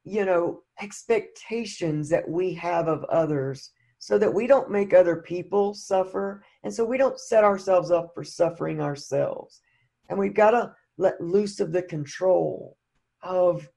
you 0.04 0.24
know, 0.24 0.62
expectations 0.80 2.08
that 2.08 2.28
we 2.28 2.54
have 2.54 2.88
of 2.88 3.04
others 3.04 3.70
so 3.98 4.16
that 4.18 4.32
we 4.32 4.46
don't 4.46 4.70
make 4.70 4.94
other 4.94 5.16
people 5.16 5.74
suffer 5.74 6.42
and 6.64 6.72
so 6.72 6.84
we 6.84 6.96
don't 6.96 7.20
set 7.20 7.44
ourselves 7.44 7.90
up 7.90 8.10
for 8.14 8.24
suffering 8.24 8.80
ourselves. 8.80 9.60
And 10.08 10.18
we've 10.18 10.34
got 10.34 10.52
to 10.52 10.72
let 10.96 11.20
loose 11.20 11.60
of 11.60 11.72
the 11.72 11.82
control 11.82 12.76
of 13.22 13.68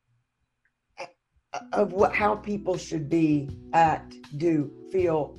of 1.71 1.93
what 1.93 2.15
how 2.15 2.35
people 2.35 2.77
should 2.77 3.09
be, 3.09 3.49
act, 3.73 4.15
do, 4.37 4.71
feel, 4.91 5.37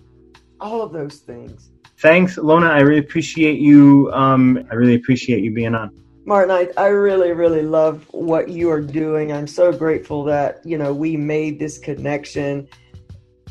all 0.61 0.83
of 0.83 0.93
those 0.93 1.19
things. 1.19 1.71
Thanks, 1.99 2.37
Lona. 2.37 2.67
I 2.67 2.81
really 2.81 3.01
appreciate 3.01 3.59
you. 3.59 4.13
Um, 4.13 4.67
I 4.71 4.75
really 4.75 4.95
appreciate 4.95 5.43
you 5.43 5.53
being 5.53 5.75
on. 5.75 5.91
Martin, 6.27 6.51
I, 6.51 6.69
I 6.81 6.89
really, 6.89 7.33
really 7.33 7.63
love 7.63 8.07
what 8.11 8.49
you 8.49 8.71
are 8.71 8.81
doing. 8.81 9.33
I'm 9.33 9.47
so 9.47 9.73
grateful 9.73 10.25
that, 10.25 10.65
you 10.65 10.79
know, 10.79 10.95
we 10.95 11.17
made 11.17 11.59
this 11.59 11.79
connection. 11.79 12.67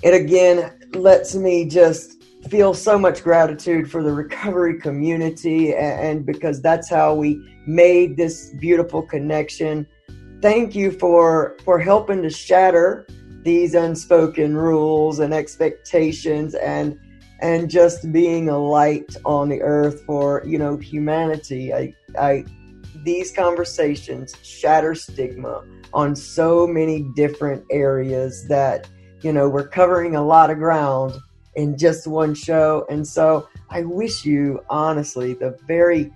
It 0.01 0.13
again 0.13 0.79
lets 0.93 1.35
me 1.35 1.65
just 1.65 2.23
feel 2.49 2.73
so 2.73 2.97
much 2.97 3.23
gratitude 3.23 3.89
for 3.89 4.01
the 4.01 4.11
recovery 4.11 4.79
community 4.79 5.73
and, 5.75 5.99
and 5.99 6.25
because 6.25 6.61
that's 6.61 6.89
how 6.89 7.13
we 7.13 7.39
made 7.67 8.17
this 8.17 8.49
beautiful 8.59 9.03
connection. 9.03 9.87
Thank 10.43 10.75
you 10.75 10.91
for 10.91 11.55
for 11.63 11.79
helping 11.79 12.21
to 12.23 12.29
shatter 12.29 13.07
these 13.43 13.75
unspoken 13.75 14.57
rules 14.57 15.19
and 15.19 15.33
expectations 15.33 16.53
and 16.53 16.99
and 17.39 17.69
just 17.69 18.11
being 18.11 18.49
a 18.49 18.57
light 18.57 19.15
on 19.23 19.47
the 19.47 19.61
earth 19.61 20.03
for, 20.05 20.43
you 20.45 20.57
know, 20.57 20.75
humanity. 20.75 21.73
I 21.73 21.95
I 22.19 22.43
these 23.05 23.31
conversations 23.31 24.35
shatter 24.43 24.95
stigma 24.95 25.63
on 25.93 26.13
so 26.13 26.67
many 26.67 27.03
different 27.15 27.63
areas 27.71 28.45
that, 28.49 28.89
you 29.21 29.31
know, 29.31 29.47
we're 29.47 29.69
covering 29.69 30.17
a 30.17 30.25
lot 30.25 30.49
of 30.49 30.57
ground 30.57 31.13
in 31.55 31.77
just 31.77 32.05
one 32.05 32.35
show. 32.35 32.85
And 32.89 33.07
so 33.07 33.47
I 33.69 33.83
wish 33.83 34.25
you, 34.25 34.59
honestly, 34.69 35.35
the 35.35 35.57
very 35.65 36.11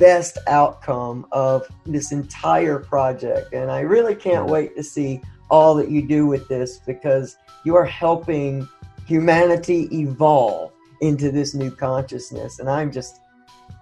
best 0.00 0.38
outcome 0.48 1.26
of 1.30 1.68
this 1.84 2.10
entire 2.10 2.78
project. 2.78 3.52
And 3.52 3.70
I 3.70 3.80
really 3.80 4.14
can't 4.14 4.46
wait 4.46 4.74
to 4.76 4.82
see 4.82 5.20
all 5.50 5.74
that 5.74 5.90
you 5.90 6.02
do 6.02 6.26
with 6.26 6.48
this 6.48 6.78
because 6.78 7.36
you 7.64 7.76
are 7.76 7.84
helping 7.84 8.66
humanity 9.06 9.88
evolve 9.92 10.72
into 11.02 11.30
this 11.30 11.54
new 11.54 11.70
consciousness. 11.70 12.58
And 12.58 12.68
I'm 12.68 12.90
just 12.90 13.20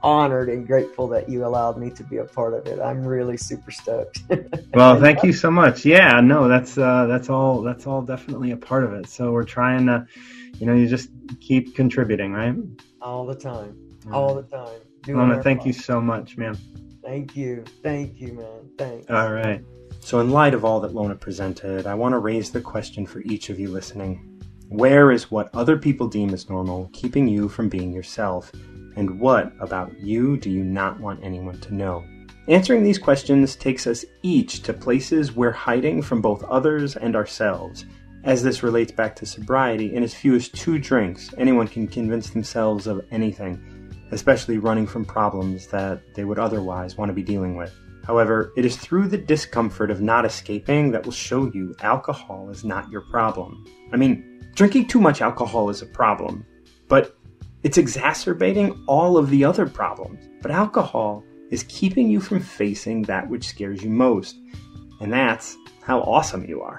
honored 0.02 0.48
and 0.48 0.66
grateful 0.66 1.08
that 1.08 1.28
you 1.28 1.44
allowed 1.44 1.78
me 1.78 1.90
to 1.90 2.04
be 2.04 2.18
a 2.18 2.24
part 2.24 2.54
of 2.54 2.66
it. 2.66 2.80
I'm 2.80 3.04
really 3.04 3.36
super 3.36 3.70
stoked. 3.70 4.22
well, 4.74 5.00
thank 5.00 5.22
you 5.22 5.32
so 5.32 5.50
much. 5.50 5.84
Yeah, 5.84 6.20
no, 6.20 6.48
that's 6.48 6.78
uh, 6.78 7.06
that's 7.06 7.28
all 7.28 7.62
that's 7.62 7.86
all 7.86 8.02
definitely 8.02 8.52
a 8.52 8.56
part 8.56 8.84
of 8.84 8.92
it. 8.92 9.08
So 9.08 9.32
we're 9.32 9.44
trying 9.44 9.86
to, 9.86 10.06
you 10.58 10.66
know, 10.66 10.74
you 10.74 10.88
just 10.88 11.10
keep 11.40 11.74
contributing, 11.74 12.32
right? 12.32 12.54
All 13.00 13.26
the 13.26 13.34
time, 13.34 13.76
all 14.12 14.34
the 14.34 14.42
time. 14.42 14.80
Lona, 15.16 15.42
thank 15.42 15.64
you 15.64 15.72
so 15.72 16.00
much, 16.00 16.36
man. 16.36 16.56
Thank 17.02 17.36
you, 17.36 17.64
thank 17.82 18.20
you, 18.20 18.34
man. 18.34 18.70
Thanks. 18.76 19.10
All 19.10 19.32
right. 19.32 19.64
So, 20.00 20.20
in 20.20 20.30
light 20.30 20.54
of 20.54 20.64
all 20.64 20.80
that 20.80 20.94
Lona 20.94 21.16
presented, 21.16 21.86
I 21.86 21.94
want 21.94 22.12
to 22.12 22.18
raise 22.18 22.50
the 22.50 22.60
question 22.60 23.06
for 23.06 23.20
each 23.20 23.50
of 23.50 23.58
you 23.58 23.68
listening. 23.68 24.40
Where 24.68 25.10
is 25.10 25.30
what 25.30 25.54
other 25.54 25.78
people 25.78 26.08
deem 26.08 26.34
as 26.34 26.50
normal 26.50 26.90
keeping 26.92 27.26
you 27.26 27.48
from 27.48 27.68
being 27.68 27.92
yourself? 27.92 28.52
And 28.96 29.18
what 29.20 29.52
about 29.60 29.98
you 29.98 30.36
do 30.36 30.50
you 30.50 30.64
not 30.64 31.00
want 31.00 31.22
anyone 31.22 31.58
to 31.60 31.74
know? 31.74 32.04
Answering 32.48 32.82
these 32.82 32.98
questions 32.98 33.56
takes 33.56 33.86
us 33.86 34.04
each 34.22 34.62
to 34.62 34.72
places 34.72 35.32
we're 35.32 35.50
hiding 35.52 36.02
from 36.02 36.20
both 36.20 36.42
others 36.44 36.96
and 36.96 37.14
ourselves. 37.14 37.84
As 38.24 38.42
this 38.42 38.62
relates 38.62 38.92
back 38.92 39.14
to 39.16 39.26
sobriety, 39.26 39.94
in 39.94 40.02
as 40.02 40.14
few 40.14 40.34
as 40.34 40.48
two 40.48 40.78
drinks, 40.78 41.32
anyone 41.38 41.68
can 41.68 41.86
convince 41.86 42.30
themselves 42.30 42.86
of 42.86 43.06
anything, 43.10 43.62
especially 44.10 44.58
running 44.58 44.86
from 44.86 45.04
problems 45.04 45.66
that 45.68 46.14
they 46.14 46.24
would 46.24 46.38
otherwise 46.38 46.96
want 46.96 47.08
to 47.08 47.14
be 47.14 47.22
dealing 47.22 47.56
with. 47.56 47.74
However, 48.04 48.52
it 48.56 48.64
is 48.64 48.76
through 48.76 49.08
the 49.08 49.18
discomfort 49.18 49.90
of 49.90 50.00
not 50.00 50.24
escaping 50.24 50.90
that 50.92 51.04
will 51.04 51.12
show 51.12 51.52
you 51.52 51.74
alcohol 51.80 52.48
is 52.48 52.64
not 52.64 52.90
your 52.90 53.02
problem. 53.02 53.66
I 53.92 53.96
mean, 53.96 54.50
drinking 54.54 54.88
too 54.88 55.00
much 55.00 55.20
alcohol 55.20 55.68
is 55.68 55.82
a 55.82 55.86
problem, 55.86 56.46
but 56.88 57.16
it's 57.62 57.76
exacerbating 57.76 58.82
all 58.86 59.18
of 59.18 59.28
the 59.28 59.44
other 59.44 59.66
problems. 59.66 60.26
But 60.40 60.52
alcohol 60.52 61.22
is 61.50 61.64
keeping 61.64 62.08
you 62.08 62.20
from 62.20 62.40
facing 62.40 63.02
that 63.02 63.28
which 63.28 63.46
scares 63.46 63.82
you 63.82 63.90
most, 63.90 64.36
and 65.00 65.12
that's 65.12 65.56
how 65.82 66.00
awesome 66.00 66.44
you 66.44 66.62
are. 66.62 66.78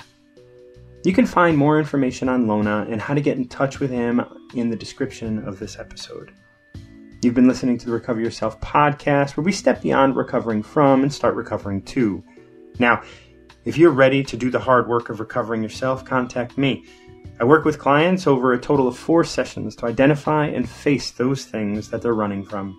You 1.04 1.14
can 1.14 1.26
find 1.26 1.56
more 1.56 1.80
information 1.80 2.28
on 2.28 2.48
Lona 2.48 2.86
and 2.90 3.00
how 3.00 3.14
to 3.14 3.22
get 3.22 3.38
in 3.38 3.48
touch 3.48 3.80
with 3.80 3.90
him 3.90 4.22
in 4.56 4.70
the 4.70 4.76
description 4.76 5.48
of 5.48 5.60
this 5.60 5.78
episode. 5.78 6.34
You've 7.22 7.36
been 7.36 7.49
listening 7.49 7.78
to 7.78 7.86
the 7.86 7.91
Recover 7.91 8.22
Yourself 8.22 8.61
podcast, 8.61 9.36
where 9.36 9.43
we 9.43 9.51
step 9.51 9.82
beyond 9.82 10.15
recovering 10.15 10.63
from 10.63 11.01
and 11.01 11.13
start 11.13 11.36
recovering 11.36 11.82
to. 11.82 12.24
Now, 12.80 13.03
if 13.65 13.78
you're 13.78 13.91
ready 13.91 14.24
to 14.24 14.38
do 14.38 14.49
the 14.49 14.59
hard 14.59 14.88
work 14.88 15.09
of 15.09 15.20
recovering 15.20 15.61
yourself, 15.61 16.05
contact 16.05 16.57
me. 16.57 16.86
I 17.38 17.43
work 17.43 17.65
with 17.65 17.78
clients 17.78 18.26
over 18.26 18.53
a 18.53 18.59
total 18.59 18.88
of 18.88 18.97
four 18.97 19.26
sessions 19.26 19.76
to 19.78 19.86
identify 19.86 20.45
and 20.45 20.67
face 20.67 21.11
those 21.11 21.43
things 21.43 21.89
that 21.89 22.01
they're 22.01 22.13
running 22.13 22.45
from. 22.45 22.74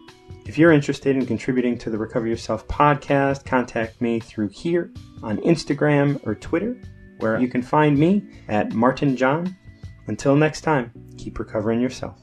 If 0.47 0.57
you're 0.57 0.73
interested 0.73 1.17
in 1.17 1.27
contributing 1.27 1.77
to 1.77 1.91
the 1.91 1.99
Recover 1.99 2.27
Yourself 2.27 2.67
podcast, 2.67 3.45
contact 3.45 4.01
me 4.01 4.21
through 4.21 4.49
here 4.49 4.91
on 5.23 5.37
Instagram 5.43 6.27
or 6.27 6.35
Twitter, 6.35 6.81
where 7.19 7.39
you 7.39 7.49
can 7.49 7.61
find 7.61 7.99
me 7.99 8.25
at 8.49 8.73
Martin 8.73 9.19
John. 9.19 9.55
Until 10.07 10.35
next 10.35 10.63
time, 10.63 10.93
keep 11.19 11.39
recovering 11.39 11.83
yourself. 11.83 12.19